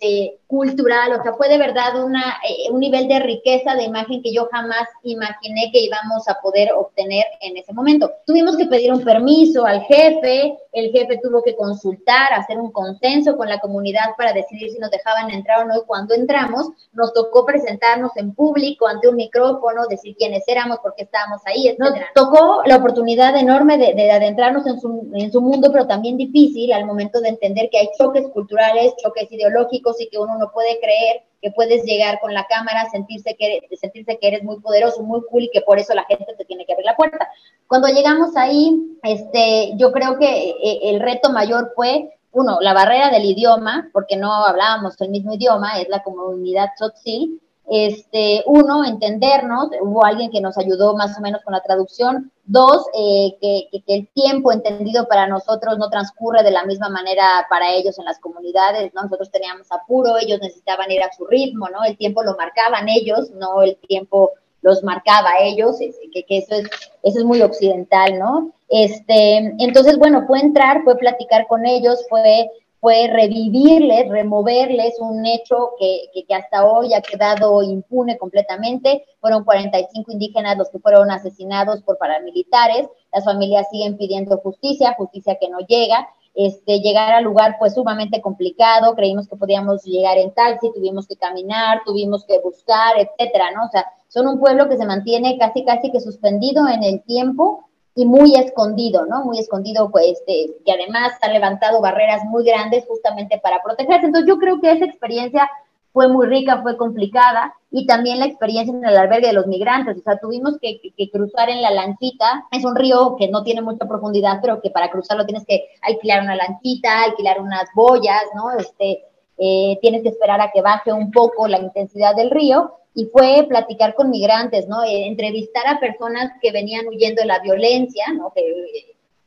este, 0.00 0.38
cultural, 0.46 1.12
o 1.12 1.22
sea, 1.22 1.34
fue 1.34 1.48
de 1.48 1.58
verdad 1.58 2.02
una, 2.02 2.38
eh, 2.48 2.72
un 2.72 2.80
nivel 2.80 3.06
de 3.06 3.20
riqueza 3.20 3.76
de 3.76 3.84
imagen 3.84 4.20
que 4.20 4.32
yo 4.32 4.48
jamás 4.50 4.88
imaginé 5.04 5.70
que 5.72 5.80
íbamos 5.80 6.28
a 6.28 6.40
poder 6.40 6.72
obtener 6.72 7.24
en 7.40 7.56
ese 7.56 7.72
momento. 7.72 8.10
Tuvimos 8.26 8.56
que 8.56 8.66
pedir 8.66 8.92
un 8.92 9.04
permiso 9.04 9.64
al 9.64 9.82
jefe, 9.82 10.58
el 10.72 10.90
jefe 10.90 11.20
tuvo 11.22 11.44
que 11.44 11.54
consultar, 11.54 12.32
hacer 12.32 12.58
un 12.58 12.72
consenso 12.72 13.36
con 13.36 13.48
la 13.48 13.60
comunidad 13.60 14.16
para 14.18 14.32
decidir 14.32 14.72
si 14.72 14.78
nos 14.80 14.90
dejaban 14.90 15.30
entrar 15.30 15.62
o 15.62 15.68
no, 15.68 15.76
y 15.76 15.86
cuando 15.86 16.14
entramos 16.14 16.70
nos 16.92 17.12
tocó 17.12 17.46
presentarnos 17.46 18.16
en 18.16 18.34
público 18.34 18.88
ante 18.88 19.06
un 19.06 19.14
micrófono, 19.14 19.86
decir 19.88 20.16
quiénes 20.16 20.42
éramos, 20.48 20.78
por 20.80 20.96
qué 20.96 21.04
estábamos 21.04 21.42
ahí, 21.44 21.68
etc. 21.68 21.78
Nos 21.78 21.92
tocó 22.12 22.62
la 22.66 22.76
oportunidad 22.76 23.36
enorme 23.36 23.78
de, 23.78 23.94
de 23.94 24.10
adentrarnos 24.10 24.66
en 24.66 24.80
su, 24.80 25.12
en 25.14 25.30
su 25.30 25.40
mundo, 25.40 25.70
pero 25.70 25.86
también 25.86 26.16
difícil 26.16 26.72
al 26.72 26.86
momento 26.86 27.20
de 27.20 27.28
entender 27.28 27.68
que 27.70 27.78
hay 27.78 27.88
choques 27.96 28.26
culturales, 28.32 28.94
choques 29.00 29.30
ideológicos 29.30 29.89
y 29.98 30.08
que 30.08 30.18
uno 30.18 30.36
no 30.38 30.52
puede 30.52 30.78
creer 30.80 31.22
que 31.40 31.50
puedes 31.52 31.84
llegar 31.84 32.20
con 32.20 32.34
la 32.34 32.46
cámara, 32.46 32.88
sentirse 32.90 33.34
que, 33.36 33.62
sentirse 33.76 34.18
que 34.18 34.28
eres 34.28 34.42
muy 34.42 34.60
poderoso, 34.60 35.02
muy 35.02 35.22
cool 35.30 35.44
y 35.44 35.50
que 35.50 35.62
por 35.62 35.78
eso 35.78 35.94
la 35.94 36.04
gente 36.04 36.34
te 36.36 36.44
tiene 36.44 36.66
que 36.66 36.72
abrir 36.72 36.86
la 36.86 36.96
puerta. 36.96 37.28
Cuando 37.66 37.88
llegamos 37.88 38.36
ahí, 38.36 38.98
este, 39.02 39.72
yo 39.76 39.92
creo 39.92 40.18
que 40.18 40.50
eh, 40.50 40.80
el 40.90 41.00
reto 41.00 41.32
mayor 41.32 41.72
fue, 41.74 42.10
uno, 42.32 42.58
la 42.60 42.74
barrera 42.74 43.10
del 43.10 43.24
idioma, 43.24 43.88
porque 43.92 44.16
no 44.16 44.32
hablábamos 44.32 45.00
el 45.00 45.10
mismo 45.10 45.34
idioma, 45.34 45.80
es 45.80 45.88
la 45.88 46.02
comunidad 46.02 46.68
Tzotzil, 46.76 47.40
este, 47.72 48.42
uno, 48.46 48.84
entendernos, 48.84 49.68
hubo 49.80 50.04
alguien 50.04 50.32
que 50.32 50.40
nos 50.40 50.58
ayudó 50.58 50.96
más 50.96 51.16
o 51.16 51.20
menos 51.20 51.40
con 51.44 51.52
la 51.52 51.62
traducción. 51.62 52.32
Dos, 52.44 52.84
eh, 52.94 53.36
que, 53.40 53.68
el 53.86 54.08
tiempo 54.08 54.50
entendido 54.50 55.06
para 55.06 55.28
nosotros 55.28 55.78
no 55.78 55.88
transcurre 55.88 56.42
de 56.42 56.50
la 56.50 56.64
misma 56.64 56.88
manera 56.88 57.46
para 57.48 57.72
ellos 57.72 57.96
en 58.00 58.06
las 58.06 58.18
comunidades, 58.18 58.92
¿no? 58.92 59.04
Nosotros 59.04 59.30
teníamos 59.30 59.70
apuro, 59.70 60.18
ellos 60.18 60.40
necesitaban 60.42 60.90
ir 60.90 61.00
a 61.00 61.12
su 61.12 61.24
ritmo, 61.26 61.68
¿no? 61.68 61.84
El 61.84 61.96
tiempo 61.96 62.24
lo 62.24 62.36
marcaban 62.36 62.88
ellos, 62.88 63.30
no 63.30 63.62
el 63.62 63.76
tiempo 63.76 64.32
los 64.62 64.82
marcaba 64.82 65.38
ellos, 65.40 65.76
que, 66.12 66.24
que 66.24 66.38
eso, 66.38 66.56
es, 66.56 66.68
eso 67.04 67.18
es 67.20 67.24
muy 67.24 67.40
occidental, 67.40 68.18
¿no? 68.18 68.50
Este, 68.68 69.54
entonces, 69.58 69.96
bueno, 69.96 70.24
fue 70.26 70.40
entrar, 70.40 70.82
fue 70.82 70.96
platicar 70.96 71.46
con 71.46 71.66
ellos, 71.66 72.04
fue 72.08 72.50
fue 72.80 73.08
revivirles, 73.08 74.08
removerles 74.08 74.98
un 75.00 75.26
hecho 75.26 75.72
que, 75.78 76.10
que, 76.26 76.34
hasta 76.34 76.64
hoy 76.64 76.94
ha 76.94 77.02
quedado 77.02 77.62
impune 77.62 78.16
completamente. 78.16 79.04
Fueron 79.20 79.44
45 79.44 80.12
indígenas 80.12 80.56
los 80.56 80.70
que 80.70 80.78
fueron 80.78 81.10
asesinados 81.10 81.82
por 81.82 81.98
paramilitares. 81.98 82.88
Las 83.12 83.24
familias 83.24 83.68
siguen 83.70 83.98
pidiendo 83.98 84.38
justicia, 84.38 84.94
justicia 84.96 85.36
que 85.38 85.50
no 85.50 85.58
llega. 85.58 86.08
Este, 86.34 86.80
llegar 86.80 87.12
al 87.12 87.24
lugar 87.24 87.56
fue 87.58 87.68
sumamente 87.68 88.22
complicado. 88.22 88.94
Creímos 88.94 89.28
que 89.28 89.36
podíamos 89.36 89.84
llegar 89.84 90.16
en 90.16 90.32
taxi, 90.32 90.72
tuvimos 90.72 91.06
que 91.06 91.16
caminar, 91.16 91.82
tuvimos 91.84 92.24
que 92.24 92.38
buscar, 92.38 92.94
etcétera, 92.98 93.50
¿no? 93.50 93.66
O 93.66 93.68
sea, 93.68 93.84
son 94.08 94.26
un 94.26 94.40
pueblo 94.40 94.70
que 94.70 94.78
se 94.78 94.86
mantiene 94.86 95.36
casi, 95.38 95.64
casi 95.64 95.90
que 95.90 96.00
suspendido 96.00 96.66
en 96.66 96.82
el 96.82 97.02
tiempo 97.02 97.66
y 98.00 98.06
muy 98.06 98.34
escondido, 98.34 99.04
¿no? 99.04 99.26
Muy 99.26 99.38
escondido, 99.38 99.90
pues, 99.90 100.06
este, 100.06 100.56
que 100.64 100.72
además 100.72 101.12
ha 101.20 101.28
levantado 101.28 101.82
barreras 101.82 102.24
muy 102.24 102.46
grandes 102.46 102.86
justamente 102.86 103.38
para 103.42 103.62
protegerse. 103.62 104.06
Entonces, 104.06 104.26
yo 104.26 104.38
creo 104.38 104.58
que 104.58 104.72
esa 104.72 104.86
experiencia 104.86 105.50
fue 105.92 106.08
muy 106.08 106.26
rica, 106.26 106.62
fue 106.62 106.78
complicada, 106.78 107.52
y 107.70 107.84
también 107.84 108.18
la 108.18 108.24
experiencia 108.24 108.74
en 108.74 108.82
el 108.82 108.96
albergue 108.96 109.26
de 109.26 109.32
los 109.34 109.46
migrantes, 109.48 109.98
o 109.98 110.00
sea, 110.00 110.16
tuvimos 110.16 110.56
que, 110.62 110.80
cruzar 111.12 111.50
en 111.50 111.60
la 111.60 111.72
lanchita, 111.72 112.46
es 112.50 112.64
un 112.64 112.74
río 112.74 113.16
que 113.18 113.28
no 113.28 113.42
tiene 113.42 113.60
mucha 113.60 113.86
profundidad, 113.86 114.38
pero 114.40 114.62
que 114.62 114.70
para 114.70 114.90
cruzarlo 114.90 115.26
tienes 115.26 115.44
que 115.44 115.66
alquilar 115.82 116.22
una 116.22 116.36
lanchita, 116.36 117.04
alquilar 117.04 117.38
unas 117.38 117.68
boyas, 117.74 118.22
¿no? 118.34 118.58
Este, 118.58 119.04
eh, 119.40 119.78
tienes 119.80 120.02
que 120.02 120.10
esperar 120.10 120.40
a 120.40 120.50
que 120.52 120.60
baje 120.60 120.92
un 120.92 121.10
poco 121.10 121.48
la 121.48 121.58
intensidad 121.58 122.14
del 122.14 122.30
río, 122.30 122.74
y 122.94 123.06
fue 123.06 123.46
platicar 123.48 123.94
con 123.94 124.10
migrantes, 124.10 124.68
¿no? 124.68 124.82
Eh, 124.82 125.06
entrevistar 125.06 125.66
a 125.66 125.80
personas 125.80 126.32
que 126.42 126.52
venían 126.52 126.86
huyendo 126.88 127.22
de 127.22 127.26
la 127.26 127.38
violencia, 127.38 128.04
¿no? 128.16 128.32
Que, 128.34 128.42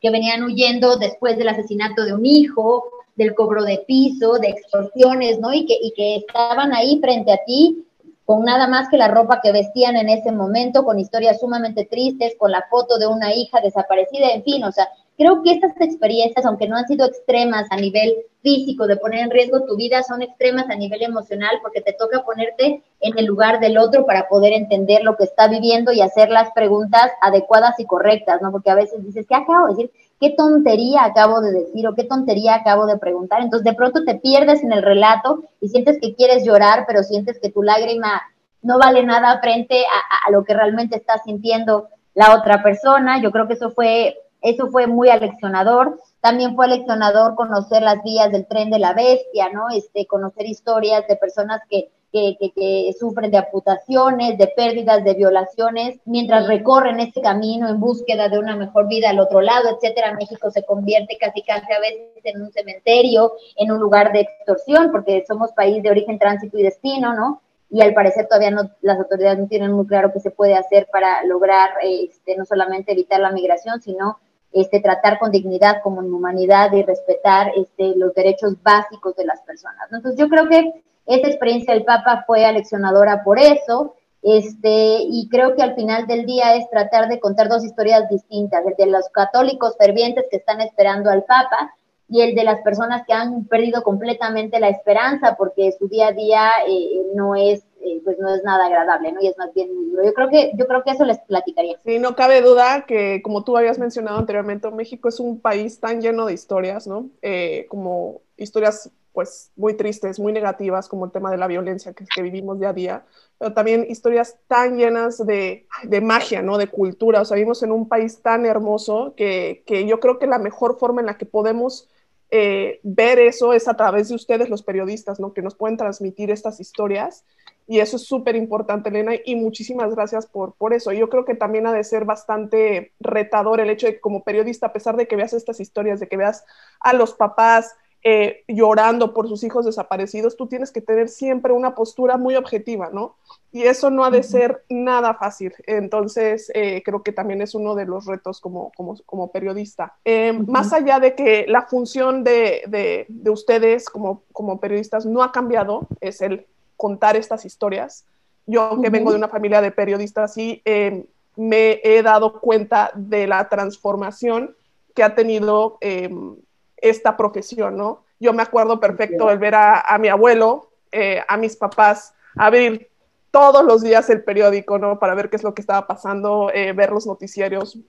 que 0.02 0.10
venían 0.10 0.44
huyendo 0.44 0.98
después 0.98 1.38
del 1.38 1.50
asesinato 1.50 2.04
de 2.06 2.14
un 2.14 2.26
hijo, 2.26 2.84
del 3.16 3.34
cobro 3.34 3.64
de 3.64 3.84
piso, 3.88 4.34
de 4.34 4.50
extorsiones, 4.50 5.40
¿no? 5.40 5.54
Y 5.54 5.66
que, 5.66 5.78
y 5.82 5.94
que 5.94 6.18
estaban 6.18 6.74
ahí 6.74 7.00
frente 7.00 7.32
a 7.32 7.40
ti 7.46 7.86
con 8.26 8.44
nada 8.44 8.68
más 8.68 8.88
que 8.90 8.98
la 8.98 9.10
ropa 9.10 9.42
que 9.42 9.52
vestían 9.52 9.98
en 9.98 10.10
ese 10.10 10.32
momento, 10.32 10.86
con 10.86 11.00
historias 11.00 11.40
sumamente 11.40 11.86
tristes, 11.86 12.36
con 12.38 12.52
la 12.52 12.66
foto 12.70 12.98
de 12.98 13.08
una 13.08 13.34
hija 13.34 13.60
desaparecida, 13.60 14.30
en 14.32 14.44
fin, 14.44 14.64
o 14.64 14.72
sea, 14.72 14.88
Creo 15.18 15.44
que 15.44 15.52
estas 15.52 15.80
experiencias, 15.80 16.46
aunque 16.46 16.68
no 16.68 16.76
han 16.76 16.88
sido 16.88 17.06
extremas 17.06 17.68
a 17.70 17.78
nivel 17.78 18.16
físico, 18.42 18.88
de 18.88 18.98
poner 18.98 19.20
en 19.20 19.32
riesgo 19.32 19.64
tu 19.66 19.76
vida, 19.76 20.02
son 20.04 20.22
extremas 20.22 20.70
a 20.70 20.76
nivel 20.76 21.04
emocional 21.04 21.58
porque 21.62 21.82
te 21.82 21.94
toca 21.94 22.24
ponerte 22.24 22.82
en 23.00 23.18
el 23.18 23.26
lugar 23.26 23.60
del 23.60 23.78
otro 23.78 24.06
para 24.06 24.28
poder 24.28 24.54
entender 24.54 25.04
lo 25.04 25.16
que 25.16 25.26
está 25.26 25.48
viviendo 25.48 25.92
y 25.92 26.02
hacer 26.02 26.30
las 26.30 26.52
preguntas 26.52 27.12
adecuadas 27.22 27.80
y 27.80 27.86
correctas, 27.86 28.42
¿no? 28.42 28.52
Porque 28.52 28.72
a 28.72 28.76
veces 28.76 29.04
dices, 29.04 29.26
¿qué 29.28 29.36
acabo 29.36 29.68
de 29.68 29.74
decir? 29.76 29.92
¿Qué 30.20 30.32
tontería 30.32 31.04
acabo 31.04 31.42
de 31.42 31.52
decir 31.52 31.88
o 31.88 31.96
qué 31.96 32.06
tontería 32.06 32.56
acabo 32.56 32.86
de 32.86 32.98
preguntar? 32.98 33.42
Entonces 33.42 33.66
de 33.66 33.74
pronto 33.74 34.04
te 34.04 34.16
pierdes 34.16 34.64
en 34.64 34.72
el 34.72 34.82
relato 34.82 35.44
y 35.60 35.70
sientes 35.70 36.00
que 36.00 36.16
quieres 36.16 36.46
llorar, 36.46 36.86
pero 36.88 37.04
sientes 37.04 37.40
que 37.40 37.50
tu 37.50 37.62
lágrima 37.62 38.22
no 38.62 38.80
vale 38.80 39.04
nada 39.04 39.40
frente 39.42 39.84
a, 39.84 40.32
lo 40.32 40.44
que 40.44 40.54
realmente 40.54 40.96
está 40.96 41.18
sintiendo 41.20 41.90
la 42.16 42.36
otra 42.36 42.64
persona. 42.64 43.22
Yo 43.22 43.32
creo 43.32 43.48
que 43.48 43.54
eso 43.54 43.72
fue 43.72 44.18
eso 44.44 44.68
fue 44.68 44.88
muy 44.88 45.10
aleccionador. 45.10 46.00
También 46.20 46.56
fue 46.56 46.66
aleccionador 46.66 47.36
conocer 47.36 47.82
las 47.82 48.04
vías 48.04 48.32
del 48.32 48.46
tren 48.46 48.70
de 48.70 48.78
la 48.78 48.94
bestia, 48.94 49.50
¿no? 49.52 49.70
Este, 49.74 50.06
conocer 50.06 50.46
historias 50.46 51.08
de 51.08 51.16
personas 51.16 51.62
que, 51.70 51.90
que, 52.12 52.36
que, 52.54 52.94
sufren 53.00 53.32
de 53.32 53.38
amputaciones, 53.38 54.38
de 54.38 54.48
pérdidas, 54.48 55.04
de 55.04 55.14
violaciones, 55.14 56.00
mientras 56.06 56.48
recorren 56.48 57.00
este 57.00 57.22
camino 57.22 57.70
en 57.70 57.80
búsqueda 57.80 58.28
de 58.28 58.38
una 58.38 58.56
mejor 58.56 58.88
vida 58.88 59.10
al 59.10 59.22
otro 59.22 59.40
lado, 59.40 59.70
etcétera. 59.70 60.14
México 60.14 60.52
se 60.52 60.64
convierte 60.64 61.18
casi 61.18 61.42
casi 61.42 61.72
a 61.72 61.80
veces 61.80 62.12
en 62.26 62.42
un 62.42 62.52
cementerio, 62.52 63.32
en 63.56 63.72
un 63.72 63.80
lugar 63.80 64.12
de 64.12 64.22
extorsión, 64.22 64.92
porque 64.92 65.24
somos 65.26 65.54
país 65.54 65.82
de 65.82 65.90
origen, 65.90 66.20
tránsito 66.20 66.58
y 66.58 66.64
destino, 66.64 67.14
¿no? 67.14 67.42
y 67.74 67.82
al 67.82 67.96
parecer 67.96 68.28
todavía 68.28 68.52
no, 68.52 68.70
las 68.82 69.00
autoridades 69.00 69.40
no 69.40 69.48
tienen 69.48 69.72
muy 69.72 69.88
claro 69.88 70.12
qué 70.14 70.20
se 70.20 70.30
puede 70.30 70.54
hacer 70.54 70.88
para 70.92 71.24
lograr 71.26 71.72
este, 71.82 72.38
no 72.38 72.46
solamente 72.46 72.92
evitar 72.92 73.20
la 73.20 73.32
migración, 73.32 73.82
sino 73.82 74.20
este, 74.54 74.80
tratar 74.80 75.20
con 75.20 75.32
dignidad 75.32 75.82
como 75.82 76.02
en 76.02 76.14
humanidad 76.14 76.72
y 76.74 76.84
respetar 76.84 77.52
este, 77.56 77.96
los 77.96 78.14
derechos 78.14 78.56
básicos 78.62 79.16
de 79.16 79.26
las 79.26 79.42
personas. 79.42 79.92
Entonces 79.92 80.20
yo 80.20 80.30
creo 80.30 80.48
que 80.48 80.84
esta 81.06 81.28
experiencia 81.28 81.74
del 81.74 81.84
Papa 81.84 82.24
fue 82.26 82.46
aleccionadora 82.46 83.24
por 83.24 83.40
eso, 83.40 83.96
este, 84.22 85.00
y 85.02 85.28
creo 85.30 85.54
que 85.56 85.64
al 85.64 85.76
final 85.76 86.08
del 86.08 86.26
día 86.26 86.56
es 86.56 86.70
tratar 86.70 87.10
de 87.10 87.20
contar 87.20 87.50
dos 87.50 87.66
historias 87.66 88.08
distintas, 88.10 88.66
el 88.66 88.76
de 88.78 88.86
los 88.86 89.10
católicos 89.10 89.76
fervientes 89.78 90.26
que 90.32 90.38
están 90.38 90.62
esperando 90.62 91.10
al 91.10 91.24
Papa 91.24 91.74
y 92.08 92.22
el 92.22 92.36
de 92.36 92.44
las 92.44 92.62
personas 92.62 93.04
que 93.06 93.14
han 93.14 93.46
perdido 93.46 93.84
completamente 93.84 94.60
la 94.60 94.70
esperanza 94.70 95.36
porque 95.36 95.74
su 95.78 95.88
día 95.88 96.08
a 96.08 96.12
día 96.14 96.52
eh, 96.68 97.02
no 97.16 97.36
es 97.36 97.66
pues 98.04 98.18
no 98.20 98.34
es 98.34 98.44
nada 98.44 98.66
agradable, 98.66 99.12
¿no? 99.12 99.22
Y 99.22 99.28
es 99.28 99.38
más 99.38 99.54
bien 99.54 99.74
muy 99.74 99.90
duro. 99.90 100.04
Yo 100.04 100.14
creo 100.14 100.30
que, 100.30 100.52
yo 100.56 100.68
creo 100.68 100.84
que 100.84 100.92
eso 100.92 101.06
les 101.06 101.20
platicaría. 101.20 101.78
Sí, 101.84 102.00
no 102.00 102.16
cabe 102.16 102.42
duda 102.42 102.86
que, 102.86 103.22
como 103.22 103.44
tú 103.44 103.58
habías 103.58 103.80
mencionado 103.80 104.18
anteriormente, 104.18 104.70
México 104.72 105.10
es 105.10 105.20
un 105.20 105.40
país 105.40 105.80
tan 105.80 106.02
lleno 106.02 106.26
de 106.26 106.34
historias, 106.34 106.88
¿no? 106.88 107.10
Eh, 107.22 107.66
como 107.70 108.22
historias 108.38 108.92
pues 109.12 109.52
muy 109.56 109.76
tristes, 109.76 110.20
muy 110.20 110.34
negativas, 110.34 110.90
como 110.90 111.06
el 111.06 111.12
tema 111.12 111.30
de 111.30 111.38
la 111.38 111.46
violencia 111.46 111.94
que, 111.94 112.04
que 112.04 112.22
vivimos 112.24 112.60
día 112.60 112.70
a 112.70 112.74
día, 112.74 113.06
pero 113.38 113.54
también 113.54 113.86
historias 113.88 114.38
tan 114.48 114.76
llenas 114.76 115.24
de, 115.24 115.68
de, 115.84 116.02
magia, 116.02 116.42
¿no? 116.42 116.58
De 116.58 116.68
cultura. 116.68 117.22
O 117.22 117.26
sea, 117.26 117.36
vivimos 117.36 117.62
en 117.62 117.72
un 117.72 117.88
país 117.88 118.22
tan 118.24 118.46
hermoso 118.46 119.14
que, 119.16 119.64
que 119.68 119.86
yo 119.86 120.00
creo 120.00 120.18
que 120.18 120.26
la 120.26 120.40
mejor 120.40 120.80
forma 120.80 121.02
en 121.02 121.06
la 121.06 121.18
que 121.18 121.28
podemos 121.28 121.90
eh, 122.36 122.80
ver 122.82 123.20
eso 123.20 123.54
es 123.54 123.68
a 123.68 123.76
través 123.76 124.10
de 124.10 124.16
ustedes, 124.16 124.50
los 124.50 124.64
periodistas, 124.64 125.20
¿no? 125.20 125.34
Que 125.34 125.44
nos 125.44 125.54
pueden 125.54 125.78
transmitir 125.78 126.32
estas 126.32 126.60
historias 126.60 127.26
y 127.68 127.80
eso 127.80 127.98
es 127.98 128.04
súper 128.04 128.36
importante, 128.36 128.90
Elena, 128.90 129.14
y 129.26 129.36
muchísimas 129.36 129.94
gracias 129.96 130.26
por, 130.26 130.54
por 130.54 130.74
eso. 130.74 130.92
Yo 130.92 131.10
creo 131.10 131.26
que 131.26 131.36
también 131.36 131.68
ha 131.68 131.74
de 131.74 131.84
ser 131.84 132.06
bastante 132.06 132.92
retador 133.00 133.60
el 133.60 133.70
hecho 133.70 133.88
de 133.88 133.94
que 133.96 134.02
como 134.02 134.24
periodista, 134.24 134.68
a 134.68 134.74
pesar 134.74 134.98
de 134.98 135.08
que 135.08 135.16
veas 135.16 135.34
estas 135.34 135.60
historias, 135.60 136.00
de 136.00 136.08
que 136.08 136.18
veas 136.18 136.46
a 136.80 136.94
los 136.94 137.14
papás 137.14 137.76
eh, 138.06 138.44
llorando 138.50 139.14
por 139.14 139.30
sus 139.30 139.46
hijos 139.46 139.66
desaparecidos, 139.66 140.36
tú 140.36 140.48
tienes 140.48 140.74
que 140.74 140.82
tener 140.82 141.08
siempre 141.08 141.54
una 141.54 141.74
postura 141.74 142.18
muy 142.18 142.36
objetiva, 142.36 142.90
¿no? 142.92 143.16
Y 143.50 143.64
eso 143.64 143.90
no 143.90 144.04
ha 144.04 144.12
de 144.12 144.24
ser 144.24 144.66
nada 144.68 145.14
fácil. 145.14 145.54
Entonces, 145.68 146.52
eh, 146.54 146.84
creo 146.84 147.02
que 147.02 147.14
también 147.14 147.42
es 147.42 147.56
uno 147.56 147.76
de 147.76 147.86
los 147.86 148.06
retos 148.06 148.42
como, 148.42 148.74
como, 148.76 148.98
como 149.06 149.32
periodista. 149.32 149.96
Eh, 150.04 150.34
más 150.34 150.74
allá 150.74 151.00
de 151.00 151.16
que 151.16 151.46
la 151.48 151.62
función 151.62 152.26
de, 152.26 152.64
de, 152.68 153.06
de 153.08 153.30
ustedes 153.30 153.90
como, 153.90 154.24
como 154.34 154.60
periodistas 154.60 155.06
no 155.06 155.24
ha 155.24 155.32
cambiado, 155.32 155.88
es 156.02 156.22
el 156.22 156.46
contar 156.84 157.16
estas 157.16 157.46
historias. 157.46 158.06
Yo 158.46 158.82
que 158.82 158.90
vengo 158.90 159.12
de 159.12 159.18
una 159.18 159.30
familia 159.30 159.62
de 159.62 159.72
periodistas 159.72 160.38
y 160.38 160.62
eh, 160.66 161.06
me 161.38 161.80
he 161.82 162.04
dado 162.04 162.42
cuenta 162.42 162.92
de 162.94 163.26
la 163.26 163.48
transformación 163.48 164.54
que 164.94 165.02
ha 165.02 165.16
tenido 165.16 165.78
em, 165.80 166.36
esta 166.76 167.16
profesión, 167.16 167.78
¿no? 167.78 168.04
Yo 168.20 168.34
me 168.34 168.44
acuerdo 168.44 168.82
perfecto 168.82 169.32
el 169.32 169.40
ver 169.40 169.56
a, 169.56 169.98
mi 169.98 170.10
abuelo, 170.10 170.72
eh, 170.92 171.22
a 171.26 171.38
mis 171.38 171.56
papás, 171.56 172.14
abrir 172.36 172.90
todos 173.32 173.64
los 173.64 173.82
días 173.82 174.10
el 174.10 174.26
periódico, 174.26 174.78
¿no? 174.78 175.00
Para 175.00 175.16
ver 175.16 175.30
qué 175.30 175.38
es 175.38 175.44
lo 175.44 175.54
que 175.54 175.62
estaba 175.62 175.88
pasando, 175.88 176.52
eh, 176.54 176.74
ver 176.74 176.92
los 176.92 177.08
noticiarios. 177.08 177.80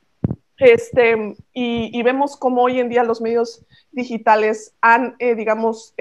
Este, 0.56 1.36
y, 1.52 2.00
vemos 2.04 2.36
cómo 2.36 2.62
hoy 2.62 2.78
en 2.78 2.88
día 2.88 3.02
los 3.02 3.20
medios 3.20 3.64
digitales 3.90 4.72
han, 4.80 5.16
eh, 5.18 5.34
digamos, 5.34 5.94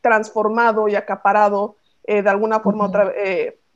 transformado 0.00 0.86
y 0.86 0.94
acaparado 0.94 1.74
de 2.06 2.28
alguna 2.28 2.60
forma 2.60 2.86
otra, 2.86 3.12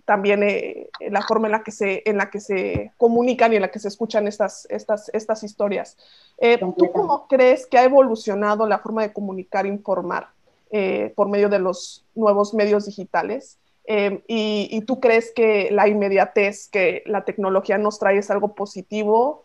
también 0.04 0.42
eh, 0.42 0.90
la 1.00 1.22
forma 1.22 1.46
en 1.46 1.52
la, 1.52 1.62
que 1.62 1.70
se, 1.70 2.02
en 2.04 2.18
la 2.18 2.30
que 2.30 2.40
se 2.40 2.92
comunican 2.96 3.52
y 3.52 3.56
en 3.56 3.62
la 3.62 3.70
que 3.70 3.78
se 3.78 3.88
escuchan 3.88 4.26
estas, 4.26 4.66
estas, 4.70 5.10
estas 5.14 5.42
historias. 5.42 5.96
Eh, 6.38 6.58
¿Tú 6.58 6.92
cómo 6.92 7.26
crees 7.26 7.66
que 7.66 7.78
ha 7.78 7.84
evolucionado 7.84 8.66
la 8.66 8.78
forma 8.78 9.02
de 9.02 9.12
comunicar, 9.12 9.66
informar 9.66 10.28
eh, 10.70 11.12
por 11.16 11.28
medio 11.28 11.48
de 11.48 11.58
los 11.58 12.04
nuevos 12.14 12.54
medios 12.54 12.86
digitales? 12.86 13.58
Y, 13.86 14.80
tú 14.86 14.98
crees 14.98 15.30
que 15.30 15.68
la 15.70 15.86
inmediatez 15.88 16.68
que 16.70 17.02
la 17.04 17.26
tecnología 17.26 17.76
nos 17.76 17.98
trae 17.98 18.16
es 18.16 18.30
algo 18.30 18.54
positivo 18.54 19.44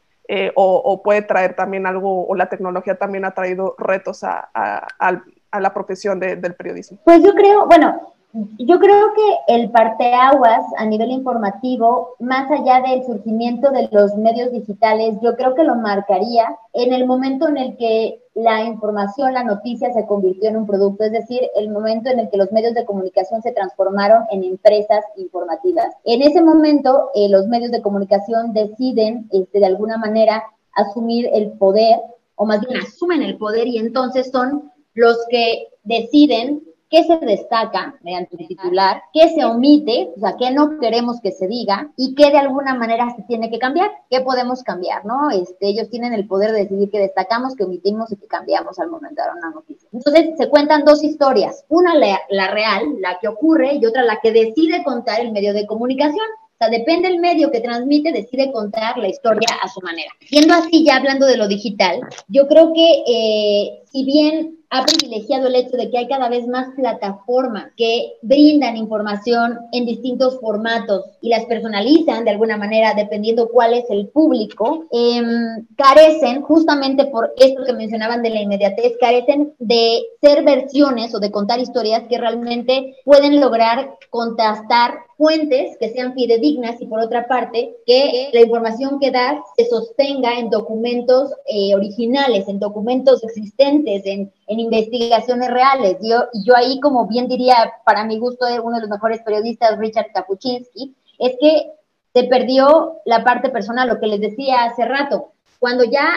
o, 0.56 1.04
puede 1.04 1.24
traer 1.24 1.58
también 1.58 1.86
algo, 1.86 2.26
o 2.26 2.36
la 2.36 2.48
tecnología 2.48 2.96
también 2.96 3.26
ha 3.26 3.32
traído 3.32 3.76
retos 3.78 4.24
a, 4.24 4.50
a, 4.54 5.60
la 5.60 5.74
profesión 5.74 6.22
del 6.22 6.56
periodismo? 6.56 7.00
Pues 7.04 7.22
yo 7.22 7.34
creo, 7.34 7.66
bueno, 7.66 8.14
yo 8.32 8.80
creo 8.80 9.14
que 9.16 9.56
el 9.56 9.72
parteaguas 9.72 10.64
a 10.78 10.86
nivel 10.86 11.10
informativo, 11.10 12.16
más 12.20 12.50
allá 12.52 12.82
del 12.88 13.04
surgimiento 13.04 13.72
de 13.72 13.90
los 13.92 14.16
medios 14.18 14.52
digitales, 14.52 15.16
yo 15.24 15.36
creo 15.36 15.56
que 15.56 15.64
lo 15.64 15.76
marcaría 15.76 16.56
en 16.74 16.94
el 16.94 17.08
momento 17.08 17.48
en 17.48 17.58
el 17.58 17.78
que 17.78 18.22
la 18.36 18.64
información, 18.64 19.34
la 19.34 19.44
noticia 19.44 19.92
se 19.92 20.06
convirtió 20.06 20.50
en 20.50 20.58
un 20.58 20.68
producto, 20.68 21.04
es 21.04 21.12
decir, 21.12 21.42
el 21.56 21.72
momento 21.72 22.10
en 22.10 22.20
el 22.20 22.30
que 22.30 22.38
los 22.38 22.52
medios 22.52 22.76
de 22.76 22.86
comunicación 22.86 23.42
se 23.42 23.52
transformaron 23.52 24.24
en 24.32 24.44
empresas 24.44 25.04
informativas. 25.18 25.88
En 26.06 26.22
ese 26.22 26.42
momento, 26.42 27.10
eh, 27.16 27.30
los 27.30 27.48
medios 27.48 27.72
de 27.72 27.82
comunicación 27.82 28.54
deciden, 28.54 29.28
este, 29.32 29.60
de 29.60 29.66
alguna 29.66 29.98
manera, 29.98 30.44
asumir 30.74 31.28
el 31.34 31.54
poder, 31.54 32.00
o 32.36 32.46
más 32.46 32.62
bien 32.62 32.80
asumen 32.80 33.24
el 33.24 33.38
poder 33.38 33.68
y 33.68 33.80
entonces 33.80 34.30
son 34.32 34.72
los 34.94 35.18
que 35.30 35.68
deciden 35.84 36.69
qué 36.90 37.04
se 37.04 37.18
destaca 37.18 37.96
mediante 38.02 38.36
un 38.36 38.48
titular, 38.48 39.04
qué 39.14 39.30
se 39.30 39.46
omite, 39.46 40.10
o 40.16 40.20
sea, 40.20 40.36
qué 40.38 40.52
no 40.52 40.80
queremos 40.80 41.22
que 41.22 41.32
se 41.32 41.48
diga 41.48 41.92
y 41.96 42.16
qué 42.16 42.32
de 42.32 42.40
alguna 42.40 42.74
manera 42.74 43.14
se 43.16 43.24
tiene 43.24 43.50
que 43.50 43.60
cambiar, 43.60 43.92
qué 44.10 44.22
podemos 44.22 44.64
cambiar, 44.64 45.06
¿no? 45.06 45.30
Este, 45.30 45.68
ellos 45.68 45.90
tienen 45.90 46.14
el 46.14 46.28
poder 46.28 46.52
de 46.52 46.64
decidir 46.64 46.90
qué 46.90 47.00
destacamos, 47.00 47.56
qué 47.56 47.64
omitimos 47.64 48.12
y 48.12 48.16
qué 48.16 48.28
cambiamos 48.28 48.80
al 48.80 48.90
momento 48.90 49.22
de 49.22 49.28
dar 49.28 49.38
una 49.38 49.52
noticia. 49.52 49.88
Entonces, 49.94 50.32
se 50.38 50.50
cuentan 50.50 50.84
dos 50.84 51.04
historias, 51.04 51.66
una 51.70 51.96
la, 51.96 52.20
la 52.30 52.52
real, 52.52 52.84
la 53.00 53.20
que 53.20 53.28
ocurre, 53.28 53.76
y 53.76 53.86
otra 53.86 54.04
la 54.04 54.20
que 54.22 54.32
decide 54.32 54.84
contar 54.84 55.22
el 55.22 55.32
medio 55.32 55.54
de 55.54 55.68
comunicación. 55.68 56.26
O 56.54 56.58
sea, 56.60 56.70
depende 56.70 57.08
del 57.08 57.20
medio 57.20 57.52
que 57.52 57.62
transmite, 57.62 58.12
decide 58.12 58.52
contar 58.52 58.98
la 58.98 59.08
historia 59.08 59.48
a 59.62 59.70
su 59.70 59.80
manera. 59.80 60.12
Siendo 60.20 60.54
así, 60.56 60.84
ya 60.84 60.98
hablando 60.98 61.26
de 61.26 61.38
lo 61.38 61.48
digital, 61.48 62.02
yo 62.28 62.50
creo 62.50 62.74
que 62.74 63.04
eh, 63.08 63.84
si 63.92 64.06
bien 64.06 64.60
ha 64.72 64.86
privilegiado 64.86 65.48
el 65.48 65.56
hecho 65.56 65.78
de 65.78 65.90
que 65.90 65.98
hay 65.98 66.08
cada 66.08 66.30
vez 66.30 66.48
más 66.48 66.68
plataformas 66.76 67.72
que 67.76 68.14
brindan 68.22 68.78
información 68.78 69.58
en 69.72 69.86
distintos 69.86 70.40
formatos 70.40 71.06
y 71.22 71.30
las 71.30 71.46
personalizan 71.46 72.24
de 72.24 72.32
alguna 72.32 72.56
manera 72.56 72.94
dependiendo 72.94 73.50
cuál 73.50 73.74
es 73.74 73.86
el 73.90 74.10
público, 74.10 74.86
em, 74.92 75.66
carecen 75.76 76.44
justamente 76.44 77.06
por 77.06 77.34
esto 77.38 77.64
que 77.66 77.74
mencionaban 77.74 78.22
de 78.22 78.30
la 78.30 78.42
inmediatez, 78.42 78.94
carecen 79.00 79.54
de 79.58 80.04
ser 80.22 80.44
versiones 80.44 81.16
o 81.16 81.20
de 81.20 81.32
contar 81.32 81.60
historias 81.60 82.04
que 82.08 82.20
realmente 82.20 82.96
pueden 83.06 83.42
lograr 83.42 83.98
contrastar 84.12 85.00
fuentes 85.18 85.76
que 85.80 85.90
sean 85.90 86.14
fidedignas 86.14 86.80
y 86.82 86.86
por 86.86 87.02
otra 87.02 87.28
parte 87.28 87.76
que 87.86 88.30
la 88.32 88.40
información 88.40 89.00
que 89.00 89.12
das 89.12 89.40
se 89.58 89.66
sostenga 89.66 90.40
en 90.40 90.50
documentos 90.50 91.34
eh, 91.46 91.76
originales, 91.76 92.48
en 92.48 92.58
documentos 92.58 93.22
existentes, 93.24 93.79
en, 93.86 94.32
en 94.48 94.60
investigaciones 94.60 95.50
reales. 95.50 95.98
Yo, 96.02 96.26
yo 96.46 96.56
ahí, 96.56 96.80
como 96.80 97.08
bien 97.08 97.28
diría, 97.28 97.74
para 97.86 98.04
mi 98.06 98.18
gusto, 98.18 98.46
uno 98.64 98.76
de 98.76 98.82
los 98.82 98.90
mejores 98.90 99.22
periodistas, 99.22 99.78
Richard 99.78 100.12
Kapuczynski, 100.14 100.96
es 101.18 101.36
que 101.40 101.72
se 102.14 102.24
perdió 102.24 102.98
la 103.06 103.24
parte 103.24 103.50
personal, 103.50 103.88
lo 103.88 104.00
que 104.00 104.08
les 104.08 104.22
decía 104.22 104.64
hace 104.64 104.86
rato. 104.86 105.34
Cuando 105.60 105.84
ya 105.84 106.10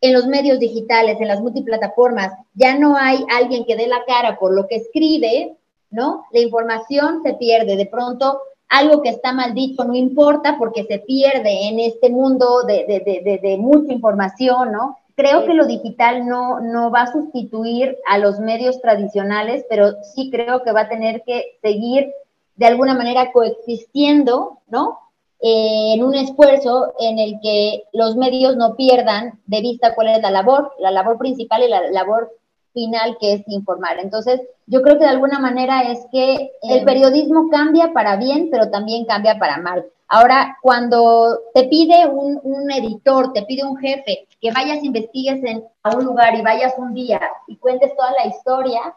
en 0.00 0.12
los 0.12 0.26
medios 0.26 0.58
digitales, 0.58 1.18
en 1.20 1.28
las 1.28 1.40
multiplataformas, 1.40 2.32
ya 2.54 2.78
no 2.78 2.96
hay 2.96 3.24
alguien 3.30 3.64
que 3.64 3.76
dé 3.76 3.86
la 3.86 4.04
cara 4.06 4.38
por 4.38 4.54
lo 4.54 4.66
que 4.68 4.76
escribe, 4.76 5.56
¿no? 5.90 6.26
La 6.32 6.40
información 6.40 7.22
se 7.22 7.34
pierde. 7.34 7.76
De 7.76 7.86
pronto, 7.86 8.40
algo 8.68 9.02
que 9.02 9.08
está 9.08 9.32
mal 9.32 9.54
dicho 9.54 9.84
no 9.84 9.94
importa 9.94 10.56
porque 10.58 10.84
se 10.84 10.98
pierde 10.98 11.68
en 11.68 11.80
este 11.80 12.10
mundo 12.10 12.64
de, 12.66 12.84
de, 12.86 13.38
de, 13.40 13.56
mucha 13.56 13.92
información, 13.92 14.72
¿no? 14.72 14.98
Creo 15.16 15.46
que 15.46 15.54
lo 15.54 15.66
digital 15.66 16.26
no, 16.26 16.60
no 16.60 16.90
va 16.90 17.02
a 17.02 17.12
sustituir 17.12 17.96
a 18.06 18.18
los 18.18 18.40
medios 18.40 18.80
tradicionales, 18.80 19.64
pero 19.68 19.92
sí 20.14 20.30
creo 20.30 20.62
que 20.62 20.72
va 20.72 20.82
a 20.82 20.88
tener 20.88 21.22
que 21.22 21.58
seguir 21.62 22.12
de 22.56 22.66
alguna 22.66 22.94
manera 22.94 23.32
coexistiendo, 23.32 24.58
¿no? 24.68 24.98
Eh, 25.40 25.94
en 25.94 26.02
un 26.02 26.14
esfuerzo 26.14 26.94
en 26.98 27.18
el 27.18 27.38
que 27.42 27.84
los 27.92 28.16
medios 28.16 28.56
no 28.56 28.76
pierdan 28.76 29.40
de 29.46 29.60
vista 29.60 29.94
cuál 29.94 30.08
es 30.08 30.22
la 30.22 30.30
labor, 30.30 30.72
la 30.78 30.90
labor 30.90 31.18
principal 31.18 31.62
y 31.62 31.68
la 31.68 31.90
labor 31.90 32.32
final 32.72 33.16
que 33.20 33.34
es 33.34 33.42
informar. 33.48 33.98
Entonces, 34.00 34.40
yo 34.66 34.82
creo 34.82 34.98
que 34.98 35.04
de 35.04 35.10
alguna 35.10 35.38
manera 35.38 35.82
es 35.82 36.06
que 36.10 36.52
el 36.62 36.84
periodismo 36.84 37.50
cambia 37.50 37.92
para 37.92 38.16
bien, 38.16 38.48
pero 38.50 38.70
también 38.70 39.04
cambia 39.04 39.38
para 39.38 39.58
mal. 39.58 39.84
Ahora, 40.08 40.56
cuando 40.62 41.38
te 41.54 41.64
pide 41.64 42.06
un, 42.06 42.38
un 42.42 42.70
editor, 42.70 43.32
te 43.32 43.42
pide 43.42 43.64
un 43.64 43.76
jefe 43.76 44.26
que 44.40 44.52
vayas, 44.52 44.84
investigues 44.84 45.42
en, 45.42 45.64
a 45.82 45.96
un 45.96 46.04
lugar 46.04 46.34
y 46.36 46.42
vayas 46.42 46.74
un 46.76 46.94
día 46.94 47.20
y 47.46 47.56
cuentes 47.56 47.96
toda 47.96 48.12
la 48.12 48.26
historia, 48.26 48.94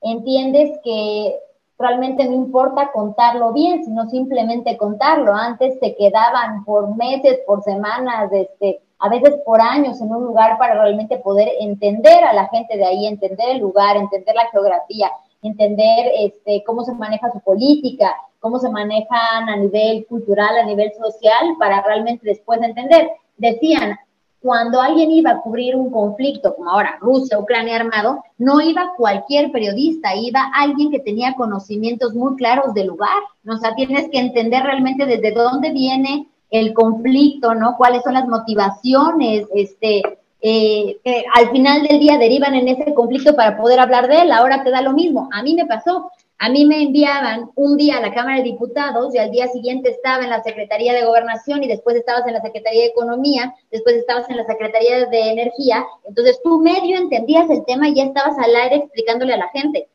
entiendes 0.00 0.78
que 0.84 1.36
realmente 1.78 2.24
no 2.24 2.34
importa 2.34 2.92
contarlo 2.92 3.52
bien, 3.52 3.84
sino 3.84 4.08
simplemente 4.08 4.76
contarlo. 4.76 5.34
Antes 5.34 5.78
se 5.80 5.96
quedaban 5.96 6.64
por 6.64 6.94
meses, 6.96 7.40
por 7.46 7.62
semanas, 7.62 8.30
este, 8.32 8.80
a 8.98 9.08
veces 9.08 9.34
por 9.44 9.60
años 9.60 10.00
en 10.00 10.12
un 10.12 10.24
lugar 10.24 10.56
para 10.58 10.74
realmente 10.74 11.18
poder 11.18 11.48
entender 11.60 12.24
a 12.24 12.32
la 12.32 12.48
gente 12.48 12.76
de 12.76 12.84
ahí, 12.84 13.06
entender 13.06 13.50
el 13.50 13.58
lugar, 13.58 13.96
entender 13.96 14.34
la 14.34 14.48
geografía, 14.50 15.10
entender 15.42 16.12
este, 16.20 16.62
cómo 16.64 16.84
se 16.84 16.94
maneja 16.94 17.30
su 17.32 17.40
política, 17.40 18.14
cómo 18.44 18.58
se 18.58 18.68
manejan 18.68 19.48
a 19.48 19.56
nivel 19.56 20.04
cultural, 20.06 20.58
a 20.58 20.66
nivel 20.66 20.92
social, 20.92 21.56
para 21.58 21.80
realmente 21.80 22.26
después 22.26 22.60
entender. 22.60 23.08
Decían, 23.38 23.96
cuando 24.38 24.82
alguien 24.82 25.10
iba 25.10 25.30
a 25.30 25.40
cubrir 25.40 25.74
un 25.74 25.90
conflicto, 25.90 26.54
como 26.54 26.68
ahora 26.68 26.98
Rusia, 27.00 27.38
Ucrania 27.38 27.76
armado, 27.76 28.22
no 28.36 28.60
iba 28.60 28.92
cualquier 28.98 29.50
periodista, 29.50 30.14
iba 30.14 30.50
alguien 30.54 30.90
que 30.90 30.98
tenía 30.98 31.32
conocimientos 31.36 32.12
muy 32.12 32.36
claros 32.36 32.74
del 32.74 32.88
lugar. 32.88 33.16
O 33.48 33.56
sea, 33.56 33.74
tienes 33.74 34.10
que 34.10 34.18
entender 34.18 34.62
realmente 34.62 35.06
desde 35.06 35.32
dónde 35.32 35.70
viene 35.70 36.28
el 36.50 36.74
conflicto, 36.74 37.54
¿no? 37.54 37.78
Cuáles 37.78 38.02
son 38.02 38.12
las 38.12 38.28
motivaciones, 38.28 39.46
este, 39.54 40.02
eh, 40.42 41.00
al 41.34 41.50
final 41.50 41.84
del 41.84 41.98
día 41.98 42.18
derivan 42.18 42.54
en 42.54 42.68
ese 42.68 42.92
conflicto 42.92 43.34
para 43.34 43.56
poder 43.56 43.80
hablar 43.80 44.06
de 44.06 44.20
él. 44.20 44.32
Ahora 44.32 44.62
te 44.62 44.70
da 44.70 44.82
lo 44.82 44.92
mismo. 44.92 45.30
A 45.32 45.42
mí 45.42 45.54
me 45.54 45.64
pasó. 45.64 46.10
A 46.44 46.50
mí 46.50 46.66
me 46.66 46.82
enviaban 46.82 47.50
un 47.54 47.78
día 47.78 47.96
a 47.96 48.02
la 48.02 48.12
Cámara 48.12 48.36
de 48.36 48.42
Diputados 48.42 49.14
y 49.14 49.18
al 49.18 49.30
día 49.30 49.48
siguiente 49.48 49.88
estaba 49.88 50.24
en 50.24 50.28
la 50.28 50.42
Secretaría 50.42 50.92
de 50.92 51.06
Gobernación 51.06 51.62
y 51.62 51.68
después 51.68 51.96
estabas 51.96 52.26
en 52.26 52.34
la 52.34 52.42
Secretaría 52.42 52.82
de 52.82 52.88
Economía, 52.88 53.54
después 53.70 53.96
estabas 53.96 54.28
en 54.28 54.36
la 54.36 54.44
Secretaría 54.44 55.06
de 55.06 55.30
Energía. 55.30 55.86
Entonces 56.06 56.38
tú 56.44 56.60
medio 56.60 56.98
entendías 56.98 57.48
el 57.48 57.64
tema 57.64 57.88
y 57.88 57.94
ya 57.94 58.04
estabas 58.04 58.36
al 58.36 58.54
aire 58.54 58.76
explicándole 58.76 59.32
a 59.32 59.38
la 59.38 59.48
gente. 59.54 59.88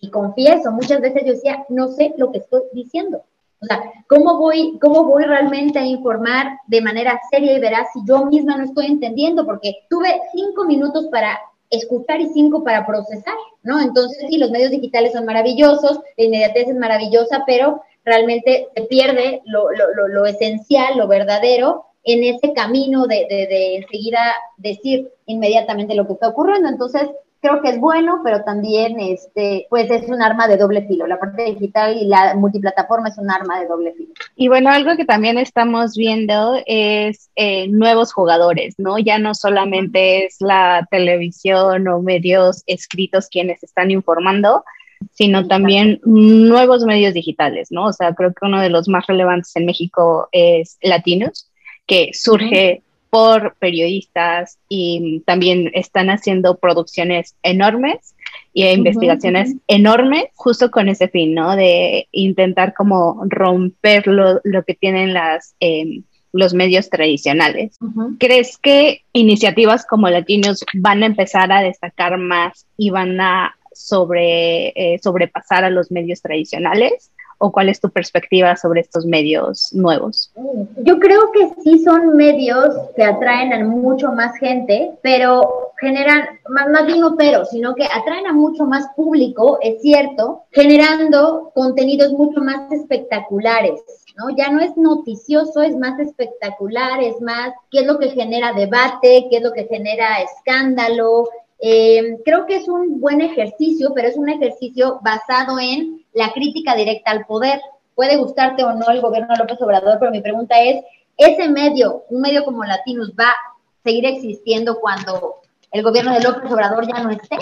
Y 0.00 0.10
confieso, 0.10 0.72
muchas 0.72 1.00
veces 1.00 1.22
yo 1.24 1.34
decía, 1.34 1.64
no 1.68 1.86
sé 1.86 2.12
lo 2.16 2.32
que 2.32 2.38
estoy 2.38 2.62
diciendo. 2.72 3.22
O 3.60 3.66
sea, 3.66 3.80
¿cómo 4.08 4.38
voy, 4.38 4.80
¿cómo 4.80 5.04
voy 5.04 5.22
realmente 5.22 5.78
a 5.78 5.86
informar 5.86 6.58
de 6.66 6.80
manera 6.80 7.20
seria 7.30 7.56
y 7.56 7.60
veraz 7.60 7.86
si 7.92 8.00
yo 8.08 8.24
misma 8.26 8.56
no 8.56 8.64
estoy 8.64 8.86
entendiendo? 8.86 9.46
Porque 9.46 9.84
tuve 9.88 10.20
cinco 10.34 10.64
minutos 10.64 11.06
para 11.12 11.38
escuchar 11.72 12.20
y 12.20 12.28
cinco 12.28 12.62
para 12.62 12.86
procesar, 12.86 13.34
¿no? 13.62 13.80
Entonces, 13.80 14.24
sí, 14.28 14.38
los 14.38 14.50
medios 14.50 14.70
digitales 14.70 15.12
son 15.12 15.24
maravillosos, 15.24 16.00
la 16.16 16.24
inmediatez 16.24 16.68
es 16.68 16.76
maravillosa, 16.76 17.42
pero 17.46 17.82
realmente 18.04 18.68
se 18.76 18.82
pierde 18.82 19.42
lo, 19.46 19.70
lo, 19.72 20.08
lo, 20.08 20.26
esencial, 20.26 20.98
lo 20.98 21.08
verdadero, 21.08 21.86
en 22.04 22.24
ese 22.24 22.52
camino 22.52 23.06
de, 23.06 23.26
de, 23.28 23.46
de, 23.46 23.76
enseguida 23.76 24.20
decir 24.56 25.10
inmediatamente 25.26 25.94
lo 25.94 26.06
que 26.06 26.14
está 26.14 26.28
ocurriendo. 26.28 26.68
Entonces, 26.68 27.08
creo 27.42 27.60
que 27.60 27.70
es 27.70 27.80
bueno, 27.80 28.20
pero 28.22 28.44
también 28.44 29.00
este, 29.00 29.66
pues 29.68 29.90
es 29.90 30.08
un 30.08 30.22
arma 30.22 30.46
de 30.46 30.56
doble 30.56 30.86
filo. 30.86 31.08
La 31.08 31.18
parte 31.18 31.44
digital 31.44 31.96
y 31.96 32.06
la 32.06 32.34
multiplataforma 32.36 33.08
es 33.08 33.18
un 33.18 33.30
arma 33.30 33.60
de 33.60 33.66
doble 33.66 33.92
filo. 33.94 34.12
Y 34.36 34.46
bueno, 34.46 34.70
algo 34.70 34.96
que 34.96 35.04
también 35.04 35.36
estamos 35.38 35.96
viendo 35.96 36.62
es 36.66 37.30
eh, 37.34 37.66
nuevos 37.66 38.12
jugadores, 38.12 38.76
¿no? 38.78 38.96
Ya 38.96 39.18
no 39.18 39.34
solamente 39.34 40.24
es 40.24 40.36
la 40.38 40.86
televisión 40.88 41.88
o 41.88 42.00
medios 42.00 42.62
escritos 42.68 43.28
quienes 43.28 43.62
están 43.64 43.90
informando, 43.90 44.64
sino 45.10 45.48
también 45.48 46.00
nuevos 46.04 46.84
medios 46.84 47.12
digitales, 47.12 47.72
¿no? 47.72 47.86
O 47.86 47.92
sea, 47.92 48.14
creo 48.14 48.32
que 48.32 48.46
uno 48.46 48.60
de 48.60 48.70
los 48.70 48.88
más 48.88 49.04
relevantes 49.08 49.50
en 49.56 49.66
México 49.66 50.28
es 50.30 50.78
Latinos, 50.80 51.50
que 51.86 52.10
surge 52.14 52.82
por 53.12 53.56
periodistas 53.58 54.58
y 54.70 55.22
también 55.26 55.70
están 55.74 56.08
haciendo 56.08 56.56
producciones 56.56 57.36
enormes 57.42 58.14
y 58.54 58.64
investigaciones 58.64 59.54
enormes 59.68 60.24
justo 60.34 60.70
con 60.70 60.88
ese 60.88 61.08
fin, 61.08 61.34
¿no? 61.34 61.54
De 61.54 62.08
intentar 62.10 62.72
como 62.72 63.22
romper 63.28 64.06
lo, 64.06 64.40
que 64.66 64.74
tienen 64.74 65.12
las... 65.12 65.54
Em, 65.60 66.04
los 66.34 66.54
medios 66.54 66.88
tradicionales. 66.88 67.76
¿Crees 68.18 68.56
que 68.56 69.02
iniciativas 69.12 69.84
como 69.84 70.08
Latinos 70.08 70.64
van 70.72 71.02
a 71.02 71.06
empezar 71.06 71.52
a 71.52 71.60
destacar 71.60 72.16
más 72.16 72.66
y 72.78 72.88
van 72.88 73.20
a 73.20 73.54
sobre, 73.74 74.68
eh, 74.68 74.98
sobrepasar 75.02 75.64
a 75.64 75.68
los 75.68 75.90
medios 75.90 76.22
tradicionales? 76.22 77.10
¿O 77.44 77.50
cuál 77.50 77.68
es 77.68 77.80
tu 77.80 77.90
perspectiva 77.90 78.54
sobre 78.54 78.82
estos 78.82 79.04
medios 79.04 79.74
nuevos? 79.74 80.30
Yo 80.76 81.00
creo 81.00 81.32
que 81.32 81.50
sí 81.64 81.82
son 81.82 82.14
medios 82.16 82.68
que 82.94 83.02
atraen 83.02 83.52
a 83.52 83.64
mucho 83.64 84.12
más 84.12 84.36
gente, 84.38 84.92
pero 85.02 85.72
generan, 85.80 86.38
más, 86.48 86.68
más 86.68 86.86
bien 86.86 87.00
no 87.00 87.16
pero, 87.16 87.44
sino 87.44 87.74
que 87.74 87.84
atraen 87.84 88.28
a 88.28 88.32
mucho 88.32 88.64
más 88.64 88.86
público, 88.94 89.58
es 89.60 89.82
cierto, 89.82 90.44
generando 90.52 91.50
contenidos 91.52 92.12
mucho 92.12 92.40
más 92.40 92.70
espectaculares. 92.70 93.82
¿no? 94.16 94.30
Ya 94.36 94.48
no 94.50 94.60
es 94.60 94.76
noticioso, 94.76 95.62
es 95.62 95.76
más 95.76 95.98
espectacular, 95.98 97.02
es 97.02 97.20
más 97.20 97.52
qué 97.72 97.80
es 97.80 97.86
lo 97.86 97.98
que 97.98 98.10
genera 98.10 98.52
debate, 98.52 99.26
qué 99.30 99.38
es 99.38 99.42
lo 99.42 99.52
que 99.52 99.64
genera 99.64 100.22
escándalo, 100.22 101.28
eh, 101.64 102.18
creo 102.24 102.44
que 102.46 102.56
es 102.56 102.66
un 102.66 103.00
buen 103.00 103.20
ejercicio, 103.20 103.92
pero 103.94 104.08
es 104.08 104.16
un 104.16 104.28
ejercicio 104.28 104.98
basado 105.00 105.60
en 105.60 106.04
la 106.12 106.32
crítica 106.32 106.74
directa 106.74 107.12
al 107.12 107.24
poder. 107.24 107.60
Puede 107.94 108.16
gustarte 108.16 108.64
o 108.64 108.72
no 108.72 108.88
el 108.90 109.00
gobierno 109.00 109.32
de 109.32 109.38
López 109.38 109.62
Obrador, 109.62 109.98
pero 110.00 110.10
mi 110.10 110.20
pregunta 110.20 110.60
es, 110.60 110.84
¿ese 111.16 111.48
medio, 111.48 112.02
un 112.10 112.20
medio 112.20 112.44
como 112.44 112.64
Latinos, 112.64 113.12
va 113.18 113.28
a 113.28 113.36
seguir 113.84 114.04
existiendo 114.06 114.80
cuando 114.80 115.36
el 115.70 115.84
gobierno 115.84 116.12
de 116.12 116.22
López 116.22 116.50
Obrador 116.50 116.84
ya 116.88 117.00
no 117.00 117.10
esté? 117.10 117.36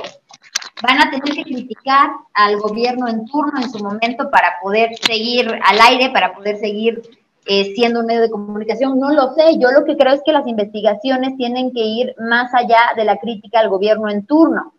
Van 0.82 0.98
a 0.98 1.10
tener 1.10 1.34
que 1.34 1.44
criticar 1.44 2.10
al 2.34 2.58
gobierno 2.58 3.08
en 3.08 3.24
turno 3.24 3.58
en 3.58 3.70
su 3.70 3.82
momento 3.82 4.30
para 4.30 4.56
poder 4.62 4.90
seguir 4.98 5.48
al 5.64 5.80
aire, 5.80 6.10
para 6.10 6.34
poder 6.34 6.58
seguir 6.58 7.00
eh, 7.46 7.72
siendo 7.74 8.00
un 8.00 8.06
medio 8.06 8.20
de 8.20 8.30
comunicación, 8.30 8.98
no 8.98 9.10
lo 9.10 9.34
sé. 9.34 9.58
Yo 9.58 9.70
lo 9.70 9.84
que 9.84 9.96
creo 9.96 10.14
es 10.14 10.22
que 10.24 10.32
las 10.32 10.46
investigaciones 10.46 11.36
tienen 11.36 11.72
que 11.72 11.80
ir 11.80 12.14
más 12.18 12.52
allá 12.54 12.78
de 12.96 13.04
la 13.04 13.18
crítica 13.18 13.60
al 13.60 13.68
gobierno 13.68 14.08
en 14.10 14.26
turno. 14.26 14.74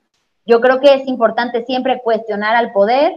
Yo 0.46 0.62
creo 0.62 0.80
que 0.80 0.94
es 0.94 1.08
importante 1.08 1.66
siempre 1.66 2.02
cuestionar 2.04 2.56
al 2.56 2.72
poder, 2.72 3.14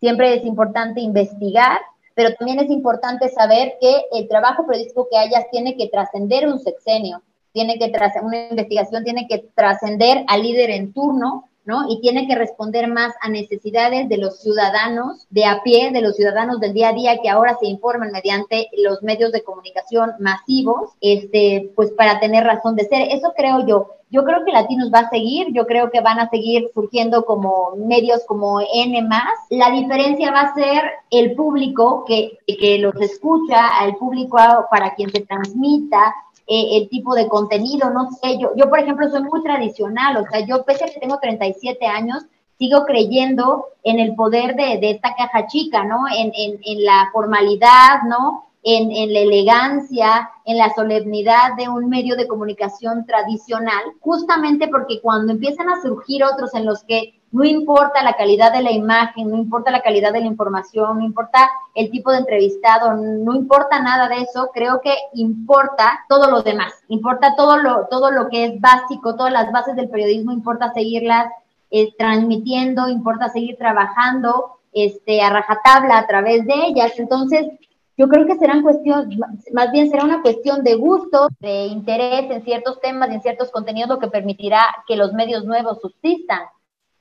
siempre 0.00 0.34
es 0.34 0.44
importante 0.44 1.00
investigar, 1.00 1.78
pero 2.14 2.34
también 2.34 2.60
es 2.60 2.70
importante 2.70 3.28
saber 3.28 3.74
que 3.80 4.04
el 4.12 4.28
trabajo 4.28 4.66
periodístico 4.66 5.08
que 5.10 5.18
hayas 5.18 5.50
tiene 5.50 5.76
que 5.76 5.88
trascender 5.88 6.46
un 6.46 6.58
sexenio, 6.58 7.22
tiene 7.52 7.78
que 7.78 7.92
una 8.22 8.48
investigación 8.48 9.04
tiene 9.04 9.26
que 9.28 9.46
trascender 9.54 10.24
al 10.28 10.42
líder 10.42 10.70
en 10.70 10.92
turno 10.92 11.48
¿no? 11.64 11.86
Y 11.88 12.00
tiene 12.00 12.26
que 12.26 12.34
responder 12.34 12.88
más 12.88 13.14
a 13.20 13.28
necesidades 13.28 14.08
de 14.08 14.18
los 14.18 14.40
ciudadanos 14.40 15.26
de 15.30 15.46
a 15.46 15.62
pie, 15.62 15.90
de 15.92 16.00
los 16.00 16.16
ciudadanos 16.16 16.60
del 16.60 16.74
día 16.74 16.90
a 16.90 16.92
día 16.92 17.18
que 17.22 17.28
ahora 17.28 17.56
se 17.58 17.66
informan 17.66 18.12
mediante 18.12 18.68
los 18.76 19.02
medios 19.02 19.32
de 19.32 19.42
comunicación 19.42 20.12
masivos, 20.18 20.90
este, 21.00 21.72
pues 21.74 21.90
para 21.92 22.20
tener 22.20 22.44
razón 22.44 22.76
de 22.76 22.84
ser. 22.84 23.08
Eso 23.10 23.32
creo 23.36 23.66
yo. 23.66 23.90
Yo 24.10 24.22
creo 24.22 24.44
que 24.44 24.52
Latinos 24.52 24.92
va 24.94 25.00
a 25.00 25.10
seguir, 25.10 25.48
yo 25.52 25.66
creo 25.66 25.90
que 25.90 26.00
van 26.00 26.20
a 26.20 26.30
seguir 26.30 26.70
surgiendo 26.72 27.24
como 27.24 27.74
medios 27.76 28.22
como 28.26 28.60
N 28.60 29.08
La 29.50 29.70
diferencia 29.70 30.30
va 30.30 30.42
a 30.42 30.54
ser 30.54 30.82
el 31.10 31.34
público 31.34 32.04
que, 32.06 32.38
que 32.46 32.78
los 32.78 32.94
escucha, 33.00 33.80
al 33.80 33.96
público 33.96 34.38
para 34.70 34.94
quien 34.94 35.10
se 35.10 35.20
transmita, 35.20 36.14
eh, 36.46 36.76
el 36.76 36.88
tipo 36.88 37.14
de 37.14 37.26
contenido, 37.28 37.90
no 37.90 38.10
sé, 38.10 38.38
yo, 38.38 38.52
yo 38.54 38.68
por 38.68 38.78
ejemplo 38.78 39.08
soy 39.08 39.22
muy 39.22 39.42
tradicional, 39.42 40.18
o 40.18 40.26
sea, 40.28 40.40
yo 40.40 40.64
pese 40.64 40.84
a 40.84 40.88
que 40.88 41.00
tengo 41.00 41.18
37 41.18 41.86
años, 41.86 42.24
sigo 42.58 42.84
creyendo 42.84 43.66
en 43.82 43.98
el 43.98 44.14
poder 44.14 44.54
de, 44.54 44.78
de 44.78 44.90
esta 44.90 45.14
caja 45.14 45.46
chica, 45.46 45.84
¿no? 45.84 46.04
En, 46.08 46.32
en, 46.34 46.60
en 46.64 46.84
la 46.84 47.08
formalidad, 47.12 48.02
¿no? 48.08 48.44
En, 48.62 48.90
en, 48.90 49.12
la 49.12 49.20
elegancia, 49.20 50.30
en 50.44 50.56
la 50.58 50.74
solemnidad 50.74 51.54
de 51.56 51.68
un 51.68 51.88
medio 51.88 52.16
de 52.16 52.26
comunicación 52.26 53.04
tradicional, 53.04 53.82
justamente 54.00 54.68
porque 54.68 55.00
cuando 55.02 55.32
empiezan 55.32 55.68
a 55.68 55.82
surgir 55.82 56.24
otros 56.24 56.54
en 56.54 56.64
los 56.64 56.82
que 56.84 57.20
no 57.34 57.42
importa 57.42 58.04
la 58.04 58.12
calidad 58.12 58.52
de 58.52 58.62
la 58.62 58.70
imagen, 58.70 59.28
no 59.28 59.36
importa 59.36 59.72
la 59.72 59.82
calidad 59.82 60.12
de 60.12 60.20
la 60.20 60.26
información, 60.26 60.98
no 60.98 61.04
importa 61.04 61.50
el 61.74 61.90
tipo 61.90 62.12
de 62.12 62.18
entrevistado, 62.18 62.94
no 62.94 63.34
importa 63.34 63.82
nada 63.82 64.08
de 64.08 64.22
eso, 64.22 64.50
creo 64.54 64.80
que 64.80 64.94
importa 65.14 66.04
todo 66.08 66.30
lo 66.30 66.42
demás, 66.42 66.72
importa 66.86 67.34
todo 67.36 67.56
lo, 67.56 67.88
todo 67.90 68.12
lo 68.12 68.28
que 68.28 68.44
es 68.44 68.60
básico, 68.60 69.16
todas 69.16 69.32
las 69.32 69.50
bases 69.50 69.74
del 69.74 69.88
periodismo, 69.88 70.30
importa 70.30 70.72
seguirlas 70.72 71.26
eh, 71.72 71.92
transmitiendo, 71.98 72.88
importa 72.88 73.28
seguir 73.28 73.56
trabajando 73.58 74.60
este, 74.72 75.20
a 75.20 75.30
rajatabla 75.30 75.98
a 75.98 76.06
través 76.06 76.46
de 76.46 76.54
ellas. 76.54 76.92
Entonces, 77.00 77.48
yo 77.96 78.06
creo 78.06 78.26
que 78.26 78.36
serán 78.36 78.62
cuestión, 78.62 79.10
más 79.52 79.72
bien 79.72 79.90
será 79.90 80.04
una 80.04 80.22
cuestión 80.22 80.62
de 80.62 80.76
gusto, 80.76 81.26
de 81.40 81.66
interés 81.66 82.30
en 82.30 82.44
ciertos 82.44 82.80
temas 82.80 83.10
y 83.10 83.14
en 83.14 83.22
ciertos 83.22 83.50
contenidos, 83.50 83.88
lo 83.88 83.98
que 83.98 84.06
permitirá 84.06 84.62
que 84.86 84.94
los 84.94 85.12
medios 85.14 85.44
nuevos 85.44 85.80
subsistan. 85.80 86.38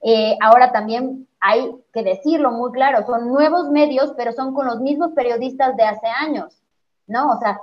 Eh, 0.03 0.37
ahora 0.41 0.71
también 0.71 1.27
hay 1.39 1.75
que 1.93 2.03
decirlo 2.03 2.51
muy 2.51 2.71
claro, 2.71 3.05
son 3.05 3.29
nuevos 3.29 3.69
medios, 3.69 4.13
pero 4.17 4.33
son 4.33 4.53
con 4.53 4.67
los 4.67 4.81
mismos 4.81 5.13
periodistas 5.13 5.77
de 5.77 5.83
hace 5.83 6.07
años, 6.07 6.61
¿no? 7.07 7.31
O 7.31 7.39
sea, 7.39 7.59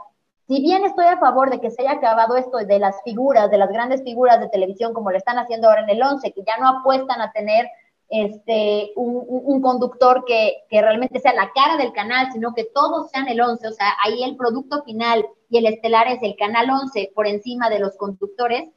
si 0.48 0.62
bien 0.62 0.84
estoy 0.84 1.04
a 1.04 1.18
favor 1.18 1.50
de 1.50 1.60
que 1.60 1.70
se 1.70 1.82
haya 1.82 1.92
acabado 1.92 2.36
esto 2.36 2.58
de 2.58 2.78
las 2.78 2.96
figuras, 3.04 3.50
de 3.50 3.58
las 3.58 3.68
grandes 3.68 4.02
figuras 4.02 4.40
de 4.40 4.48
televisión, 4.48 4.94
como 4.94 5.10
lo 5.10 5.18
están 5.18 5.38
haciendo 5.38 5.68
ahora 5.68 5.82
en 5.82 5.90
el 5.90 6.02
11, 6.02 6.32
que 6.32 6.42
ya 6.46 6.56
no 6.58 6.68
apuestan 6.68 7.20
a 7.20 7.30
tener 7.30 7.68
este, 8.08 8.90
un, 8.96 9.62
conductor 9.62 10.24
que, 10.26 10.64
que, 10.68 10.82
realmente 10.82 11.20
sea 11.20 11.34
la 11.34 11.52
cara 11.54 11.76
del 11.76 11.92
canal, 11.92 12.32
sino 12.32 12.54
que 12.54 12.64
todos 12.64 13.10
sean 13.10 13.28
el 13.28 13.40
11, 13.40 13.68
o 13.68 13.72
sea, 13.72 13.94
ahí 14.04 14.24
el 14.24 14.36
producto 14.36 14.82
final 14.82 15.26
y 15.48 15.58
el 15.58 15.66
estelar 15.66 16.08
es 16.08 16.22
el 16.22 16.34
canal 16.36 16.68
11 16.70 17.12
por 17.14 17.26
encima 17.26 17.70
de 17.70 17.78
los 17.78 17.96
conductores, 17.96 18.68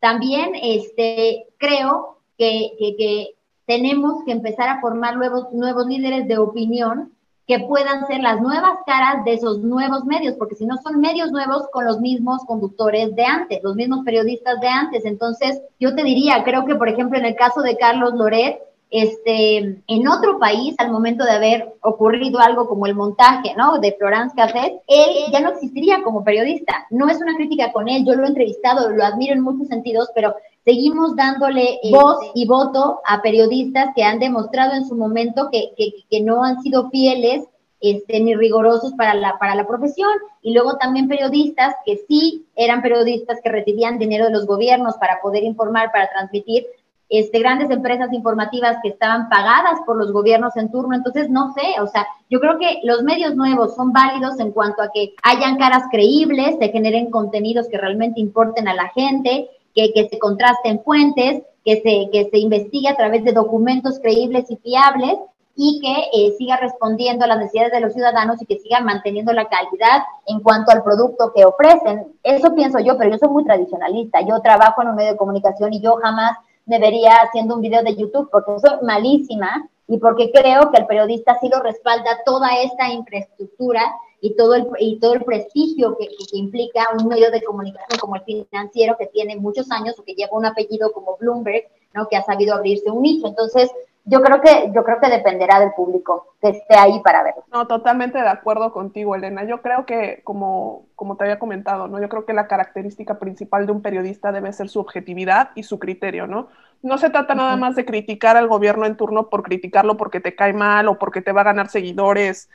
también 0.00 0.52
este, 0.54 1.48
creo 1.58 2.17
que, 2.38 3.34
tenemos 3.66 4.24
que 4.24 4.32
empezar 4.32 4.70
a 4.70 4.80
formar 4.80 5.16
nuevos, 5.16 5.52
nuevos 5.52 5.86
líderes 5.86 6.26
de 6.26 6.38
opinión 6.38 7.12
que 7.46 7.60
puedan 7.60 8.06
ser 8.06 8.20
las 8.20 8.40
nuevas 8.40 8.78
caras 8.86 9.24
de 9.24 9.34
esos 9.34 9.58
nuevos 9.60 10.04
medios, 10.04 10.36
porque 10.38 10.54
si 10.54 10.66
no 10.66 10.76
son 10.78 11.00
medios 11.00 11.32
nuevos 11.32 11.66
con 11.72 11.84
los 11.84 11.98
mismos 12.00 12.44
conductores 12.46 13.14
de 13.14 13.24
antes, 13.24 13.62
los 13.62 13.74
mismos 13.74 14.04
periodistas 14.04 14.60
de 14.60 14.68
antes. 14.68 15.04
Entonces, 15.04 15.60
yo 15.80 15.94
te 15.94 16.02
diría, 16.02 16.44
creo 16.44 16.64
que 16.66 16.76
por 16.76 16.88
ejemplo 16.88 17.18
en 17.18 17.24
el 17.24 17.34
caso 17.34 17.62
de 17.62 17.76
Carlos 17.76 18.14
Loret, 18.14 18.58
este, 18.90 19.82
en 19.86 20.08
otro 20.08 20.38
país, 20.38 20.74
al 20.78 20.90
momento 20.90 21.24
de 21.24 21.32
haber 21.32 21.74
ocurrido 21.82 22.38
algo 22.38 22.68
como 22.68 22.86
el 22.86 22.94
montaje, 22.94 23.54
¿no? 23.56 23.78
De 23.78 23.92
Florence 23.98 24.34
Cassette, 24.34 24.80
él 24.86 25.30
ya 25.30 25.40
no 25.40 25.50
existiría 25.50 26.02
como 26.02 26.24
periodista. 26.24 26.86
No 26.90 27.08
es 27.08 27.20
una 27.20 27.36
crítica 27.36 27.72
con 27.72 27.88
él, 27.88 28.06
yo 28.06 28.14
lo 28.14 28.24
he 28.24 28.28
entrevistado, 28.28 28.90
lo 28.90 29.04
admiro 29.04 29.34
en 29.34 29.42
muchos 29.42 29.68
sentidos, 29.68 30.10
pero 30.14 30.34
seguimos 30.68 31.16
dándole 31.16 31.78
eh, 31.82 31.90
voz 31.90 32.18
y 32.34 32.46
voto 32.46 33.00
a 33.06 33.22
periodistas 33.22 33.88
que 33.96 34.04
han 34.04 34.18
demostrado 34.18 34.74
en 34.74 34.86
su 34.86 34.94
momento 34.96 35.48
que, 35.50 35.72
que, 36.10 36.20
no 36.20 36.44
han 36.44 36.60
sido 36.60 36.90
fieles 36.90 37.44
este, 37.80 38.20
ni 38.20 38.34
rigurosos 38.34 38.92
para 38.92 39.14
la, 39.14 39.38
para 39.38 39.54
la 39.54 39.66
profesión. 39.66 40.10
Y 40.42 40.52
luego 40.52 40.76
también 40.76 41.08
periodistas 41.08 41.74
que 41.86 42.00
sí 42.06 42.44
eran 42.54 42.82
periodistas 42.82 43.38
que 43.42 43.50
recibían 43.50 43.98
dinero 43.98 44.26
de 44.26 44.32
los 44.32 44.44
gobiernos 44.44 44.98
para 44.98 45.22
poder 45.22 45.42
informar, 45.42 45.90
para 45.90 46.10
transmitir, 46.10 46.66
este, 47.08 47.38
grandes 47.38 47.70
empresas 47.70 48.12
informativas 48.12 48.76
que 48.82 48.90
estaban 48.90 49.30
pagadas 49.30 49.80
por 49.86 49.96
los 49.96 50.12
gobiernos 50.12 50.54
en 50.58 50.70
turno. 50.70 50.94
Entonces, 50.94 51.30
no 51.30 51.54
sé, 51.54 51.80
o 51.80 51.86
sea, 51.86 52.06
yo 52.28 52.40
creo 52.40 52.58
que 52.58 52.80
los 52.84 53.02
medios 53.02 53.34
nuevos 53.34 53.74
son 53.74 53.92
válidos 53.94 54.38
en 54.38 54.52
cuanto 54.52 54.82
a 54.82 54.90
que 54.92 55.14
hayan 55.22 55.56
caras 55.56 55.84
creíbles, 55.90 56.56
se 56.58 56.68
generen 56.68 57.10
contenidos 57.10 57.68
que 57.68 57.78
realmente 57.78 58.20
importen 58.20 58.68
a 58.68 58.74
la 58.74 58.90
gente, 58.90 59.48
que, 59.78 59.92
que 59.92 60.08
se 60.08 60.18
contrasten 60.18 60.82
fuentes, 60.82 61.42
que 61.64 61.76
se, 61.76 62.10
que 62.10 62.28
se 62.30 62.38
investigue 62.38 62.88
a 62.88 62.96
través 62.96 63.22
de 63.22 63.32
documentos 63.32 64.00
creíbles 64.00 64.50
y 64.50 64.56
fiables 64.56 65.18
y 65.54 65.80
que 65.80 66.18
eh, 66.18 66.34
siga 66.36 66.56
respondiendo 66.56 67.24
a 67.24 67.28
las 67.28 67.38
necesidades 67.38 67.72
de 67.72 67.80
los 67.80 67.92
ciudadanos 67.92 68.40
y 68.42 68.46
que 68.46 68.58
siga 68.58 68.80
manteniendo 68.80 69.32
la 69.32 69.48
calidad 69.48 70.02
en 70.26 70.40
cuanto 70.40 70.72
al 70.72 70.82
producto 70.82 71.32
que 71.34 71.44
ofrecen. 71.44 72.12
Eso 72.22 72.54
pienso 72.54 72.78
yo, 72.80 72.96
pero 72.96 73.10
yo 73.10 73.18
soy 73.18 73.28
muy 73.28 73.44
tradicionalista. 73.44 74.20
Yo 74.20 74.40
trabajo 74.40 74.82
en 74.82 74.88
un 74.88 74.96
medio 74.96 75.12
de 75.12 75.16
comunicación 75.16 75.72
y 75.72 75.80
yo 75.80 75.96
jamás 75.96 76.38
me 76.66 76.78
vería 76.78 77.12
haciendo 77.22 77.54
un 77.54 77.60
video 77.60 77.82
de 77.82 77.96
YouTube, 77.96 78.28
porque 78.30 78.52
soy 78.58 78.78
malísima 78.82 79.68
y 79.88 79.98
porque 79.98 80.30
creo 80.32 80.70
que 80.70 80.80
el 80.80 80.86
periodista 80.86 81.38
sí 81.40 81.48
lo 81.48 81.60
respalda 81.60 82.18
toda 82.24 82.48
esta 82.62 82.92
infraestructura 82.92 83.82
y 84.20 84.34
todo 84.36 84.54
el, 84.54 84.66
y 84.78 84.98
todo 84.98 85.14
el 85.14 85.24
prestigio 85.24 85.96
que, 85.96 86.08
que, 86.08 86.36
implica 86.36 86.88
un 86.98 87.08
medio 87.08 87.30
de 87.30 87.42
comunicación 87.42 87.98
como 88.00 88.16
el 88.16 88.22
financiero 88.22 88.96
que 88.98 89.06
tiene 89.06 89.36
muchos 89.36 89.70
años 89.70 89.98
o 89.98 90.04
que 90.04 90.14
lleva 90.14 90.36
un 90.36 90.46
apellido 90.46 90.92
como 90.92 91.16
Bloomberg, 91.18 91.64
¿no? 91.94 92.08
que 92.08 92.16
ha 92.16 92.24
sabido 92.24 92.54
abrirse 92.54 92.90
un 92.90 93.02
nicho. 93.02 93.28
Entonces, 93.28 93.70
yo 94.10 94.22
creo 94.22 94.40
que 94.40 94.72
yo 94.74 94.82
creo 94.84 94.98
que 95.00 95.10
dependerá 95.10 95.60
del 95.60 95.72
público 95.74 96.34
que 96.40 96.48
esté 96.48 96.76
ahí 96.76 97.00
para 97.00 97.22
verlo. 97.22 97.44
No, 97.52 97.66
totalmente 97.66 98.18
de 98.18 98.28
acuerdo 98.28 98.72
contigo, 98.72 99.14
Elena. 99.14 99.44
Yo 99.44 99.60
creo 99.60 99.84
que 99.84 100.22
como 100.24 100.86
como 100.96 101.16
te 101.16 101.24
había 101.24 101.38
comentado, 101.38 101.88
¿no? 101.88 102.00
Yo 102.00 102.08
creo 102.08 102.24
que 102.24 102.32
la 102.32 102.48
característica 102.48 103.18
principal 103.18 103.66
de 103.66 103.72
un 103.72 103.82
periodista 103.82 104.32
debe 104.32 104.52
ser 104.52 104.70
su 104.70 104.80
objetividad 104.80 105.50
y 105.54 105.62
su 105.62 105.78
criterio, 105.78 106.26
¿no? 106.26 106.48
No 106.80 106.96
se 106.96 107.10
trata 107.10 107.34
nada 107.34 107.56
más 107.56 107.76
de 107.76 107.84
criticar 107.84 108.36
al 108.36 108.48
gobierno 108.48 108.86
en 108.86 108.96
turno 108.96 109.28
por 109.28 109.42
criticarlo 109.42 109.96
porque 109.96 110.20
te 110.20 110.34
cae 110.34 110.52
mal 110.52 110.88
o 110.88 110.98
porque 110.98 111.20
te 111.20 111.32
va 111.32 111.42
a 111.42 111.44
ganar 111.44 111.68
seguidores. 111.68 112.48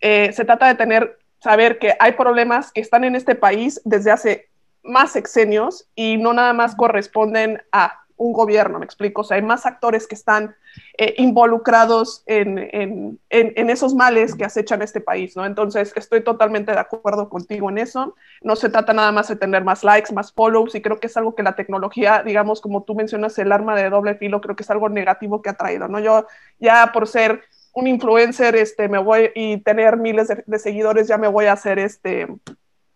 Eh, 0.00 0.32
se 0.32 0.44
trata 0.44 0.68
de 0.68 0.74
tener 0.74 1.18
saber 1.40 1.78
que 1.78 1.94
hay 1.98 2.12
problemas 2.12 2.72
que 2.72 2.80
están 2.80 3.04
en 3.04 3.14
este 3.14 3.34
país 3.34 3.80
desde 3.84 4.10
hace 4.10 4.48
más 4.82 5.12
sexenios 5.12 5.88
y 5.94 6.16
no 6.16 6.32
nada 6.32 6.52
más 6.52 6.74
corresponden 6.74 7.62
a 7.72 8.06
un 8.16 8.32
gobierno, 8.32 8.78
me 8.78 8.84
explico. 8.84 9.20
O 9.20 9.24
sea, 9.24 9.36
hay 9.36 9.42
más 9.42 9.66
actores 9.66 10.06
que 10.06 10.14
están 10.14 10.56
eh, 10.96 11.14
involucrados 11.18 12.22
en, 12.26 12.58
en, 12.72 13.20
en, 13.28 13.70
esos 13.70 13.94
males 13.94 14.34
que 14.34 14.44
acechan 14.44 14.80
este 14.80 15.00
país, 15.00 15.36
¿no? 15.36 15.44
Entonces, 15.44 15.92
estoy 15.96 16.24
totalmente 16.24 16.72
de 16.72 16.78
acuerdo 16.78 17.28
contigo 17.28 17.68
en 17.68 17.78
eso. 17.78 18.14
No 18.40 18.56
se 18.56 18.70
trata 18.70 18.94
nada 18.94 19.12
más 19.12 19.28
de 19.28 19.36
tener 19.36 19.64
más 19.64 19.84
likes, 19.84 20.14
más 20.14 20.32
follows, 20.32 20.74
y 20.74 20.80
creo 20.80 20.98
que 20.98 21.08
es 21.08 21.16
algo 21.16 21.34
que 21.34 21.42
la 21.42 21.56
tecnología, 21.56 22.22
digamos, 22.24 22.62
como 22.62 22.84
tú 22.84 22.94
mencionas, 22.94 23.38
el 23.38 23.52
arma 23.52 23.76
de 23.76 23.90
doble 23.90 24.14
filo, 24.14 24.40
creo 24.40 24.56
que 24.56 24.62
es 24.62 24.70
algo 24.70 24.88
negativo 24.88 25.42
que 25.42 25.50
ha 25.50 25.54
traído, 25.54 25.86
¿no? 25.88 26.00
Yo 26.00 26.26
ya 26.58 26.90
por 26.92 27.06
ser 27.06 27.42
un 27.76 27.86
influencer, 27.86 28.56
este, 28.56 28.88
me 28.88 28.98
voy 28.98 29.30
y 29.34 29.58
tener 29.58 29.98
miles 29.98 30.28
de, 30.28 30.42
de 30.46 30.58
seguidores, 30.58 31.08
ya 31.08 31.18
me 31.18 31.28
voy 31.28 31.44
a 31.44 31.52
hacer 31.52 31.78
este 31.78 32.26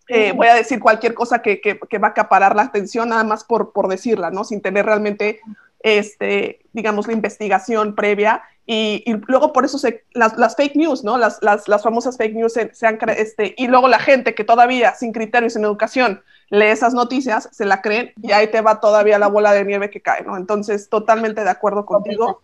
eh, 0.08 0.32
voy 0.32 0.48
a 0.48 0.54
decir 0.54 0.80
cualquier 0.80 1.14
cosa 1.14 1.40
que, 1.40 1.60
que, 1.60 1.78
que, 1.78 1.98
va 1.98 2.08
a 2.08 2.10
acaparar 2.10 2.56
la 2.56 2.62
atención 2.62 3.10
nada 3.10 3.22
más 3.22 3.44
por, 3.44 3.72
por 3.72 3.86
decirla, 3.86 4.32
¿no? 4.32 4.42
Sin 4.42 4.60
tener 4.60 4.84
realmente, 4.84 5.38
este, 5.80 6.62
digamos, 6.72 7.06
la 7.06 7.12
investigación 7.12 7.94
previa. 7.94 8.42
Y, 8.66 9.04
y 9.06 9.12
luego 9.28 9.52
por 9.52 9.64
eso 9.64 9.78
se, 9.78 10.04
las, 10.12 10.36
las, 10.36 10.56
fake 10.56 10.74
news, 10.74 11.04
¿no? 11.04 11.16
Las, 11.16 11.40
las, 11.42 11.68
las 11.68 11.84
famosas 11.84 12.16
fake 12.16 12.34
news 12.34 12.54
se, 12.54 12.74
se 12.74 12.88
han, 12.88 12.98
este, 13.16 13.54
y 13.56 13.68
luego 13.68 13.86
la 13.86 14.00
gente 14.00 14.34
que 14.34 14.42
todavía 14.42 14.94
sin 14.94 15.12
criterios 15.12 15.54
en 15.54 15.62
educación 15.62 16.22
lee 16.48 16.66
esas 16.66 16.92
noticias, 16.92 17.48
se 17.52 17.64
la 17.64 17.80
creen 17.80 18.12
y 18.20 18.32
ahí 18.32 18.48
te 18.48 18.62
va 18.62 18.80
todavía 18.80 19.20
la 19.20 19.28
bola 19.28 19.52
de 19.52 19.64
nieve 19.64 19.90
que 19.90 20.00
cae, 20.00 20.24
¿no? 20.24 20.36
Entonces, 20.36 20.88
totalmente 20.88 21.44
de 21.44 21.50
acuerdo 21.50 21.86
contigo. 21.86 22.42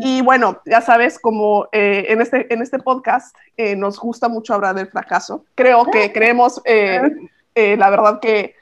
Y 0.00 0.22
bueno, 0.22 0.60
ya 0.66 0.80
sabes, 0.80 1.18
como 1.18 1.68
eh, 1.72 2.06
en, 2.08 2.20
este, 2.20 2.52
en 2.52 2.62
este 2.62 2.78
podcast 2.78 3.36
eh, 3.56 3.76
nos 3.76 3.98
gusta 3.98 4.28
mucho 4.28 4.54
hablar 4.54 4.74
del 4.74 4.88
fracaso, 4.88 5.44
creo 5.54 5.84
que 5.86 6.12
creemos, 6.12 6.60
eh, 6.64 7.00
la 7.54 7.90
verdad 7.90 8.20
que 8.20 8.54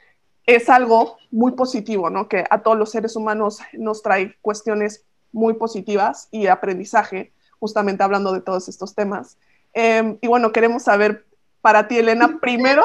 es 0.46 0.68
algo 0.70 1.18
muy 1.30 1.52
positivo, 1.52 2.08
¿no? 2.08 2.28
Que 2.28 2.44
a 2.48 2.62
todos 2.62 2.78
los 2.78 2.90
seres 2.90 3.16
humanos 3.16 3.60
nos 3.74 4.02
trae 4.02 4.36
cuestiones 4.40 5.04
muy 5.30 5.54
positivas 5.54 6.28
y 6.30 6.46
aprendizaje, 6.46 7.32
justamente 7.60 8.02
hablando 8.02 8.32
de 8.32 8.40
todos 8.40 8.68
estos 8.68 8.94
temas. 8.94 9.36
Em, 9.74 10.16
y 10.20 10.26
bueno, 10.26 10.50
queremos 10.52 10.84
saber 10.84 11.26
para 11.60 11.86
ti, 11.86 11.98
Elena, 11.98 12.38
primero, 12.40 12.82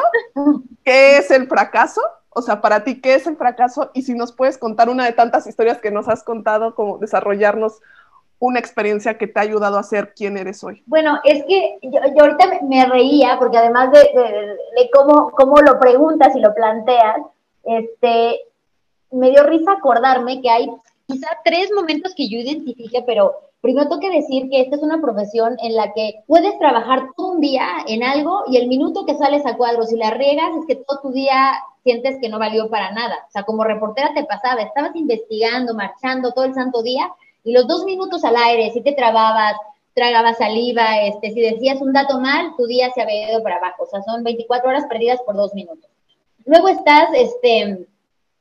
¿qué 0.83 1.17
es 1.17 1.31
el 1.31 1.47
fracaso? 1.47 2.01
O 2.29 2.41
sea, 2.41 2.61
para 2.61 2.83
ti, 2.83 2.99
¿qué 2.99 3.13
es 3.13 3.27
el 3.27 3.37
fracaso? 3.37 3.91
Y 3.93 4.01
si 4.01 4.13
nos 4.13 4.33
puedes 4.33 4.57
contar 4.57 4.89
una 4.89 5.05
de 5.05 5.13
tantas 5.13 5.47
historias 5.47 5.77
que 5.77 5.91
nos 5.91 6.07
has 6.09 6.23
contado, 6.23 6.75
como 6.75 6.97
desarrollarnos 6.97 7.79
una 8.43 8.59
experiencia 8.59 9.17
que 9.17 9.27
te 9.27 9.39
ha 9.39 9.43
ayudado 9.43 9.77
a 9.77 9.83
ser 9.83 10.13
quien 10.13 10.35
eres 10.37 10.65
hoy? 10.65 10.83
Bueno, 10.85 11.17
es 11.23 11.45
que 11.45 11.77
yo, 11.81 11.99
ahorita 12.19 12.59
me 12.63 12.85
reía 12.85 13.37
porque 13.39 13.57
además 13.57 13.89
de, 13.93 13.99
de, 13.99 14.89
cómo, 14.91 15.31
cómo, 15.31 15.61
lo 15.61 15.79
preguntas 15.79 16.35
y 16.35 16.41
lo 16.41 16.53
planteas, 16.53 17.21
este, 17.63 18.41
me 19.11 19.29
dio 19.29 19.43
risa 19.43 19.71
acordarme 19.71 20.41
que 20.41 20.49
hay 20.49 20.67
quizá 21.07 21.27
tres 21.45 21.71
momentos 21.73 22.13
que 22.15 22.27
yo 22.27 22.37
identifique, 22.37 23.01
pero 23.05 23.33
primero 23.61 23.87
tengo 23.87 24.01
que 24.01 24.09
decir 24.09 24.49
que 24.49 24.59
esta 24.59 24.75
es 24.75 24.83
una 24.83 24.99
profesión 24.99 25.55
en 25.63 25.77
la 25.77 25.93
que 25.93 26.15
puedes 26.27 26.59
trabajar 26.59 27.11
todo 27.15 27.31
un 27.31 27.39
día 27.39 27.65
en 27.87 28.03
algo 28.03 28.43
y 28.47 28.57
el 28.57 28.67
minuto 28.67 29.05
que 29.05 29.15
sales 29.15 29.45
a 29.45 29.55
cuadros 29.55 29.93
y 29.93 29.95
la 29.95 30.11
riegas 30.11 30.51
es 30.59 30.65
que 30.67 30.83
todo 30.83 30.99
tu 30.99 31.11
día 31.13 31.53
sientes 31.85 32.17
que 32.19 32.27
no 32.27 32.39
valió 32.39 32.69
para 32.69 32.91
nada. 32.91 33.15
O 33.25 33.31
sea, 33.31 33.43
como 33.43 33.63
reportera 33.63 34.13
te 34.13 34.25
pasaba, 34.25 34.61
estabas 34.61 34.93
investigando, 34.97 35.73
marchando 35.75 36.33
todo 36.33 36.43
el 36.43 36.53
santo 36.53 36.83
día 36.83 37.09
y 37.43 37.51
los 37.51 37.67
dos 37.67 37.83
minutos 37.83 38.23
al 38.23 38.35
aire, 38.37 38.71
si 38.71 38.81
te 38.81 38.93
trababas, 38.93 39.55
tragabas 39.93 40.37
saliva, 40.37 41.01
este, 41.01 41.31
si 41.31 41.41
decías 41.41 41.81
un 41.81 41.93
dato 41.93 42.19
mal, 42.19 42.53
tu 42.57 42.65
día 42.65 42.89
se 42.91 43.01
había 43.01 43.31
ido 43.31 43.43
para 43.43 43.57
abajo. 43.57 43.83
O 43.83 43.85
sea, 43.85 44.01
son 44.01 44.23
24 44.23 44.69
horas 44.69 44.85
perdidas 44.87 45.21
por 45.21 45.35
dos 45.35 45.53
minutos. 45.53 45.89
Luego 46.45 46.69
estás, 46.69 47.09
este, 47.13 47.85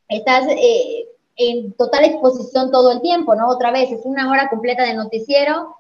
estás 0.09 0.47
eh, 0.49 1.07
en 1.37 1.73
total 1.73 2.05
exposición 2.05 2.71
todo 2.71 2.93
el 2.93 3.01
tiempo, 3.01 3.35
¿no? 3.35 3.49
Otra 3.49 3.71
vez, 3.71 3.91
es 3.91 4.05
una 4.05 4.31
hora 4.31 4.49
completa 4.49 4.85
de 4.85 4.95
noticiero, 4.95 5.77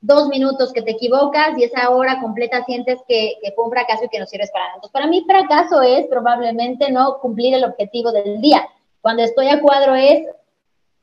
dos 0.00 0.28
minutos 0.28 0.72
que 0.72 0.82
te 0.82 0.92
equivocas 0.92 1.56
y 1.56 1.64
esa 1.64 1.88
hora 1.90 2.20
completa 2.20 2.64
sientes 2.64 2.98
que, 3.08 3.38
que 3.42 3.52
fue 3.52 3.64
un 3.64 3.70
fracaso 3.70 4.04
y 4.04 4.08
que 4.08 4.18
no 4.18 4.26
sirves 4.26 4.50
para 4.50 4.64
nada. 4.64 4.76
Entonces, 4.76 4.92
para 4.92 5.06
mí 5.06 5.24
fracaso 5.26 5.80
es 5.80 6.06
probablemente 6.06 6.90
no 6.90 7.18
cumplir 7.20 7.54
el 7.54 7.64
objetivo 7.64 8.12
del 8.12 8.40
día. 8.40 8.68
Cuando 9.00 9.22
estoy 9.22 9.48
a 9.48 9.60
cuadro 9.60 9.94
es 9.94 10.26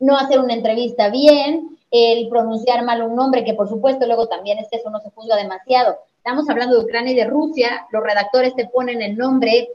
no 0.02 0.18
hacer 0.18 0.40
una 0.40 0.54
entrevista 0.54 1.10
bien, 1.10 1.78
el 1.92 2.28
pronunciar 2.30 2.84
mal 2.84 3.02
un 3.04 3.16
nombre, 3.16 3.44
que 3.44 3.54
por 3.54 3.70
supuesto 3.70 4.06
luego 4.06 4.28
también 4.28 4.58
es 4.60 4.68
que 4.70 4.78
eso 4.78 4.90
no 4.90 5.00
se 5.00 5.12
juzga 5.12 5.36
demasiado. 5.36 5.98
Estamos 6.18 6.50
hablando 6.50 6.78
de 6.78 6.86
Ucrania 6.86 7.14
y 7.14 7.16
de 7.16 7.26
Rusia, 7.26 7.88
los 7.92 8.04
redactores 8.04 8.56
te 8.56 8.68
ponen 8.68 9.02
el 9.02 9.18
nombre, 9.18 9.70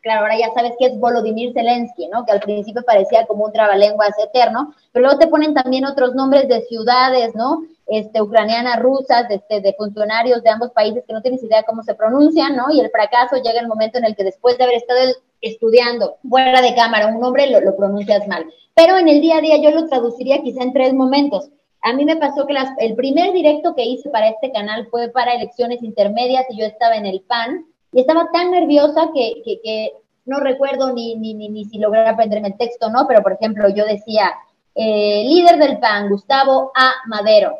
claro, 0.00 0.22
ahora 0.22 0.38
ya 0.38 0.52
sabes 0.52 0.72
que 0.78 0.86
es 0.86 0.98
Volodymyr 0.98 1.52
Zelensky, 1.52 2.08
¿no? 2.08 2.24
Que 2.24 2.32
al 2.32 2.40
principio 2.40 2.82
parecía 2.84 3.26
como 3.26 3.44
un 3.44 3.52
trabalenguas 3.52 4.18
eterno, 4.18 4.74
pero 4.92 5.04
luego 5.04 5.18
te 5.18 5.28
ponen 5.28 5.54
también 5.54 5.84
otros 5.84 6.14
nombres 6.14 6.48
de 6.48 6.62
ciudades, 6.62 7.34
¿no? 7.34 7.62
Este, 7.92 8.22
ucranianas, 8.22 8.80
rusas, 8.80 9.26
este, 9.28 9.60
de 9.60 9.74
funcionarios 9.74 10.42
de 10.42 10.48
ambos 10.48 10.70
países 10.70 11.04
que 11.06 11.12
no 11.12 11.20
tienes 11.20 11.42
idea 11.42 11.62
cómo 11.64 11.82
se 11.82 11.94
pronuncian, 11.94 12.56
¿no? 12.56 12.72
Y 12.72 12.80
el 12.80 12.90
fracaso 12.90 13.36
llega 13.36 13.60
el 13.60 13.68
momento 13.68 13.98
en 13.98 14.06
el 14.06 14.16
que 14.16 14.24
después 14.24 14.56
de 14.56 14.64
haber 14.64 14.76
estado 14.76 14.98
estudiando 15.42 16.16
fuera 16.26 16.62
de 16.62 16.74
cámara 16.74 17.08
un 17.08 17.20
nombre, 17.20 17.50
lo, 17.50 17.60
lo 17.60 17.76
pronuncias 17.76 18.26
mal. 18.26 18.46
Pero 18.74 18.96
en 18.96 19.08
el 19.08 19.20
día 19.20 19.36
a 19.36 19.40
día 19.42 19.58
yo 19.58 19.70
lo 19.72 19.86
traduciría 19.88 20.40
quizá 20.40 20.62
en 20.62 20.72
tres 20.72 20.94
momentos. 20.94 21.50
A 21.82 21.92
mí 21.92 22.06
me 22.06 22.16
pasó 22.16 22.46
que 22.46 22.54
las, 22.54 22.70
el 22.78 22.94
primer 22.94 23.34
directo 23.34 23.74
que 23.74 23.84
hice 23.84 24.08
para 24.08 24.28
este 24.28 24.50
canal 24.52 24.86
fue 24.86 25.10
para 25.10 25.34
elecciones 25.34 25.82
intermedias 25.82 26.46
y 26.48 26.58
yo 26.58 26.64
estaba 26.64 26.96
en 26.96 27.04
el 27.04 27.20
PAN 27.20 27.66
y 27.92 28.00
estaba 28.00 28.30
tan 28.32 28.52
nerviosa 28.52 29.10
que, 29.12 29.42
que, 29.44 29.60
que 29.62 29.92
no 30.24 30.40
recuerdo 30.40 30.94
ni, 30.94 31.14
ni, 31.16 31.34
ni, 31.34 31.50
ni, 31.50 31.66
si 31.66 31.78
logré 31.78 32.08
aprenderme 32.08 32.48
el 32.48 32.56
texto 32.56 32.88
no, 32.88 33.06
pero 33.06 33.22
por 33.22 33.32
ejemplo 33.32 33.68
yo 33.68 33.84
decía, 33.84 34.32
eh, 34.74 35.24
líder 35.26 35.58
del 35.58 35.78
PAN, 35.78 36.08
Gustavo 36.08 36.72
A. 36.74 36.90
Madero. 37.06 37.58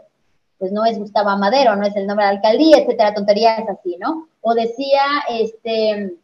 Pues 0.62 0.70
no 0.70 0.84
es 0.84 0.96
Gustavo. 0.96 1.36
Madero, 1.38 1.74
no 1.74 1.84
es 1.84 1.96
el 1.96 2.06
nombre 2.06 2.24
de 2.24 2.34
la 2.34 2.38
alcaldía, 2.38 2.78
etcétera, 2.78 3.14
tonterías 3.14 3.68
así, 3.68 3.96
¿no? 3.98 4.28
O 4.42 4.54
decía, 4.54 5.02
este, 5.28 6.14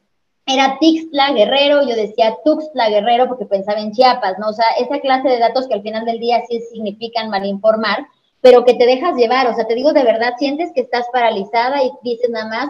era 0.47 0.79
Tixtla 0.79 1.33
Guerrero, 1.33 1.83
yo 1.83 1.97
decía 1.97 2.37
Tuxtla 2.45 2.89
Guerrero 2.89 3.27
porque 3.27 3.47
pensaba 3.47 3.81
en 3.81 3.91
Chiapas, 3.91 4.39
¿no? 4.39 4.51
O 4.51 4.53
sea, 4.53 4.67
esa 4.79 5.01
clase 5.01 5.29
de 5.29 5.41
datos 5.41 5.67
que 5.67 5.75
al 5.75 5.83
final 5.83 6.05
del 6.05 6.21
día 6.21 6.41
sí 6.49 6.61
significan 6.73 7.31
malinformar, 7.31 8.07
pero 8.41 8.65
que 8.65 8.75
te 8.75 8.87
dejas 8.87 9.17
llevar, 9.17 9.49
o 9.49 9.55
sea, 9.55 9.67
te 9.67 9.75
digo 9.75 9.93
de 9.93 10.05
verdad, 10.05 10.35
sientes 10.39 10.71
que 10.73 10.83
estás 10.83 11.07
paralizada 11.13 11.83
y 11.83 11.91
dices 12.05 12.31
nada 12.31 12.47
más, 12.49 12.69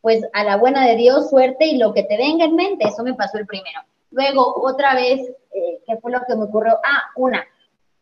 pues 0.00 0.22
a 0.32 0.44
la 0.44 0.56
buena 0.56 0.86
de 0.86 0.94
Dios, 0.94 1.30
suerte 1.30 1.66
y 1.66 1.78
lo 1.78 1.92
que 1.94 2.04
te 2.04 2.16
venga 2.16 2.44
en 2.44 2.54
mente, 2.54 2.86
eso 2.86 3.02
me 3.02 3.14
pasó 3.14 3.38
el 3.38 3.46
primero. 3.46 3.80
Luego, 4.12 4.54
otra 4.62 4.94
vez, 4.94 5.18
eh, 5.52 5.80
¿qué 5.84 5.96
fue 5.96 6.12
lo 6.12 6.20
que 6.28 6.36
me 6.36 6.44
ocurrió? 6.44 6.78
Ah, 6.84 7.10
una, 7.16 7.44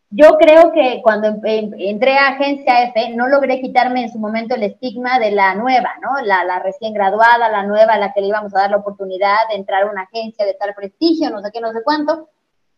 yo 0.09 0.37
creo 0.37 0.71
que 0.71 1.01
cuando 1.03 1.27
em, 1.43 1.71
entré 1.77 2.17
a 2.17 2.29
Agencia 2.29 2.83
F, 2.83 3.09
no 3.15 3.27
logré 3.27 3.59
quitarme 3.59 4.03
en 4.03 4.11
su 4.11 4.19
momento 4.19 4.55
el 4.55 4.63
estigma 4.63 5.19
de 5.19 5.31
la 5.31 5.53
nueva, 5.55 5.91
¿no? 6.01 6.21
La, 6.25 6.45
la, 6.45 6.59
recién 6.59 6.93
graduada, 6.93 7.49
la 7.49 7.63
nueva, 7.63 7.93
a 7.93 7.99
la 7.99 8.13
que 8.13 8.21
le 8.21 8.27
íbamos 8.27 8.55
a 8.55 8.59
dar 8.59 8.71
la 8.71 8.77
oportunidad 8.77 9.47
de 9.49 9.57
entrar 9.57 9.83
a 9.83 9.91
una 9.91 10.03
agencia 10.03 10.45
de 10.45 10.53
tal 10.53 10.73
prestigio, 10.73 11.29
no 11.29 11.41
sé 11.41 11.51
qué, 11.51 11.59
no 11.59 11.73
sé 11.73 11.83
cuánto. 11.83 12.29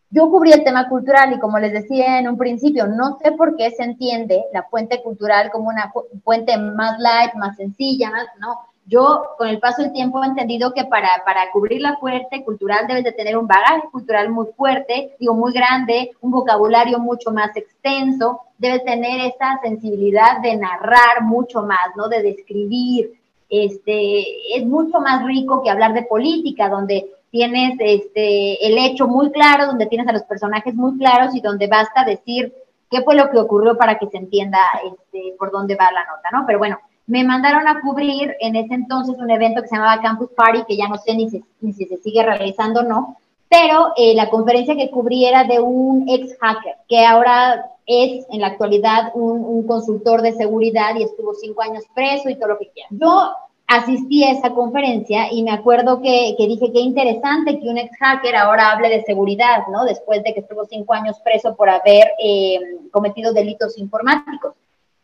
Yo 0.09 0.29
cubrí 0.31 0.51
el 0.51 0.63
tema 0.63 0.89
cultural 0.89 1.33
y 1.33 1.39
como 1.39 1.59
les 1.59 1.71
decía 1.71 2.17
en 2.17 2.27
un 2.27 2.37
principio, 2.37 2.87
no 2.87 3.19
sé 3.21 3.31
por 3.33 3.55
qué 3.55 3.69
se 3.69 3.83
entiende 3.83 4.43
la 4.51 4.63
fuente 4.63 5.03
cultural 5.03 5.51
como 5.51 5.69
una 5.69 5.93
fuente 6.23 6.57
más 6.57 6.97
light, 6.99 7.35
más 7.35 7.55
sencilla, 7.57 8.09
más, 8.09 8.25
¿no? 8.39 8.57
Yo, 8.89 9.35
con 9.37 9.47
el 9.47 9.59
paso 9.59 9.83
del 9.83 9.93
tiempo, 9.93 10.23
he 10.23 10.27
entendido 10.27 10.73
que 10.73 10.83
para, 10.83 11.09
para 11.23 11.51
cubrir 11.51 11.79
la 11.79 11.97
fuerte 11.97 12.43
cultural 12.43 12.87
debes 12.87 13.03
de 13.03 13.11
tener 13.11 13.37
un 13.37 13.45
bagaje 13.45 13.87
cultural 13.91 14.29
muy 14.29 14.47
fuerte, 14.57 15.15
digo, 15.19 15.35
muy 15.35 15.53
grande, 15.53 16.11
un 16.21 16.31
vocabulario 16.31 16.97
mucho 16.97 17.29
más 17.31 17.55
extenso, 17.55 18.41
debes 18.57 18.83
tener 18.83 19.21
esa 19.27 19.59
sensibilidad 19.61 20.41
de 20.41 20.55
narrar 20.57 21.21
mucho 21.21 21.61
más, 21.61 21.95
¿no? 21.95 22.09
De 22.09 22.23
describir. 22.23 23.13
Este, 23.47 24.57
es 24.57 24.65
mucho 24.65 24.99
más 24.99 25.23
rico 25.23 25.61
que 25.61 25.69
hablar 25.69 25.93
de 25.93 26.03
política, 26.03 26.67
donde 26.67 27.11
tienes 27.29 27.77
este, 27.79 28.65
el 28.65 28.75
hecho 28.79 29.07
muy 29.07 29.31
claro, 29.31 29.67
donde 29.67 29.85
tienes 29.85 30.07
a 30.07 30.13
los 30.13 30.23
personajes 30.23 30.73
muy 30.73 30.97
claros 30.97 31.35
y 31.35 31.41
donde 31.41 31.67
basta 31.67 32.03
decir 32.05 32.53
qué 32.89 33.03
fue 33.03 33.13
lo 33.13 33.29
que 33.29 33.37
ocurrió 33.37 33.77
para 33.77 33.99
que 33.99 34.07
se 34.07 34.17
entienda 34.17 34.59
este, 34.83 35.35
por 35.37 35.51
dónde 35.51 35.75
va 35.75 35.91
la 35.91 36.05
nota, 36.05 36.29
¿no? 36.31 36.43
Pero 36.47 36.57
bueno, 36.57 36.79
me 37.09 37.23
mandaron 37.23 37.67
a 37.67 37.81
cubrir 37.81 38.35
en 38.39 38.55
ese 38.55 38.75
entonces 38.75 39.17
un 39.17 39.31
evento 39.31 39.61
que 39.61 39.67
se 39.67 39.75
llamaba 39.75 39.99
Campus 39.99 40.29
Party, 40.35 40.63
que 40.67 40.77
ya 40.77 40.87
no 40.87 40.97
sé 40.97 41.15
ni, 41.15 41.27
si 41.27 41.85
se 41.85 41.97
sigue 41.97 42.21
realizando 42.23 42.81
o 42.81 42.83
no, 42.83 43.17
pero 43.49 43.93
eh, 43.97 44.13
la 44.13 44.29
conferencia 44.29 44.75
que 44.75 44.91
cubrí 44.91 45.25
era 45.25 45.43
de 45.43 45.59
un 45.59 46.07
ex 46.07 46.37
hacker, 46.39 46.75
que 46.87 47.03
ahora 47.03 47.65
es 47.87 48.27
en 48.29 48.41
la 48.41 48.47
actualidad 48.47 49.11
un, 49.15 49.65
consultor 49.65 50.21
de 50.21 50.33
seguridad 50.33 50.95
y 50.95 51.03
estuvo 51.03 51.33
cinco 51.33 51.63
años 51.63 51.83
preso 51.95 52.29
y 52.29 52.35
todo 52.35 52.49
lo 52.49 52.59
que 52.59 52.69
quiera. 52.69 52.89
Yo 52.91 53.31
asistí 53.65 54.23
a 54.23 54.31
esa 54.31 54.51
conferencia 54.51 55.31
y 55.31 55.41
me 55.41 55.51
acuerdo 55.51 56.01
que, 56.01 56.35
que, 56.37 56.47
dije 56.47 56.71
qué 56.71 56.79
interesante 56.79 57.59
que 57.59 57.69
un 57.69 57.79
ex 57.79 57.95
hacker 57.97 58.35
ahora 58.35 58.71
hable 58.71 58.89
de 58.89 59.03
seguridad, 59.03 59.65
¿no? 59.71 59.83
Después 59.83 60.23
de 60.23 60.33
que 60.33 60.41
estuvo 60.41 60.65
cinco 60.65 60.93
años 60.93 61.19
preso 61.23 61.55
por 61.55 61.69
haber 61.69 62.07
eh, 62.23 62.59
cometido 62.91 63.33
delitos 63.33 63.79
informáticos. 63.79 64.53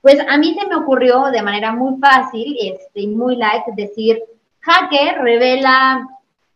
Pues 0.06 0.20
a 0.30 0.38
mí 0.38 0.54
se 0.54 0.68
me 0.68 0.76
ocurrió 0.76 1.32
de 1.32 1.42
manera 1.42 1.74
muy 1.74 2.00
fácil 2.00 2.56
este, 2.62 3.02
y 3.02 3.08
muy 3.08 3.38
light 3.38 3.66
decir, 3.76 4.22
hacker 4.60 5.18
revela 5.18 6.08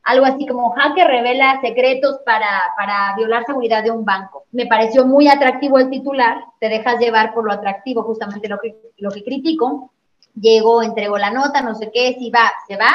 algo 0.04 0.28
así 0.28 0.46
como 0.46 0.70
hacker 0.70 1.08
revela 1.08 1.60
secretos 1.60 2.20
para, 2.24 2.62
para 2.78 3.16
violar 3.18 3.46
seguridad 3.46 3.84
de 3.84 3.90
un 3.90 4.06
banco. 4.06 4.44
Me 4.52 4.68
pareció 4.68 5.04
muy 5.08 5.28
atractivo 5.28 5.80
el 5.80 5.90
titular, 5.90 6.44
te 6.60 6.70
dejas 6.70 7.00
llevar 7.00 7.34
por 7.34 7.44
lo 7.44 7.52
atractivo, 7.52 8.04
justamente 8.04 8.48
lo 8.48 8.60
que, 8.60 8.76
lo 8.98 9.10
que 9.10 9.24
critico, 9.24 9.94
llegó, 10.40 10.84
entregó 10.84 11.18
la 11.18 11.32
nota, 11.32 11.64
no 11.64 11.74
sé 11.74 11.90
qué, 11.92 12.18
si 12.20 12.30
va, 12.30 12.52
se 12.68 12.78
va, 12.78 12.92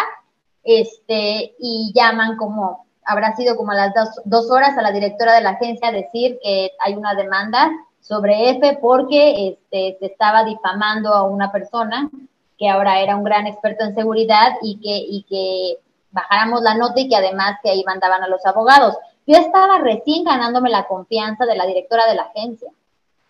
este, 0.63 1.57
y 1.59 1.91
llaman 1.97 2.37
como, 2.37 2.87
habrá 3.05 3.35
sido 3.35 3.57
como 3.57 3.73
a 3.73 3.75
las 3.75 3.93
dos, 3.93 4.09
dos, 4.25 4.49
horas 4.53 4.79
a 4.79 4.83
la 4.83 4.93
directora 4.93 5.35
de 5.35 5.41
la 5.41 5.51
agencia 5.51 5.89
a 5.89 5.93
decir 5.93 6.39
que 6.41 6.71
hay 6.79 6.95
una 6.95 7.17
demanda 7.17 7.73
sobre 8.07 8.51
F 8.51 8.79
porque 8.81 9.49
este, 9.49 9.97
se 9.99 10.07
estaba 10.07 10.45
difamando 10.45 11.09
a 11.11 11.23
una 11.23 11.51
persona 11.51 12.11
que 12.59 12.69
ahora 12.69 13.01
era 13.01 13.17
un 13.17 13.25
gran 13.25 13.47
experto 13.47 13.85
en 13.85 13.95
seguridad 13.95 14.53
y 14.63 14.79
que, 14.79 14.97
y 14.97 15.23
que 15.29 15.79
bajáramos 16.11 16.63
la 16.63 16.75
nota 16.75 17.01
y 17.01 17.09
que 17.09 17.17
además 17.17 17.59
que 17.63 17.71
ahí 17.71 17.83
mandaban 17.85 18.23
a 18.23 18.29
los 18.29 18.45
abogados. 18.47 18.97
Yo 19.27 19.37
estaba 19.39 19.79
recién 19.79 20.25
ganándome 20.25 20.71
la 20.71 20.87
confianza 20.87 21.47
de 21.47 21.57
la 21.57 21.67
directora 21.67 22.07
de 22.07 22.15
la 22.15 22.23
agencia. 22.23 22.71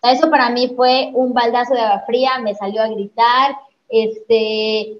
eso 0.03 0.29
para 0.29 0.49
mí 0.49 0.73
fue 0.75 1.11
un 1.13 1.33
baldazo 1.33 1.73
de 1.73 1.81
agua 1.81 2.03
fría, 2.05 2.37
me 2.39 2.53
salió 2.53 2.83
a 2.83 2.89
gritar, 2.89 3.55
este, 3.89 4.99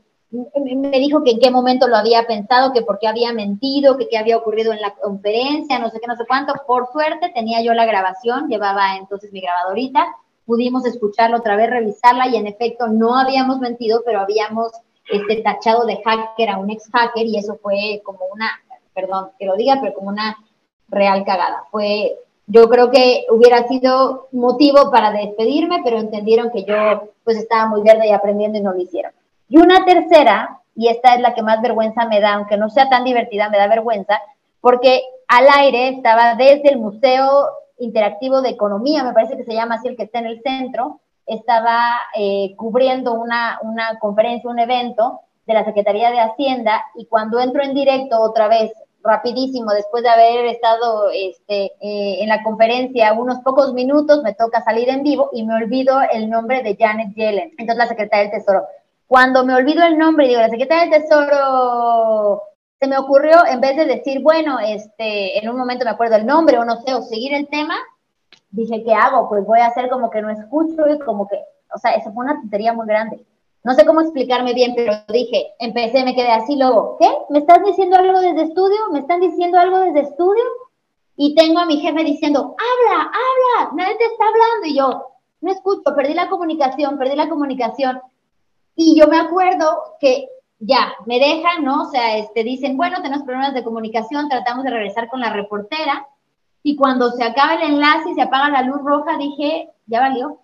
me 0.63 0.99
dijo 0.99 1.23
que 1.23 1.31
en 1.31 1.39
qué 1.39 1.51
momento 1.51 1.87
lo 1.87 1.95
había 1.95 2.25
pensado, 2.27 2.73
que 2.73 2.81
por 2.81 2.99
qué 2.99 3.07
había 3.07 3.33
mentido, 3.33 3.97
que 3.97 4.07
qué 4.07 4.17
había 4.17 4.37
ocurrido 4.37 4.73
en 4.73 4.81
la 4.81 4.93
conferencia, 4.95 5.79
no 5.79 5.89
sé 5.89 5.99
qué, 5.99 6.07
no 6.07 6.15
sé 6.15 6.25
cuánto. 6.27 6.53
Por 6.67 6.87
suerte 6.91 7.31
tenía 7.33 7.61
yo 7.61 7.73
la 7.73 7.85
grabación, 7.85 8.47
llevaba 8.47 8.97
entonces 8.97 9.31
mi 9.31 9.41
grabadorita, 9.41 10.05
pudimos 10.45 10.85
escucharla 10.85 11.37
otra 11.37 11.55
vez, 11.55 11.69
revisarla 11.69 12.27
y 12.27 12.35
en 12.35 12.47
efecto 12.47 12.87
no 12.87 13.17
habíamos 13.17 13.59
mentido, 13.59 14.01
pero 14.05 14.19
habíamos 14.19 14.71
este, 15.09 15.41
tachado 15.41 15.85
de 15.85 16.01
hacker 16.03 16.49
a 16.49 16.57
un 16.57 16.69
ex 16.69 16.89
hacker 16.91 17.25
y 17.25 17.37
eso 17.37 17.57
fue 17.61 18.01
como 18.03 18.19
una, 18.33 18.49
perdón 18.93 19.31
que 19.37 19.45
lo 19.45 19.55
diga, 19.55 19.79
pero 19.81 19.93
como 19.93 20.09
una 20.09 20.37
real 20.89 21.23
cagada. 21.25 21.63
Fue, 21.71 22.17
yo 22.47 22.69
creo 22.69 22.91
que 22.91 23.25
hubiera 23.31 23.67
sido 23.67 24.27
motivo 24.31 24.91
para 24.91 25.11
despedirme, 25.11 25.81
pero 25.83 25.99
entendieron 25.99 26.51
que 26.51 26.63
yo 26.63 27.09
pues 27.23 27.37
estaba 27.37 27.67
muy 27.67 27.81
verde 27.81 28.07
y 28.07 28.11
aprendiendo 28.11 28.57
y 28.57 28.61
no 28.61 28.73
lo 28.73 28.79
hicieron. 28.79 29.11
Y 29.55 29.57
una 29.57 29.85
tercera, 29.85 30.59
y 30.75 30.89
esta 30.89 31.15
es 31.15 31.21
la 31.21 31.33
que 31.33 31.41
más 31.41 31.61
vergüenza 31.61 32.05
me 32.07 32.19
da, 32.19 32.33
aunque 32.33 32.57
no 32.57 32.69
sea 32.69 32.89
tan 32.89 33.05
divertida, 33.05 33.49
me 33.49 33.57
da 33.57 33.69
vergüenza, 33.69 34.19
porque 34.59 35.01
al 35.29 35.45
aire 35.59 35.87
estaba 35.87 36.35
desde 36.35 36.71
el 36.71 36.77
Museo 36.77 37.47
Interactivo 37.77 38.41
de 38.41 38.49
Economía, 38.49 39.05
me 39.05 39.13
parece 39.13 39.37
que 39.37 39.45
se 39.45 39.53
llama 39.53 39.75
así 39.75 39.87
el 39.87 39.95
que 39.95 40.03
está 40.03 40.19
en 40.19 40.25
el 40.25 40.41
centro, 40.41 40.99
estaba 41.25 41.89
eh, 42.17 42.53
cubriendo 42.57 43.13
una, 43.13 43.57
una 43.61 43.97
conferencia, 43.99 44.49
un 44.49 44.59
evento 44.59 45.21
de 45.45 45.53
la 45.53 45.63
Secretaría 45.63 46.11
de 46.11 46.19
Hacienda, 46.19 46.83
y 46.95 47.05
cuando 47.05 47.39
entro 47.39 47.63
en 47.63 47.73
directo 47.73 48.19
otra 48.19 48.49
vez 48.49 48.73
rapidísimo, 49.03 49.71
después 49.71 50.03
de 50.03 50.09
haber 50.09 50.47
estado 50.47 51.11
este, 51.13 51.71
eh, 51.79 52.17
en 52.19 52.27
la 52.27 52.43
conferencia 52.43 53.13
unos 53.13 53.39
pocos 53.39 53.73
minutos, 53.73 54.21
me 54.21 54.33
toca 54.33 54.61
salir 54.65 54.89
en 54.89 55.03
vivo 55.03 55.29
y 55.31 55.45
me 55.45 55.55
olvido 55.55 56.01
el 56.11 56.29
nombre 56.29 56.61
de 56.61 56.75
Janet 56.75 57.15
Yellen, 57.15 57.53
entonces 57.57 57.77
la 57.77 57.87
secretaria 57.87 58.29
del 58.29 58.37
Tesoro. 58.37 58.65
Cuando 59.07 59.45
me 59.45 59.53
olvido 59.53 59.83
el 59.83 59.97
nombre 59.97 60.25
y 60.25 60.29
digo, 60.29 60.41
la 60.41 60.49
secretaria 60.49 60.89
del 60.89 61.01
Tesoro, 61.01 62.41
se 62.79 62.87
me 62.87 62.97
ocurrió, 62.97 63.45
en 63.47 63.61
vez 63.61 63.77
de 63.77 63.85
decir, 63.85 64.21
bueno, 64.21 64.59
este, 64.59 65.37
en 65.39 65.49
un 65.49 65.57
momento 65.57 65.85
me 65.85 65.91
acuerdo 65.91 66.15
el 66.15 66.25
nombre 66.25 66.57
o 66.57 66.65
no 66.65 66.81
sé, 66.81 66.93
o 66.93 67.01
seguir 67.01 67.33
el 67.33 67.47
tema, 67.47 67.75
dije, 68.49 68.83
¿qué 68.83 68.93
hago? 68.93 69.29
Pues 69.29 69.45
voy 69.45 69.59
a 69.59 69.67
hacer 69.67 69.89
como 69.89 70.09
que 70.09 70.21
no 70.21 70.29
escucho 70.29 70.87
y 70.87 70.99
como 70.99 71.27
que, 71.27 71.37
o 71.73 71.77
sea, 71.77 71.91
eso 71.95 72.11
fue 72.13 72.25
una 72.25 72.39
tontería 72.41 72.73
muy 72.73 72.87
grande. 72.87 73.23
No 73.63 73.73
sé 73.73 73.85
cómo 73.85 74.01
explicarme 74.01 74.53
bien, 74.53 74.73
pero 74.75 74.93
dije, 75.09 75.53
empecé, 75.59 76.03
me 76.03 76.15
quedé 76.15 76.31
así, 76.31 76.55
luego, 76.55 76.97
¿qué? 76.99 77.09
¿Me 77.29 77.39
estás 77.39 77.63
diciendo 77.65 77.97
algo 77.97 78.19
desde 78.19 78.43
estudio? 78.43 78.77
¿Me 78.91 78.99
están 78.99 79.19
diciendo 79.19 79.57
algo 79.57 79.79
desde 79.79 80.01
estudio? 80.01 80.43
Y 81.17 81.33
tengo 81.33 81.59
a 81.59 81.65
mi 81.65 81.77
jefe 81.77 82.03
diciendo, 82.03 82.39
habla, 82.57 83.03
habla, 83.03 83.71
nadie 83.75 83.97
te 83.97 84.05
está 84.05 84.25
hablando. 84.25 84.67
Y 84.67 84.75
yo, 84.75 85.07
no 85.41 85.51
escucho, 85.51 85.95
perdí 85.95 86.13
la 86.13 86.29
comunicación, 86.29 86.97
perdí 86.97 87.15
la 87.15 87.29
comunicación. 87.29 88.01
Y 88.75 88.99
yo 88.99 89.07
me 89.07 89.19
acuerdo 89.19 89.95
que 89.99 90.27
ya, 90.59 90.93
me 91.05 91.19
dejan, 91.19 91.63
¿no? 91.63 91.83
O 91.83 91.91
sea, 91.91 92.17
este, 92.17 92.43
dicen, 92.43 92.77
bueno, 92.77 93.01
tenemos 93.01 93.23
problemas 93.23 93.53
de 93.53 93.63
comunicación, 93.63 94.29
tratamos 94.29 94.63
de 94.63 94.71
regresar 94.71 95.07
con 95.07 95.19
la 95.19 95.31
reportera. 95.31 96.07
Y 96.63 96.75
cuando 96.75 97.11
se 97.11 97.23
acaba 97.23 97.55
el 97.55 97.73
enlace 97.73 98.09
y 98.11 98.15
se 98.15 98.21
apaga 98.21 98.49
la 98.49 98.63
luz 98.63 98.81
roja, 98.83 99.17
dije, 99.17 99.69
ya 99.85 100.01
valió. 100.01 100.39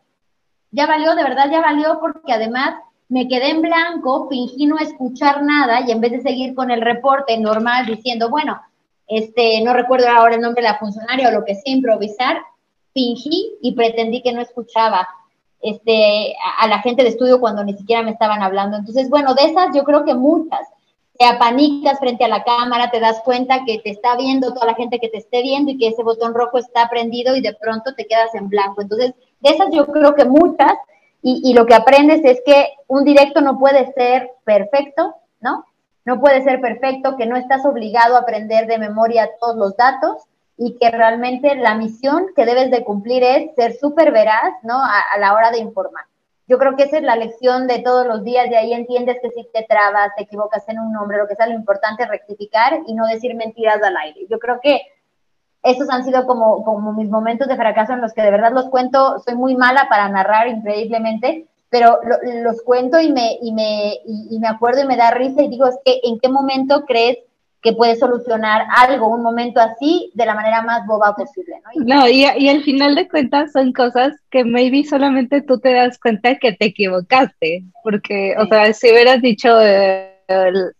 Ya 0.72 0.88
valió, 0.88 1.16
de 1.16 1.24
verdad 1.24 1.50
ya 1.52 1.62
valió, 1.62 2.00
porque 2.00 2.32
además 2.32 2.76
me 3.10 3.28
quedé 3.28 3.50
en 3.50 3.62
blanco, 3.62 4.30
fingí 4.30 4.66
no 4.66 4.78
escuchar 4.78 5.44
nada 5.44 5.82
y 5.82 5.92
en 5.92 6.00
vez 6.00 6.12
de 6.12 6.22
seguir 6.22 6.56
con 6.56 6.72
el 6.72 6.80
reporte 6.80 7.38
normal 7.38 7.86
diciendo, 7.86 8.30
bueno, 8.30 8.62
este, 9.08 9.62
no 9.64 9.74
recuerdo 9.74 10.08
ahora 10.08 10.36
el 10.36 10.42
nombre 10.42 10.64
de 10.64 10.70
la 10.70 10.80
funcionaria 10.80 11.28
o 11.28 11.32
lo 11.32 11.44
que 11.44 11.56
sea, 11.56 11.74
improvisar, 11.74 12.42
fingí 12.94 13.58
y 13.62 13.74
pretendí 13.74 14.22
que 14.22 14.32
no 14.32 14.40
escuchaba 14.40 15.06
este, 15.62 16.36
a, 16.60 16.68
la 16.68 16.80
gente 16.80 17.04
de 17.04 17.10
estudio 17.10 17.40
cuando 17.40 17.64
ni 17.64 17.74
siquiera 17.74 18.04
me 18.04 18.12
estaban 18.12 18.42
hablando. 18.42 18.78
Entonces, 18.78 19.10
bueno, 19.10 19.34
de 19.34 19.46
esas 19.46 19.76
yo 19.76 19.84
creo 19.84 20.06
que 20.06 20.14
muchas. 20.14 20.68
Te 21.18 21.26
apanicas 21.26 22.00
frente 22.00 22.26
a 22.26 22.30
la 22.30 22.44
cámara, 22.44 22.90
te 22.90 23.00
das 23.00 23.22
cuenta 23.24 23.64
que 23.64 23.78
te 23.78 23.92
está 23.92 24.16
viendo 24.16 24.54
toda 24.54 24.66
la 24.66 24.74
gente 24.74 24.98
que 24.98 25.10
te 25.10 25.18
esté 25.18 25.44
viendo 25.44 25.72
y 25.72 25.78
que 25.78 25.90
ese 25.90 26.02
botón 26.02 26.34
rojo 26.34 26.58
está 26.58 26.90
prendido 26.90 27.36
y 27.36 27.42
de 27.42 27.54
pronto 27.54 27.94
te 27.94 28.08
quedas 28.08 28.34
en 28.34 28.50
blanco. 28.50 28.82
Entonces, 28.82 29.14
de 29.40 29.50
esas 29.52 29.68
yo 29.72 29.86
creo 29.86 30.16
que 30.16 30.26
muchas 30.26 30.74
y, 31.24 31.54
lo 31.54 31.68
que 31.68 31.76
aprendes 31.76 32.22
es 32.24 32.42
que 32.44 32.70
un 32.88 33.04
directo 33.04 33.42
no 33.42 33.60
puede 33.60 33.94
ser 33.94 34.32
perfecto, 34.44 35.14
¿no? 35.40 35.66
No 36.04 36.20
puede 36.20 36.44
ser 36.44 36.60
perfecto, 36.60 37.16
que 37.16 37.28
no 37.28 37.36
estás 37.36 37.64
obligado 37.64 38.16
a 38.16 38.22
aprender 38.22 38.66
de 38.66 38.80
memoria 38.80 39.30
todos 39.40 39.56
los 39.56 39.78
datos 39.78 40.24
y 40.64 40.78
que 40.78 40.92
realmente 40.92 41.56
la 41.56 41.74
misión 41.74 42.28
que 42.36 42.46
debes 42.46 42.70
de 42.70 42.84
cumplir 42.84 43.24
es 43.24 43.56
ser 43.56 43.74
súper 43.74 44.12
veraz, 44.12 44.54
¿no? 44.62 44.76
A, 44.76 45.18
la 45.18 45.34
hora 45.34 45.50
de 45.50 45.58
informar. 45.58 46.06
Yo 46.48 46.60
creo 46.60 46.76
que 46.76 46.84
esa 46.84 46.98
es 46.98 47.04
la 47.04 47.16
lección 47.16 47.66
de 47.66 47.80
todos 47.80 48.06
los 48.06 48.24
días, 48.24 48.48
de 48.48 48.58
ahí 48.58 48.72
entiendes 48.72 49.18
que 49.24 49.32
si 49.32 49.44
te 49.52 49.66
trabas, 49.68 50.12
te 50.16 50.22
equivocas 50.22 50.64
en 50.70 50.78
un 50.78 50.94
nombre, 50.94 51.18
lo 51.18 51.28
que 51.28 51.34
sea, 51.34 51.48
lo 51.48 51.56
importante 51.56 52.04
es 52.04 52.10
rectificar 52.10 52.80
y 52.86 52.94
no 52.94 53.08
decir 53.08 53.34
mentiras 53.34 53.82
al 53.82 53.98
aire. 53.98 54.28
Yo 54.30 54.38
creo 54.38 54.60
que 54.62 54.82
esos 55.64 55.90
han 55.90 56.06
sido 56.06 56.28
como, 56.28 56.64
como 56.64 56.94
mis 56.94 57.10
momentos 57.10 57.48
de 57.48 57.56
fracaso 57.56 57.94
en 57.94 58.02
los 58.02 58.14
que 58.14 58.22
de 58.22 58.30
verdad 58.30 58.52
los 58.54 58.70
cuento, 58.70 59.18
soy 59.26 59.34
muy 59.34 59.56
mala 59.56 59.88
para 59.90 60.10
narrar 60.10 60.48
increíblemente, 60.48 61.48
pero 61.72 62.02
los 62.44 62.62
cuento 62.62 63.00
y 63.00 63.12
me, 63.12 63.40
y, 63.42 63.52
me, 63.52 63.96
y, 64.06 64.38
me 64.38 64.48
acuerdo 64.48 64.84
y 64.84 64.86
me 64.86 64.98
da 64.98 65.10
risa 65.10 65.42
y 65.42 65.48
digo, 65.48 65.66
es 65.66 65.80
que 65.84 66.02
¿en 66.04 66.20
qué 66.20 66.30
momento 66.30 66.86
crees 66.86 67.18
que 67.62 67.74
puedes 67.74 68.00
solucionar 68.00 68.66
algo, 68.76 69.10
un 69.10 69.22
momento 69.22 69.60
así, 69.60 70.12
de 70.16 70.26
la 70.26 70.34
manera 70.34 70.62
más 70.62 70.86
boba 70.88 71.16
posible? 71.16 71.56
No, 71.76 72.08
y, 72.08 72.26
y 72.38 72.50
al 72.50 72.64
final 72.64 72.96
de 72.96 73.08
cuentas 73.08 73.52
son 73.52 73.72
cosas 73.72 74.16
que 74.30 74.44
maybe 74.44 74.84
solamente 74.84 75.42
tú 75.42 75.60
te 75.60 75.74
das 75.74 76.00
cuenta 76.00 76.36
que 76.36 76.54
te 76.54 76.66
equivocaste, 76.66 77.64
porque, 77.84 78.36
o 78.38 78.46
sea, 78.48 78.74
si 78.74 78.92
hubieras 78.92 79.22
dicho... 79.22 79.60
Eh, 79.62 80.08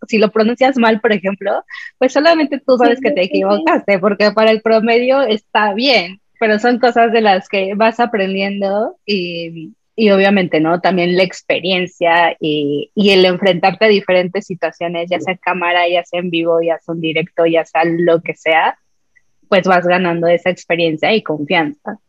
si 0.08 0.18
lo 0.18 0.32
pronuncias 0.32 0.78
mal, 0.78 1.02
por 1.02 1.12
ejemplo, 1.12 1.66
pues 1.98 2.14
solamente 2.14 2.62
tú 2.66 2.78
sabes 2.78 3.02
que 3.02 3.12
te 3.12 3.24
equivocaste, 3.24 4.00
porque 4.00 4.32
para 4.32 4.50
el 4.50 4.62
promedio 4.62 5.24
está 5.24 5.74
bien, 5.74 6.22
pero 6.40 6.58
son 6.58 6.80
cosas 6.80 7.12
de 7.12 7.20
las 7.20 7.50
que 7.50 7.74
vas 7.76 8.00
aprendiendo 8.00 8.96
y, 9.06 9.74
y 9.96 10.10
obviamente, 10.12 10.60
¿no? 10.60 10.80
También 10.80 11.18
la 11.18 11.24
experiencia 11.24 12.36
y, 12.40 12.92
el 12.96 13.26
enfrentarte 13.26 13.86
a 13.86 13.90
diferentes 13.90 14.46
situaciones, 14.46 15.10
ya 15.10 15.20
sea 15.20 15.38
cámara, 15.38 15.88
ya 15.88 16.04
sea 16.04 16.20
en 16.20 16.30
vivo, 16.30 16.62
ya 16.62 16.80
sea 16.80 16.94
en 16.94 17.02
directo, 17.02 17.46
ya 17.46 17.66
sea 17.66 17.84
lo 17.86 18.22
que 18.22 18.36
sea, 18.36 18.78
pues 19.50 19.68
vas 19.68 19.86
ganando 19.86 20.28
esa 20.28 20.50
experiencia 20.50 21.14
y 21.14 21.22
confianza. 21.22 22.00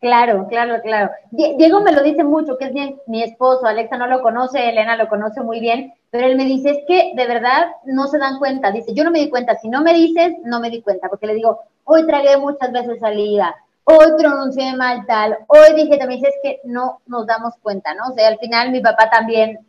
Claro, 0.00 0.48
claro, 0.48 0.82
claro. 0.82 1.12
Diego 1.30 1.80
me 1.80 1.92
lo 1.92 2.02
dice 2.02 2.24
mucho, 2.24 2.58
que 2.58 2.64
es 2.64 2.72
mi, 2.72 2.96
mi 3.06 3.22
esposo, 3.22 3.66
Alexa 3.66 3.96
no 3.96 4.08
lo 4.08 4.20
conoce, 4.20 4.68
Elena 4.68 4.96
lo 4.96 5.08
conoce 5.08 5.42
muy 5.42 5.60
bien, 5.60 5.94
pero 6.10 6.26
él 6.26 6.36
me 6.36 6.44
dice, 6.44 6.70
es 6.70 6.78
que 6.88 7.12
de 7.14 7.26
verdad 7.28 7.68
no 7.84 8.08
se 8.08 8.18
dan 8.18 8.40
cuenta. 8.40 8.72
Dice, 8.72 8.94
yo 8.94 9.04
no 9.04 9.12
me 9.12 9.20
di 9.20 9.30
cuenta, 9.30 9.56
si 9.60 9.68
no 9.68 9.80
me 9.80 9.94
dices, 9.94 10.34
no 10.44 10.58
me 10.58 10.70
di 10.70 10.82
cuenta, 10.82 11.08
porque 11.08 11.28
le 11.28 11.34
digo, 11.34 11.60
hoy 11.84 12.04
tragué 12.04 12.36
muchas 12.36 12.72
veces 12.72 12.98
salida, 12.98 13.54
hoy 13.84 14.06
pronuncié 14.18 14.76
mal 14.76 15.04
tal, 15.06 15.38
hoy 15.48 15.74
dije 15.74 15.98
también, 15.98 16.24
es 16.24 16.34
que 16.42 16.60
no 16.64 17.00
nos 17.06 17.26
damos 17.26 17.54
cuenta, 17.62 17.94
¿no? 17.94 18.12
O 18.12 18.14
sea, 18.14 18.28
al 18.28 18.38
final 18.38 18.70
mi 18.70 18.80
papá 18.80 19.10
también 19.10 19.66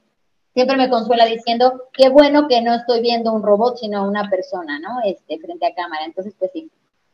siempre 0.54 0.78
me 0.78 0.90
consuela 0.90 1.26
diciendo, 1.26 1.84
qué 1.94 2.10
bueno 2.10 2.48
que 2.48 2.62
no 2.62 2.76
estoy 2.76 3.02
viendo 3.02 3.34
un 3.34 3.44
robot, 3.44 3.78
sino 3.78 4.08
una 4.08 4.30
persona, 4.30 4.80
¿no? 4.80 5.00
Este, 5.04 5.40
frente 5.40 5.66
a 5.66 5.74
cámara. 5.74 6.06
Entonces, 6.06 6.34
pues 6.38 6.52
sí, 6.54 6.70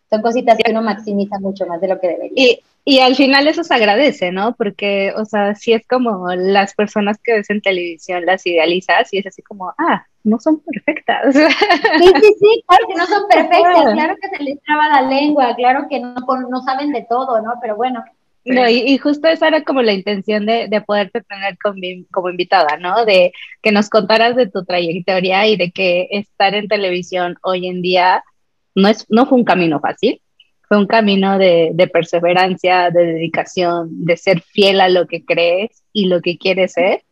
son 0.09 0.21
cositas 0.21 0.57
que 0.57 0.71
uno 0.71 0.81
maximiza 0.81 1.39
mucho 1.39 1.65
más 1.65 1.79
de 1.79 1.87
lo 1.87 1.99
que 1.99 2.09
debería. 2.09 2.33
Y, 2.35 2.63
y 2.85 2.99
al 2.99 3.15
final 3.15 3.47
eso 3.47 3.63
se 3.63 3.73
agradece, 3.73 4.31
¿no? 4.31 4.55
Porque, 4.55 5.13
o 5.15 5.25
sea, 5.25 5.53
si 5.55 5.73
es 5.73 5.85
como 5.87 6.27
las 6.35 6.73
personas 6.73 7.19
que 7.23 7.33
ves 7.33 7.49
en 7.49 7.61
televisión 7.61 8.25
las 8.25 8.45
idealizas 8.45 9.13
y 9.13 9.19
es 9.19 9.27
así 9.27 9.41
como, 9.41 9.73
ah, 9.77 10.05
no 10.23 10.39
son 10.39 10.61
perfectas. 10.61 11.35
Sí, 11.99 12.05
sí, 12.21 12.33
sí, 12.39 12.63
claro 12.67 12.87
que 12.87 12.95
no 12.95 13.05
son 13.05 13.27
perfectas, 13.27 13.93
claro 13.93 14.15
que 14.21 14.37
se 14.37 14.43
les 14.43 14.61
traba 14.61 14.87
la 14.87 15.09
lengua, 15.09 15.55
claro 15.55 15.87
que 15.89 15.99
no, 15.99 16.15
no 16.49 16.61
saben 16.63 16.91
de 16.91 17.05
todo, 17.09 17.41
¿no? 17.41 17.53
Pero 17.61 17.75
bueno. 17.75 18.03
No, 18.45 18.67
y, 18.67 18.97
justo 18.97 19.27
esa 19.27 19.49
era 19.49 19.63
como 19.63 19.81
la 19.81 19.93
intención 19.93 20.45
de, 20.45 20.67
de 20.69 20.81
poderte 20.81 21.21
tener 21.21 21.57
como, 21.61 21.77
como 22.09 22.29
invitada, 22.29 22.77
¿no? 22.77 23.05
De 23.05 23.33
que 23.61 23.71
nos 23.71 23.89
contaras 23.89 24.35
de 24.35 24.47
tu 24.47 24.63
trayectoria 24.63 25.45
y 25.45 25.57
de 25.57 25.71
que 25.71 26.07
estar 26.11 26.55
en 26.55 26.67
televisión 26.67 27.35
hoy 27.43 27.67
en 27.67 27.81
día 27.81 28.23
no, 28.75 28.87
es, 28.87 29.05
no 29.09 29.25
fue 29.25 29.37
un 29.37 29.43
camino 29.43 29.79
fácil, 29.79 30.21
fue 30.69 30.77
un 30.77 30.85
camino 30.85 31.39
de, 31.39 31.89
perseverancia, 31.91 32.91
de 32.91 33.03
dedicación, 33.03 34.05
de 34.05 34.15
ser 34.15 34.41
fiel 34.41 34.79
a 34.81 34.87
lo 34.87 35.07
que 35.07 35.25
crees 35.25 35.83
y 35.91 36.05
lo 36.05 36.21
que 36.21 36.37
quieres 36.37 36.73
ser. 36.73 37.03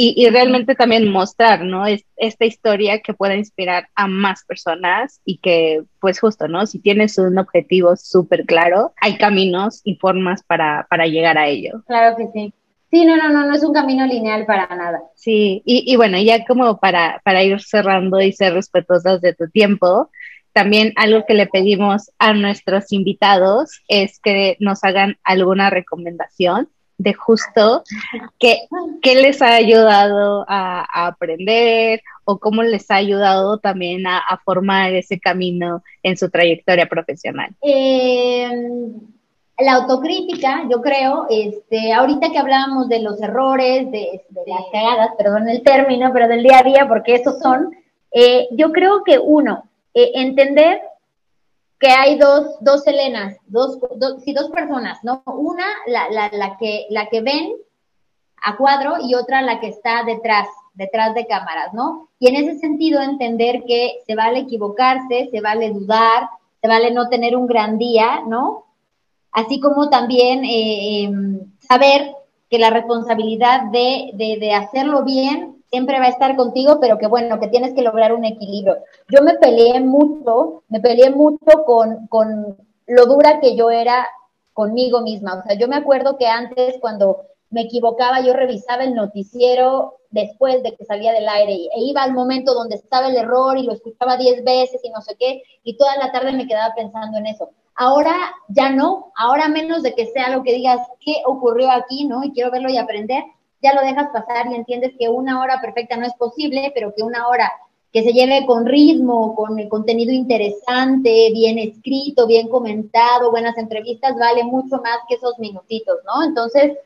Y, 0.00 0.28
realmente 0.30 0.76
también 0.76 1.10
mostrar, 1.10 1.64
¿no? 1.64 1.84
Es, 1.84 2.04
esta 2.16 2.44
historia 2.44 3.00
que 3.00 3.14
pueda 3.14 3.34
inspirar 3.34 3.88
a 3.96 4.06
más 4.06 4.44
personas 4.44 5.20
y 5.24 5.38
que, 5.38 5.82
pues 6.00 6.20
justo, 6.20 6.46
¿no? 6.46 6.66
Si 6.66 6.78
tienes 6.78 7.18
un 7.18 7.36
objetivo 7.36 7.96
súper 7.96 8.44
claro, 8.46 8.92
hay 9.00 9.16
caminos 9.16 9.80
y 9.82 9.96
formas 9.96 10.44
para, 10.44 10.86
para 10.88 11.06
llegar 11.06 11.36
a 11.36 11.48
ello. 11.48 11.82
Claro 11.86 12.16
que 12.16 12.28
sí. 12.32 12.52
Sí, 12.90 13.04
no, 13.04 13.16
no, 13.16 13.28
no, 13.28 13.46
no 13.46 13.54
es 13.54 13.64
un 13.64 13.74
camino 13.74 14.06
lineal 14.06 14.46
para 14.46 14.68
nada. 14.74 15.00
Sí, 15.14 15.62
y, 15.64 15.92
y 15.92 15.96
bueno, 15.96 16.16
ya 16.18 16.44
como 16.44 16.78
para, 16.78 17.20
para 17.24 17.42
ir 17.42 17.60
cerrando 17.60 18.20
y 18.20 18.32
ser 18.32 18.54
respetuosas 18.54 19.20
de 19.20 19.34
tu 19.34 19.48
tiempo, 19.50 20.10
también 20.58 20.92
algo 20.96 21.24
que 21.24 21.34
le 21.34 21.46
pedimos 21.46 22.10
a 22.18 22.32
nuestros 22.32 22.92
invitados 22.92 23.80
es 23.86 24.18
que 24.18 24.56
nos 24.58 24.82
hagan 24.82 25.16
alguna 25.22 25.70
recomendación 25.70 26.68
de 26.96 27.14
justo 27.14 27.84
qué, 28.40 28.66
les 29.04 29.40
ha 29.40 29.54
ayudado 29.54 30.44
a, 30.48 31.06
aprender 31.06 32.02
o 32.24 32.40
cómo 32.40 32.64
les 32.64 32.90
ha 32.90 32.96
ayudado 32.96 33.58
también 33.58 34.04
a, 34.08 34.20
formar 34.44 34.92
ese 34.94 35.20
camino 35.20 35.84
en 36.02 36.16
su 36.16 36.28
trayectoria 36.28 36.88
profesional. 36.88 37.50
Em, 37.62 38.94
la 39.60 39.74
autocrítica, 39.74 40.64
yo 40.68 40.82
creo, 40.82 41.28
este, 41.30 41.92
ahorita 41.92 42.32
que 42.32 42.38
hablábamos 42.38 42.88
de 42.88 43.00
los 43.00 43.22
errores, 43.22 43.92
de, 43.92 44.24
las 44.44 44.64
cagadas, 44.72 45.10
perdón 45.16 45.48
el 45.48 45.62
término, 45.62 46.10
pero 46.12 46.26
del 46.26 46.42
día 46.42 46.58
a 46.58 46.64
día, 46.64 46.88
porque 46.88 47.14
esos 47.14 47.38
son, 47.38 47.70
eh, 48.10 48.48
yo 48.50 48.72
creo 48.72 49.04
que 49.04 49.20
uno, 49.20 49.68
eh, 49.94 50.12
entender 50.14 50.80
que 51.78 51.88
hay 51.88 52.18
dos, 52.18 52.56
dos 52.60 52.86
Helenas, 52.86 53.36
dos, 53.46 53.78
dos, 53.96 54.24
dos 54.24 54.50
personas, 54.50 54.98
¿no? 55.04 55.22
Una, 55.26 55.66
la, 55.86 56.08
la, 56.10 56.28
la, 56.32 56.56
que, 56.56 56.86
la 56.90 57.06
que 57.08 57.20
ven 57.20 57.52
a 58.42 58.56
cuadro 58.56 58.96
y 59.02 59.14
otra 59.14 59.42
la 59.42 59.60
que 59.60 59.68
está 59.68 60.02
detrás, 60.04 60.48
detrás 60.74 61.14
de 61.14 61.26
cámaras, 61.26 61.72
¿no? 61.72 62.08
Y 62.18 62.28
en 62.28 62.36
ese 62.36 62.58
sentido 62.58 63.00
entender 63.00 63.62
que 63.66 64.00
se 64.06 64.14
vale 64.14 64.40
equivocarse, 64.40 65.28
se 65.30 65.40
vale 65.40 65.70
dudar, 65.70 66.28
se 66.60 66.68
vale 66.68 66.90
no 66.90 67.08
tener 67.08 67.36
un 67.36 67.46
gran 67.46 67.78
día, 67.78 68.22
¿no? 68.26 68.64
Así 69.30 69.60
como 69.60 69.88
también 69.88 70.44
eh, 70.44 71.04
em, 71.04 71.52
saber 71.60 72.12
que 72.50 72.58
la 72.58 72.70
responsabilidad 72.70 73.64
de, 73.70 74.10
de 74.14 74.54
hacerlo 74.54 75.04
bien 75.04 75.57
siempre 75.70 75.98
va 75.98 76.06
a 76.06 76.10
estar 76.10 76.36
contigo, 76.36 76.78
pero 76.80 76.98
que 76.98 77.06
bueno, 77.06 77.38
que 77.40 77.48
tienes 77.48 77.74
que 77.74 77.82
lograr 77.82 78.12
un 78.12 78.24
equilibrio. 78.24 78.78
Yo 79.08 79.22
me 79.22 79.34
peleé 79.34 79.80
mucho, 79.80 80.62
me 80.68 80.80
peleé 80.80 81.10
mucho 81.10 81.64
con, 81.66 82.06
con 82.08 82.56
lo 82.86 83.06
dura 83.06 83.40
que 83.40 83.56
yo 83.56 83.70
era 83.70 84.06
conmigo 84.52 85.02
misma. 85.02 85.34
O 85.34 85.42
sea, 85.42 85.56
yo 85.58 85.68
me 85.68 85.76
acuerdo 85.76 86.16
que 86.18 86.26
antes 86.26 86.76
cuando 86.80 87.22
me 87.50 87.62
equivocaba, 87.62 88.20
yo 88.20 88.32
revisaba 88.32 88.84
el 88.84 88.94
noticiero 88.94 89.94
después 90.10 90.62
de 90.62 90.74
que 90.74 90.84
salía 90.84 91.12
del 91.12 91.28
aire 91.28 91.52
e 91.52 91.80
iba 91.80 92.02
al 92.02 92.14
momento 92.14 92.54
donde 92.54 92.76
estaba 92.76 93.08
el 93.08 93.16
error 93.16 93.58
y 93.58 93.64
lo 93.64 93.72
escuchaba 93.72 94.16
diez 94.16 94.42
veces 94.42 94.80
y 94.82 94.90
no 94.90 95.02
sé 95.02 95.16
qué, 95.18 95.42
y 95.62 95.76
toda 95.76 95.96
la 95.96 96.10
tarde 96.12 96.32
me 96.32 96.46
quedaba 96.46 96.74
pensando 96.74 97.18
en 97.18 97.26
eso. 97.26 97.50
Ahora 97.74 98.14
ya 98.48 98.70
no, 98.70 99.12
ahora 99.16 99.48
menos 99.48 99.82
de 99.82 99.94
que 99.94 100.06
sea 100.06 100.30
lo 100.30 100.42
que 100.42 100.54
digas, 100.54 100.80
¿qué 101.00 101.22
ocurrió 101.26 101.70
aquí? 101.70 102.06
¿No? 102.06 102.24
Y 102.24 102.32
quiero 102.32 102.50
verlo 102.50 102.70
y 102.70 102.78
aprender 102.78 103.22
ya 103.62 103.74
lo 103.74 103.82
dejas 103.82 104.08
pasar 104.12 104.46
y 104.50 104.54
entiendes 104.54 104.92
que 104.98 105.08
una 105.08 105.40
hora 105.40 105.60
perfecta 105.60 105.96
no 105.96 106.06
es 106.06 106.14
posible, 106.14 106.72
pero 106.74 106.94
que 106.94 107.02
una 107.02 107.28
hora 107.28 107.50
que 107.92 108.02
se 108.02 108.12
lleve 108.12 108.44
con 108.46 108.66
ritmo, 108.66 109.34
con 109.34 109.58
el 109.58 109.68
contenido 109.68 110.12
interesante, 110.12 111.30
bien 111.32 111.58
escrito, 111.58 112.26
bien 112.26 112.48
comentado, 112.48 113.30
buenas 113.30 113.56
entrevistas, 113.56 114.14
vale 114.18 114.44
mucho 114.44 114.76
más 114.76 114.98
que 115.08 115.14
esos 115.14 115.38
minutitos, 115.38 115.96
¿no? 116.04 116.22
Entonces, 116.22 116.76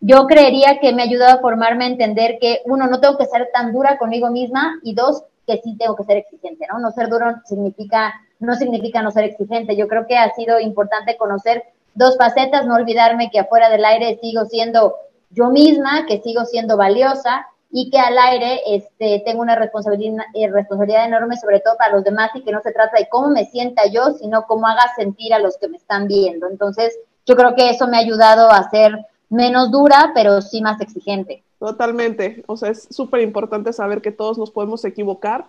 yo 0.00 0.26
creería 0.26 0.78
que 0.80 0.92
me 0.92 1.02
ha 1.02 1.06
ayudado 1.06 1.38
a 1.38 1.42
formarme 1.42 1.84
a 1.84 1.88
entender 1.88 2.38
que, 2.40 2.60
uno, 2.64 2.86
no 2.86 3.00
tengo 3.00 3.18
que 3.18 3.26
ser 3.26 3.50
tan 3.52 3.72
dura 3.72 3.98
conmigo 3.98 4.30
misma 4.30 4.78
y 4.82 4.94
dos, 4.94 5.24
que 5.46 5.60
sí 5.62 5.76
tengo 5.76 5.94
que 5.94 6.04
ser 6.04 6.16
exigente, 6.18 6.66
¿no? 6.72 6.78
No 6.78 6.90
ser 6.90 7.08
duro 7.08 7.26
significa, 7.44 8.14
no 8.40 8.54
significa 8.56 9.02
no 9.02 9.10
ser 9.10 9.24
exigente. 9.24 9.76
Yo 9.76 9.86
creo 9.86 10.06
que 10.06 10.16
ha 10.16 10.34
sido 10.34 10.58
importante 10.58 11.16
conocer 11.16 11.64
dos 11.94 12.16
facetas, 12.16 12.66
no 12.66 12.74
olvidarme 12.74 13.30
que 13.30 13.38
afuera 13.38 13.70
del 13.70 13.84
aire 13.84 14.18
sigo 14.20 14.44
siendo 14.46 14.96
yo 15.30 15.50
misma, 15.50 16.06
que 16.06 16.20
sigo 16.22 16.44
siendo 16.44 16.76
valiosa 16.76 17.46
y 17.70 17.90
que 17.90 17.98
al 17.98 18.16
aire 18.16 18.60
este, 18.66 19.22
tengo 19.24 19.42
una 19.42 19.56
responsabilidad, 19.56 20.24
eh, 20.34 20.48
responsabilidad 20.50 21.06
enorme, 21.06 21.36
sobre 21.36 21.60
todo 21.60 21.76
para 21.76 21.94
los 21.94 22.04
demás, 22.04 22.30
y 22.34 22.42
que 22.42 22.52
no 22.52 22.60
se 22.62 22.72
trata 22.72 22.96
de 22.98 23.08
cómo 23.08 23.28
me 23.28 23.44
sienta 23.46 23.86
yo, 23.86 24.12
sino 24.12 24.46
cómo 24.46 24.66
haga 24.66 24.94
sentir 24.96 25.34
a 25.34 25.38
los 25.38 25.56
que 25.58 25.68
me 25.68 25.76
están 25.76 26.06
viendo. 26.06 26.48
Entonces, 26.48 26.98
yo 27.26 27.36
creo 27.36 27.54
que 27.54 27.70
eso 27.70 27.86
me 27.88 27.96
ha 27.96 28.00
ayudado 28.00 28.50
a 28.50 28.70
ser 28.70 28.96
menos 29.28 29.70
dura, 29.70 30.12
pero 30.14 30.40
sí 30.40 30.62
más 30.62 30.80
exigente. 30.80 31.42
Totalmente. 31.58 32.44
O 32.46 32.56
sea, 32.56 32.70
es 32.70 32.86
súper 32.90 33.20
importante 33.22 33.72
saber 33.72 34.00
que 34.00 34.12
todos 34.12 34.38
nos 34.38 34.50
podemos 34.50 34.84
equivocar, 34.84 35.46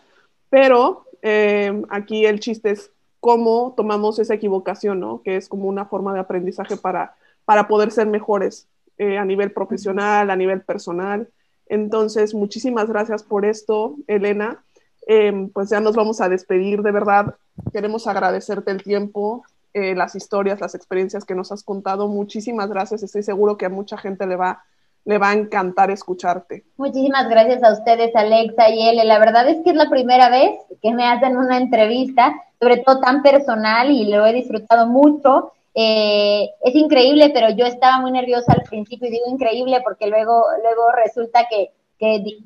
pero 0.50 1.06
eh, 1.22 1.84
aquí 1.90 2.26
el 2.26 2.40
chiste 2.40 2.72
es 2.72 2.92
cómo 3.20 3.74
tomamos 3.76 4.20
esa 4.20 4.34
equivocación, 4.34 5.00
¿no? 5.00 5.22
Que 5.22 5.36
es 5.36 5.50
como 5.50 5.68
una 5.68 5.86
forma 5.86 6.14
de 6.14 6.20
aprendizaje 6.20 6.78
para, 6.78 7.16
para 7.46 7.68
poder 7.68 7.92
ser 7.92 8.08
mejores. 8.08 8.68
Eh, 9.00 9.18
a 9.20 9.26
nivel 9.26 9.52
profesional, 9.52 10.32
a 10.32 10.36
nivel 10.36 10.62
personal. 10.62 11.30
Entonces, 11.68 12.34
muchísimas 12.34 12.90
gracias 12.90 13.22
por 13.22 13.46
esto, 13.46 13.96
Elena. 14.08 14.64
Em, 15.06 15.50
pues 15.50 15.70
ya 15.70 15.80
nos 15.80 15.96
vamos 15.96 16.20
a 16.20 16.30
despedir, 16.30 16.82
de 16.82 16.92
verdad. 16.92 17.36
Queremos 17.72 18.08
agradecerte 18.08 18.72
el 18.72 18.82
tiempo, 18.82 19.44
eh, 19.74 19.94
las 19.94 20.16
historias, 20.16 20.60
las 20.60 20.74
experiencias 20.74 21.26
que 21.26 21.36
nos 21.36 21.52
has 21.52 21.64
contado. 21.64 22.08
Muchísimas 22.08 22.70
gracias. 22.70 23.04
Estoy 23.04 23.22
seguro 23.22 23.56
que 23.56 23.68
a 23.68 23.70
mucha 23.70 24.00
gente 24.00 24.26
le 24.26 24.36
va, 24.36 24.64
le 25.06 25.20
va 25.20 25.30
a 25.30 25.34
encantar 25.34 25.92
escucharte. 25.92 26.66
Muchísimas 26.78 27.30
gracias 27.30 27.62
a 27.62 27.74
ustedes, 27.74 28.16
Alexa 28.16 28.70
y 28.72 28.90
Ele. 28.90 29.06
La 29.06 29.20
verdad 29.20 29.48
es 29.48 29.64
que 29.64 29.70
es 29.70 29.76
la 29.76 29.92
primera 29.92 30.30
vez 30.30 30.58
que 30.82 30.92
me 30.92 31.06
hacen 31.06 31.38
una 31.38 31.58
entrevista, 31.58 32.36
sobre 32.60 32.78
todo 32.78 33.00
tan 33.00 33.22
personal, 33.22 33.92
y 33.92 34.10
lo 34.12 34.26
he 34.26 34.34
disfrutado 34.34 34.88
mucho. 34.88 35.52
Eh, 35.80 36.50
es 36.64 36.74
increíble, 36.74 37.30
pero 37.32 37.52
yo 37.52 37.68
estaba 37.68 38.02
muy 38.02 38.12
nerviosa 38.12 38.52
al 38.52 38.64
principio 38.64 39.08
y 39.08 39.12
digo 39.12 39.26
increíble 39.28 39.80
porque 39.84 40.08
luego, 40.08 40.44
luego 40.64 40.92
resulta 41.04 41.48
que, 41.48 41.72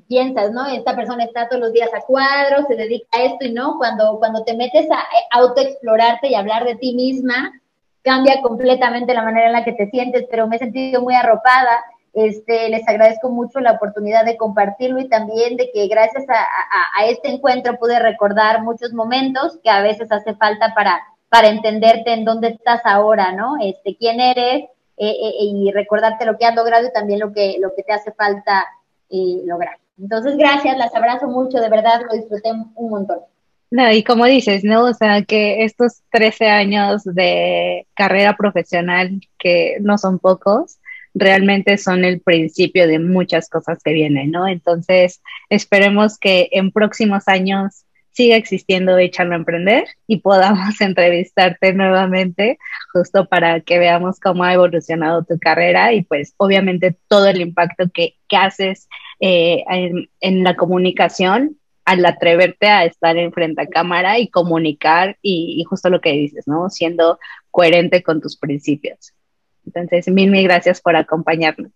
piensas, 0.07 0.51
¿no? 0.51 0.65
Esta 0.67 0.95
persona 0.95 1.25
está 1.25 1.49
todos 1.49 1.61
los 1.61 1.73
días 1.73 1.89
a 1.93 2.01
cuadros, 2.01 2.67
se 2.67 2.75
dedica 2.75 3.05
a 3.11 3.23
esto 3.23 3.45
y 3.45 3.51
no, 3.51 3.77
cuando, 3.77 4.17
cuando 4.17 4.43
te 4.45 4.55
metes 4.55 4.89
a 4.89 5.03
autoexplorarte 5.32 6.29
y 6.29 6.36
hablar 6.36 6.63
de 6.63 6.75
ti 6.75 6.93
misma, 6.93 7.51
cambia 8.01 8.41
completamente 8.41 9.13
la 9.13 9.23
manera 9.23 9.47
en 9.47 9.53
la 9.53 9.65
que 9.65 9.73
te 9.73 9.89
sientes, 9.89 10.25
pero 10.29 10.47
me 10.47 10.55
he 10.55 10.59
sentido 10.59 11.01
muy 11.01 11.15
arropada. 11.15 11.84
Este, 12.13 12.69
les 12.69 12.88
agradezco 12.88 13.29
mucho 13.29 13.59
la 13.59 13.73
oportunidad 13.73 14.23
de 14.23 14.38
compartirlo 14.38 14.99
y 14.99 15.09
también 15.09 15.57
de 15.57 15.69
que 15.73 15.88
gracias 15.88 16.25
a 16.29 17.05
este 17.05 17.29
encuentro 17.29 17.77
pude 17.77 17.99
recordar 17.99 18.61
muchos 18.63 18.93
momentos 18.93 19.57
que 19.61 19.69
a 19.69 19.82
veces 19.82 20.11
hace 20.13 20.34
falta 20.36 20.73
para, 20.73 21.01
para 21.32 21.47
entenderte 21.47 22.11
en 22.11 22.25
dónde 22.25 22.49
estás 22.49 22.82
ahora, 22.84 23.32
¿no? 23.32 23.55
Este, 23.63 23.95
quién 23.95 24.19
eres 24.19 24.63
eh, 24.97 25.09
eh, 25.09 25.34
y 25.39 25.71
recordarte 25.71 26.25
lo 26.25 26.38
que 26.38 26.45
has 26.45 26.53
logrado 26.53 26.86
y 26.86 26.91
también 26.91 27.21
lo 27.21 27.32
que, 27.32 27.55
lo 27.57 27.73
que 27.73 27.84
te 27.84 27.93
hace 27.93 28.11
falta 28.11 28.65
eh, 29.09 29.41
lograr. 29.45 29.77
Entonces, 29.97 30.36
gracias, 30.36 30.77
las 30.77 30.93
abrazo 30.93 31.27
mucho, 31.27 31.59
de 31.59 31.69
verdad, 31.69 32.01
lo 32.05 32.17
disfruté 32.17 32.51
un 32.51 32.89
montón. 32.89 33.19
No, 33.69 33.89
y 33.93 34.03
como 34.03 34.25
dices, 34.25 34.65
¿no? 34.65 34.84
O 34.84 34.93
sea, 34.93 35.21
que 35.21 35.63
estos 35.63 36.01
13 36.11 36.49
años 36.49 37.05
de 37.05 37.88
carrera 37.93 38.36
profesional, 38.36 39.21
que 39.39 39.77
no 39.79 39.97
son 39.97 40.19
pocos, 40.19 40.79
realmente 41.13 41.77
son 41.77 42.03
el 42.03 42.19
principio 42.19 42.88
de 42.88 42.99
muchas 42.99 43.47
cosas 43.47 43.82
que 43.82 43.93
vienen, 43.93 44.32
¿no? 44.32 44.49
Entonces, 44.49 45.21
esperemos 45.49 46.17
que 46.17 46.49
en 46.51 46.73
próximos 46.73 47.29
años 47.29 47.86
siga 48.12 48.36
existiendo 48.36 48.97
Échalo 48.97 49.34
a 49.34 49.38
Emprender 49.38 49.86
y 50.07 50.18
podamos 50.18 50.59
entrevistarte 50.82 51.74
nuevamente 51.74 52.57
justo 52.93 53.26
para 53.28 53.62
que 53.62 53.80
veamos 53.80 54.20
cómo 54.20 54.43
ha 54.43 54.53
evolucionado 54.53 55.24
tu 55.24 55.39
carrera 55.39 55.93
y 55.93 56.03
pues 56.03 56.34
obviamente 56.38 56.95
todo 57.07 57.28
el 57.28 57.41
impacto 57.41 57.86
que, 57.93 58.16
haces 58.34 58.88
eh, 59.20 59.66
en, 60.22 60.43
la 60.43 60.55
comunicación 60.55 61.57
al 61.84 62.05
atreverte 62.05 62.68
a 62.68 62.86
estar 62.86 63.18
en 63.18 63.34
frente 63.34 63.62
a 63.62 63.68
cámara 63.68 64.20
y 64.20 64.30
comunicar 64.30 65.18
y, 65.22 65.62
justo 65.70 65.89
lo 65.89 65.99
que 65.99 66.14
dices, 66.14 66.47
¿no? 66.47 66.70
Siendo 66.70 67.20
coherente 67.49 68.03
con 68.03 68.22
tus 68.22 68.38
principios. 68.38 69.14
Entonces, 69.66 70.07
mil, 70.07 70.32
mil 70.32 70.43
gracias 70.43 70.80
por 70.80 70.95
acompañarnos. 70.95 71.74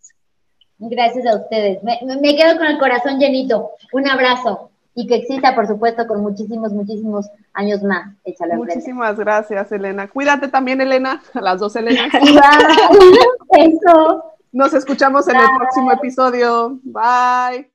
Gracias 0.78 1.26
a 1.26 1.36
ustedes. 1.36 1.80
Me 1.84 2.36
quedo 2.38 2.58
con 2.58 2.68
el 2.68 2.78
corazón 2.78 3.20
llenito. 3.20 3.72
Un 3.92 4.08
abrazo 4.08 4.72
y 4.96 5.06
que 5.08 5.16
exista, 5.16 5.54
por 5.54 5.68
supuesto, 5.68 6.08
con 6.08 6.22
muchísimos, 6.22 6.72
muchísimos 6.72 7.30
años 7.54 7.84
más. 7.84 8.16
Échale 8.24 8.56
Muchísimas 8.56 9.18
gracias, 9.20 9.72
Elena. 9.74 10.08
Cuídate 10.08 10.48
también, 10.48 10.80
Elena, 10.80 11.22
a 11.34 11.42
las 11.42 11.60
dos 11.60 11.76
Elenas. 11.76 12.10
Eso. 13.50 14.24
Nos 14.54 14.74
escuchamos 14.74 15.28
en 15.28 15.36
el 15.36 15.48
próximo 15.58 15.92
episodio. 15.92 16.80
Bye. 16.84 17.75